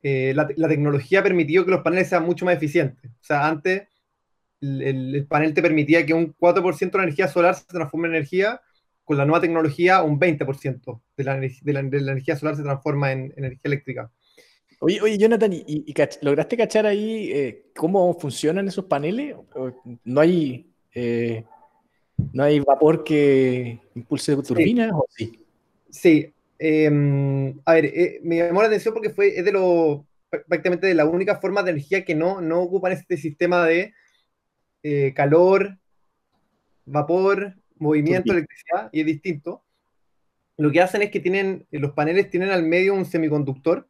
eh, 0.02 0.32
la, 0.34 0.46
tecnología 0.46 1.20
ha 1.20 1.22
permitido 1.22 1.64
que 1.64 1.72
los 1.72 1.82
paneles 1.82 2.08
sean 2.08 2.24
mucho 2.24 2.44
más 2.44 2.56
eficientes. 2.56 3.10
O 3.10 3.24
sea, 3.24 3.46
antes 3.46 3.82
el, 4.60 5.26
panel 5.28 5.52
te 5.52 5.62
permitía 5.62 6.06
que 6.06 6.14
un 6.14 6.34
4% 6.34 6.90
de 6.90 6.98
la 6.98 7.04
energía 7.04 7.28
solar 7.28 7.54
se 7.54 7.66
transforme 7.66 8.08
en 8.08 8.14
energía, 8.14 8.60
con 9.04 9.18
la 9.18 9.26
nueva 9.26 9.40
tecnología 9.40 10.02
un 10.02 10.18
20% 10.18 11.02
de 11.16 11.24
la, 11.24 11.36
de, 11.36 11.72
la, 11.72 11.80
energía 11.80 12.36
solar 12.36 12.56
se 12.56 12.62
transforma 12.62 13.12
en, 13.12 13.34
energía 13.36 13.60
eléctrica. 13.64 14.10
Oye, 14.80 15.02
oye 15.02 15.18
Jonathan, 15.18 15.52
¿y, 15.52 15.94
lograste 16.22 16.56
cachar 16.56 16.86
ahí 16.86 17.30
eh, 17.32 17.70
cómo 17.76 18.14
funcionan 18.18 18.68
esos 18.68 18.86
paneles? 18.86 19.36
¿No 20.04 20.20
hay, 20.20 20.72
eh, 20.94 21.44
¿No 22.32 22.42
hay 22.42 22.60
vapor 22.60 23.04
que 23.04 23.80
impulse 23.94 24.36
turbinas 24.36 24.88
sí. 24.88 24.94
o 24.94 25.06
sí? 25.10 25.44
Sí, 25.90 26.32
Em, 26.62 27.58
a 27.64 27.72
ver, 27.72 27.86
eh, 27.86 28.20
me 28.22 28.36
llamó 28.36 28.60
la 28.60 28.68
atención 28.68 28.92
porque 28.92 29.08
fue, 29.08 29.38
es 29.38 29.46
de 29.46 29.52
lo, 29.52 30.06
prácticamente 30.28 30.86
de 30.86 30.94
la 30.94 31.06
única 31.06 31.40
forma 31.40 31.62
de 31.62 31.70
energía 31.70 32.04
que 32.04 32.14
no, 32.14 32.42
no 32.42 32.60
ocupan 32.60 32.92
este 32.92 33.16
sistema 33.16 33.64
de 33.64 33.94
eh, 34.82 35.14
calor, 35.14 35.78
vapor, 36.84 37.54
movimiento, 37.78 38.32
electricidad, 38.34 38.90
y 38.92 39.00
es 39.00 39.06
distinto. 39.06 39.64
Lo 40.58 40.70
que 40.70 40.82
hacen 40.82 41.00
es 41.00 41.10
que 41.10 41.20
tienen, 41.20 41.66
los 41.70 41.92
paneles 41.92 42.28
tienen 42.28 42.50
al 42.50 42.62
medio 42.62 42.92
un 42.92 43.06
semiconductor, 43.06 43.88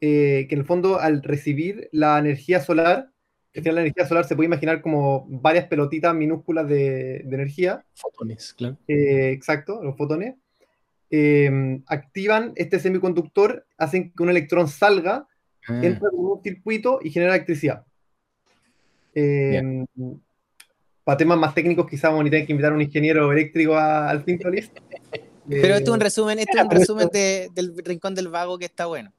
eh, 0.00 0.46
que 0.48 0.54
en 0.54 0.60
el 0.60 0.66
fondo 0.66 1.00
al 1.00 1.20
recibir 1.24 1.88
la 1.90 2.16
energía 2.16 2.60
solar, 2.60 3.10
que 3.52 3.72
la 3.72 3.82
energía 3.82 4.06
solar 4.06 4.24
se 4.24 4.34
puede 4.34 4.46
imaginar 4.46 4.80
como 4.80 5.26
varias 5.28 5.66
pelotitas 5.66 6.14
minúsculas 6.14 6.66
de, 6.68 7.22
de 7.24 7.34
energía. 7.34 7.84
Fotones, 7.94 8.54
claro. 8.54 8.78
exacto, 8.88 9.82
los 9.82 9.96
fotones 9.96 10.34
Em, 11.14 11.82
activan 11.88 12.54
este 12.56 12.80
semiconductor, 12.80 13.66
hacen 13.76 14.14
que 14.16 14.22
un 14.22 14.30
electrón 14.30 14.66
salga, 14.66 15.28
ah. 15.68 15.80
entra 15.82 16.08
en 16.10 16.18
un 16.18 16.42
circuito 16.42 17.00
y 17.02 17.10
genera 17.10 17.34
electricidad. 17.34 17.84
Em, 19.14 19.86
para 21.04 21.18
temas 21.18 21.36
más 21.36 21.54
técnicos, 21.54 21.86
quizás 21.86 22.10
vamos 22.10 22.22
a 22.22 22.30
tener 22.30 22.46
que 22.46 22.52
invitar 22.52 22.72
a 22.72 22.76
un 22.76 22.80
ingeniero 22.80 23.30
eléctrico 23.30 23.76
al 23.76 24.24
List. 24.26 24.78
Pero 25.50 25.74
esto 25.74 25.90
es 25.90 25.94
un 25.94 26.00
resumen, 26.00 26.38
esto 26.38 26.56
es 26.56 26.64
un 26.64 26.70
resumen 26.78 27.08
del 27.12 27.74
Rincón 27.84 28.14
del 28.14 28.28
Vago 28.28 28.58
que 28.58 28.64
está 28.64 28.86
bueno. 28.86 29.12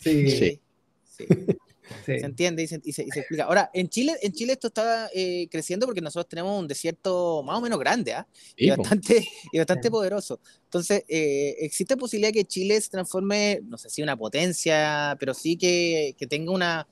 Sí. 0.00 0.30
sí. 0.30 0.60
sí. 1.04 1.26
Se 2.04 2.26
entiende 2.26 2.62
y 2.62 2.66
se, 2.66 3.02
explica. 3.02 3.44
Ahora, 3.44 3.70
en 3.72 3.88
Chile, 3.88 4.14
en 4.22 4.32
Chile 4.32 4.52
esto 4.52 4.68
está 4.68 5.08
eh, 5.14 5.48
creciendo 5.50 5.86
porque 5.86 6.00
nosotros 6.00 6.28
tenemos 6.28 6.58
un 6.58 6.68
desierto 6.68 7.42
más 7.42 7.58
o 7.58 7.60
menos 7.60 7.78
grande 7.78 8.12
¿ah? 8.12 8.26
y, 8.56 8.70
bastante, 8.70 9.26
y 9.52 9.58
bastante 9.58 9.90
poderoso. 9.90 10.40
Entonces, 10.64 11.04
eh, 11.08 11.56
existe 11.60 11.96
posibilidad 11.96 12.32
que 12.32 12.44
Chile 12.44 12.80
se 12.80 12.90
transforme, 12.90 13.60
no 13.64 13.78
sé 13.78 13.88
si 13.90 14.02
una 14.02 14.16
potencia, 14.16 15.16
pero 15.18 15.34
sí 15.34 15.56
que, 15.56 16.14
que 16.18 16.26
tenga 16.26 16.52
una, 16.52 16.86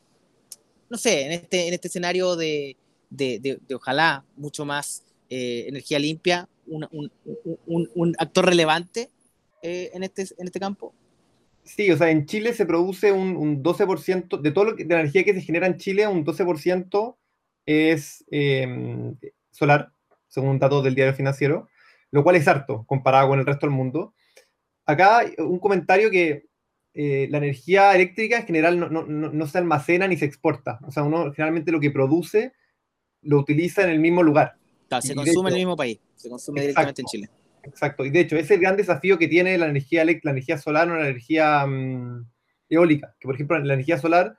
no 0.89 0.97
sé, 0.97 1.23
en 1.27 1.33
este, 1.33 1.69
en 1.69 1.75
este 1.75 1.89
escenario 1.89 2.37
de, 2.37 2.77
de, 3.11 3.39
de, 3.67 3.75
ojalá 3.75 4.25
mucho 4.37 4.65
más 4.65 5.05
eh, 5.29 5.67
energía 5.69 5.99
limpia, 5.99 6.49
un, 6.67 6.89
un, 6.93 7.13
un, 7.67 7.91
un, 7.95 8.15
actor 8.19 8.47
relevante 8.47 9.11
en, 9.63 10.03
este, 10.03 10.23
en 10.39 10.47
este 10.47 10.61
campo. 10.61 10.95
Sí, 11.65 11.91
o 11.91 11.97
sea, 11.97 12.11
en 12.11 12.27
Chile 12.27 12.53
se 12.55 12.67
produce 12.67 13.13
un, 13.13 13.37
un 13.37 13.63
12%, 13.63 14.41
de 14.41 14.51
todo 14.51 14.65
lo 14.65 14.77
que, 14.77 14.85
de 14.85 14.95
la 14.95 15.01
energía 15.01 15.25
que 15.25 15.35
se 15.35 15.43
genera 15.43 15.67
en 15.67 15.77
Chile, 15.77 16.07
un 16.09 16.25
12% 16.25 17.17
es 17.67 18.25
eh, 18.31 19.15
solar, 19.51 19.93
según 20.29 20.59
datos 20.59 20.83
del 20.83 20.95
diario 20.95 21.15
financiero, 21.15 21.69
lo 22.11 22.25
cual 22.25 22.37
es 22.37 22.49
harto 22.49 22.85
comparado 22.87 23.29
con 23.29 23.39
el 23.39 23.47
resto 23.47 23.67
del 23.67 23.75
mundo. 23.75 24.15
Acá 24.85 25.25
un 25.39 25.59
comentario 25.59 26.11
que 26.11 26.47
eh, 26.95 27.29
la 27.31 27.39
energía 27.39 27.95
eléctrica 27.95 28.39
en 28.39 28.47
general 28.47 28.79
no, 28.79 28.89
no, 28.89 29.05
no, 29.07 29.47
se 29.47 29.59
almacena 29.59 30.09
ni 30.09 30.17
se 30.17 30.25
exporta. 30.25 30.79
O 30.87 30.91
sea, 30.91 31.05
uno 31.05 31.33
generalmente 31.33 31.73
lo 31.73 31.81
que 31.81 31.91
produce 31.91 32.53
lo 33.23 33.39
utiliza 33.39 33.85
en 33.85 33.91
el 33.91 34.01
mismo 34.01 34.23
lugar. 34.23 34.57
se 35.01 35.15
consume 35.15 35.51
en 35.51 35.55
el 35.55 35.61
mismo 35.61 35.77
país, 35.77 36.01
se 36.17 36.29
consume 36.29 36.63
directamente 36.63 37.03
en 37.03 37.07
Chile. 37.07 37.31
Exacto, 37.65 38.05
y 38.05 38.11
de 38.11 38.21
hecho, 38.21 38.37
ese 38.37 38.45
es 38.45 38.51
el 38.53 38.61
gran 38.61 38.77
desafío 38.77 39.19
que 39.19 39.29
tiene 39.29 39.57
la 39.57 39.67
energía, 39.67 40.05
la 40.05 40.13
energía 40.31 40.59
solar 40.59 40.91
o 40.91 40.97
la 40.97 41.09
energía 41.09 41.65
mm, 41.67 42.27
eólica. 42.69 43.15
Que, 43.21 43.27
por 43.27 43.35
ejemplo, 43.35 43.59
la 43.59 43.75
energía 43.75 43.99
solar, 43.99 44.37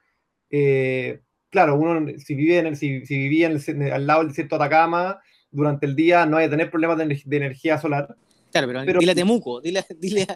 eh, 0.49 1.21
claro, 1.49 1.76
uno 1.76 2.11
si, 2.17 2.36
vive 2.36 2.59
en 2.59 2.67
el, 2.67 2.76
si, 2.78 2.99
vivía 3.07 3.47
al 3.47 4.07
lado 4.07 4.19
del 4.19 4.30
desierto 4.30 4.57
de 4.57 4.65
Atacama, 4.65 5.21
durante 5.51 5.86
el 5.86 5.95
día 5.95 6.26
no 6.26 6.38
hay 6.38 6.47
que 6.47 6.51
tener 6.51 6.69
problemas 6.69 6.97
de, 6.97 7.38
energía 7.38 7.78
solar. 7.78 8.15
Claro, 8.51 8.67
pero, 8.86 8.99
dile 8.99 9.11
a 9.11 9.15
Temuco, 9.15 9.61
dile, 9.61 9.86
dile, 9.97 10.28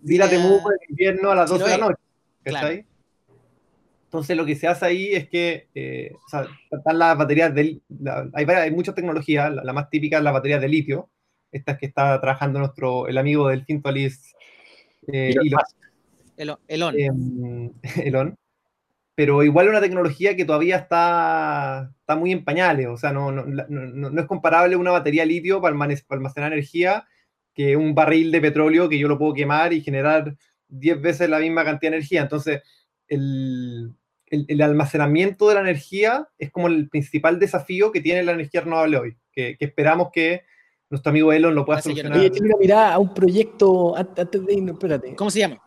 dile 0.00 0.24
a 0.24 0.28
Temuco 0.28 0.72
en 0.72 0.78
invierno 0.90 1.30
a 1.30 1.34
las 1.34 1.50
12 1.50 1.64
de 1.64 1.70
la 1.70 1.78
noche. 1.78 2.02
Claro. 2.42 2.82
Entonces 4.12 4.36
lo 4.36 4.44
que 4.44 4.56
se 4.56 4.68
hace 4.68 4.84
ahí 4.84 5.12
es 5.14 5.28
que 5.28 5.68
eh, 5.74 6.12
o 6.14 6.28
sea, 6.28 6.46
están 6.70 6.98
las 6.98 7.16
baterías 7.16 7.54
de... 7.54 7.80
hay, 8.34 8.44
hay 8.44 8.70
muchas 8.70 8.94
tecnologías, 8.94 9.50
la, 9.50 9.72
más 9.72 9.88
típica 9.88 10.18
es 10.18 10.22
la 10.22 10.32
batería 10.32 10.58
de 10.58 10.68
litio, 10.68 11.08
estas 11.52 11.78
que 11.78 11.86
está 11.86 12.20
trabajando 12.20 12.58
nuestro, 12.58 13.06
el 13.06 13.18
amigo 13.18 13.48
del 13.48 13.64
Fintualis, 13.64 14.34
eh, 15.12 15.34
Elon. 16.36 16.58
Elon. 16.66 16.94
Elon. 18.04 18.36
Pero 19.14 19.42
igual 19.42 19.66
es 19.66 19.70
una 19.70 19.80
tecnología 19.80 20.34
que 20.34 20.46
todavía 20.46 20.76
está, 20.76 21.92
está 22.00 22.16
muy 22.16 22.32
en 22.32 22.44
pañales, 22.44 22.86
o 22.86 22.96
sea, 22.96 23.12
no, 23.12 23.30
no, 23.30 23.44
no, 23.44 24.10
no 24.10 24.20
es 24.20 24.26
comparable 24.26 24.74
una 24.74 24.90
batería 24.90 25.26
litio 25.26 25.60
para 25.60 25.76
almacenar 26.08 26.52
energía 26.52 27.06
que 27.54 27.76
un 27.76 27.94
barril 27.94 28.30
de 28.30 28.40
petróleo 28.40 28.88
que 28.88 28.98
yo 28.98 29.08
lo 29.08 29.18
puedo 29.18 29.34
quemar 29.34 29.74
y 29.74 29.82
generar 29.82 30.34
10 30.68 31.02
veces 31.02 31.28
la 31.28 31.38
misma 31.38 31.64
cantidad 31.64 31.90
de 31.90 31.96
energía. 31.98 32.22
Entonces, 32.22 32.62
el, 33.08 33.92
el, 34.26 34.46
el, 34.48 34.62
almacenamiento 34.62 35.46
de 35.48 35.54
la 35.56 35.60
energía 35.60 36.28
es 36.38 36.50
como 36.50 36.68
el 36.68 36.88
principal 36.88 37.38
desafío 37.38 37.92
que 37.92 38.00
tiene 38.00 38.22
la 38.22 38.32
energía 38.32 38.62
renovable 38.62 38.96
hoy, 38.96 39.16
que, 39.30 39.58
que 39.58 39.66
esperamos 39.66 40.08
que 40.10 40.44
nuestro 40.92 41.08
amigo 41.08 41.32
Elon 41.32 41.54
lo 41.54 41.64
pueda 41.64 41.80
solucionar. 41.80 42.18
Oye, 42.18 42.30
mira 42.60 42.92
a 42.92 42.98
un 42.98 43.14
proyecto, 43.14 43.96
antes 43.96 44.44
de 44.44 44.52
irnos, 44.52 44.74
espérate. 44.74 45.16
¿Cómo 45.16 45.30
se 45.30 45.38
llama? 45.38 45.58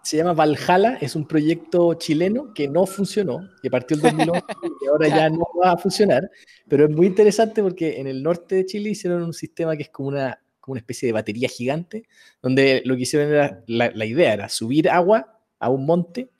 Se 0.00 0.16
llama 0.16 0.32
Valhalla, 0.32 0.96
es 1.00 1.16
un 1.16 1.26
proyecto 1.26 1.94
chileno 1.94 2.54
que 2.54 2.68
no 2.68 2.86
funcionó, 2.86 3.48
que 3.60 3.68
partió 3.68 3.96
el 3.96 4.02
2011 4.02 4.42
y 4.82 4.86
ahora 4.86 5.08
ya 5.08 5.28
no 5.28 5.44
va 5.60 5.72
a 5.72 5.76
funcionar, 5.76 6.30
pero 6.68 6.84
es 6.84 6.90
muy 6.90 7.08
interesante 7.08 7.62
porque 7.64 7.98
en 7.98 8.06
el 8.06 8.22
norte 8.22 8.54
de 8.54 8.66
Chile 8.66 8.90
hicieron 8.90 9.24
un 9.24 9.32
sistema 9.32 9.76
que 9.76 9.82
es 9.84 9.88
como 9.90 10.10
una, 10.10 10.38
como 10.60 10.74
una 10.74 10.80
especie 10.80 11.08
de 11.08 11.14
batería 11.14 11.48
gigante, 11.48 12.04
donde 12.40 12.80
lo 12.84 12.94
que 12.94 13.02
hicieron 13.02 13.32
era, 13.32 13.60
la, 13.66 13.90
la 13.92 14.04
idea 14.04 14.34
era 14.34 14.48
subir 14.48 14.88
agua 14.88 15.40
a 15.58 15.68
un 15.68 15.84
monte, 15.84 16.30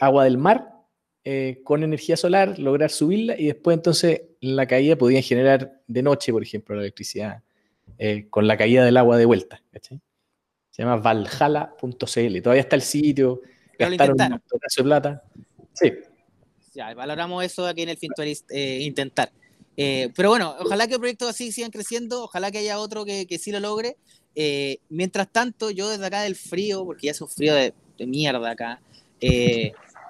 agua 0.00 0.24
del 0.24 0.36
mar, 0.36 0.77
eh, 1.30 1.60
con 1.62 1.82
energía 1.82 2.16
solar, 2.16 2.58
lograr 2.58 2.88
subirla 2.88 3.38
y 3.38 3.48
después 3.48 3.76
entonces 3.76 4.22
la 4.40 4.66
caída 4.66 4.96
podían 4.96 5.22
generar 5.22 5.82
de 5.86 6.02
noche, 6.02 6.32
por 6.32 6.42
ejemplo, 6.42 6.74
la 6.74 6.80
electricidad 6.80 7.42
eh, 7.98 8.28
con 8.30 8.46
la 8.46 8.56
caída 8.56 8.82
del 8.82 8.96
agua 8.96 9.18
de 9.18 9.26
vuelta. 9.26 9.62
Se 9.82 10.82
llama 10.82 10.96
valhalla.cl. 10.96 12.40
Todavía 12.40 12.62
está 12.62 12.76
el 12.76 12.80
sitio, 12.80 13.42
gastaron 13.78 14.16
un 14.18 14.40
de 14.74 14.82
plata. 14.82 15.22
Sí. 15.74 15.92
Ya, 16.72 16.94
valoramos 16.94 17.44
eso 17.44 17.66
aquí 17.66 17.82
en 17.82 17.90
el 17.90 17.98
Fintualist, 17.98 18.50
eh, 18.50 18.78
intentar. 18.80 19.30
pero 19.76 20.30
bueno, 20.30 20.56
ojalá 20.60 20.88
que 20.88 20.98
proyectos 20.98 21.28
así 21.28 21.52
sigan 21.52 21.70
creciendo, 21.70 22.24
ojalá 22.24 22.50
que 22.50 22.56
haya 22.56 22.78
otro 22.78 23.04
que, 23.04 23.26
que 23.26 23.38
sí 23.38 23.52
lo 23.52 23.60
logre. 23.60 23.98
mientras 24.88 25.30
tanto, 25.30 25.70
yo 25.70 25.90
desde 25.90 26.06
acá 26.06 26.22
del 26.22 26.36
frío, 26.36 26.86
porque 26.86 27.08
ya 27.08 27.10
es 27.10 27.20
un 27.20 27.28
frío 27.28 27.54
de, 27.54 27.74
de 27.98 28.06
mierda 28.06 28.50
acá, 28.50 28.80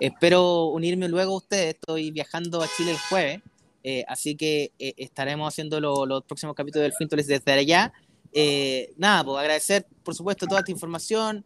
Espero 0.00 0.66
unirme 0.66 1.08
luego 1.08 1.34
a 1.34 1.36
ustedes. 1.36 1.74
Estoy 1.74 2.10
viajando 2.10 2.62
a 2.62 2.68
Chile 2.76 2.92
el 2.92 2.98
jueves, 2.98 3.40
eh, 3.82 4.04
así 4.06 4.36
que 4.36 4.72
eh, 4.78 4.94
estaremos 4.96 5.48
haciendo 5.48 5.80
los 5.80 6.24
próximos 6.24 6.54
capítulos 6.54 6.84
del 6.84 6.92
Fintoles 6.92 7.26
desde 7.26 7.52
allá. 7.52 7.92
Eh, 8.32 8.92
nada, 8.96 9.24
pues 9.24 9.38
agradecer, 9.38 9.86
por 10.02 10.14
supuesto, 10.14 10.46
toda 10.46 10.60
esta 10.60 10.72
información. 10.72 11.44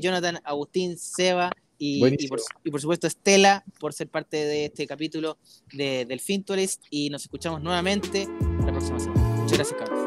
Jonathan, 0.00 0.38
Agustín, 0.44 0.96
Seba 0.96 1.50
y, 1.76 2.28
por, 2.70 2.80
supuesto 2.80 3.08
Estela 3.08 3.64
por 3.80 3.92
ser 3.92 4.06
parte 4.06 4.36
de 4.36 4.66
este 4.66 4.86
capítulo 4.86 5.38
del 5.72 6.20
Fintoles. 6.20 6.78
Y 6.88 7.10
nos 7.10 7.22
escuchamos 7.22 7.60
nuevamente 7.60 8.28
la 8.64 8.70
próxima 8.70 9.00
semana. 9.00 9.22
Muchas 9.40 9.58
gracias, 9.58 9.80
Carlos. 9.80 9.98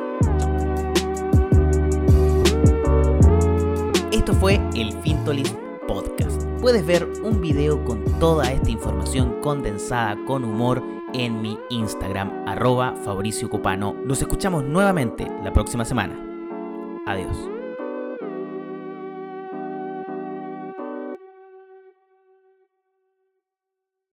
Esto 4.13 4.33
fue 4.33 4.61
el 4.75 4.93
Fintolis 5.01 5.53
Podcast 5.87 6.43
puedes 6.61 6.85
ver 6.85 7.07
un 7.23 7.41
video 7.41 7.83
con 7.85 8.03
toda 8.19 8.51
esta 8.51 8.71
información 8.71 9.39
condensada 9.41 10.17
con 10.25 10.43
humor 10.43 10.81
en 11.13 11.41
mi 11.41 11.57
Instagram, 11.69 12.43
arroba 12.47 12.95
Fabricio 13.03 13.49
Copano. 13.49 13.95
Nos 14.03 14.21
escuchamos 14.21 14.63
nuevamente 14.63 15.31
la 15.43 15.53
próxima 15.53 15.85
semana. 15.85 16.19
Adiós. 17.05 17.54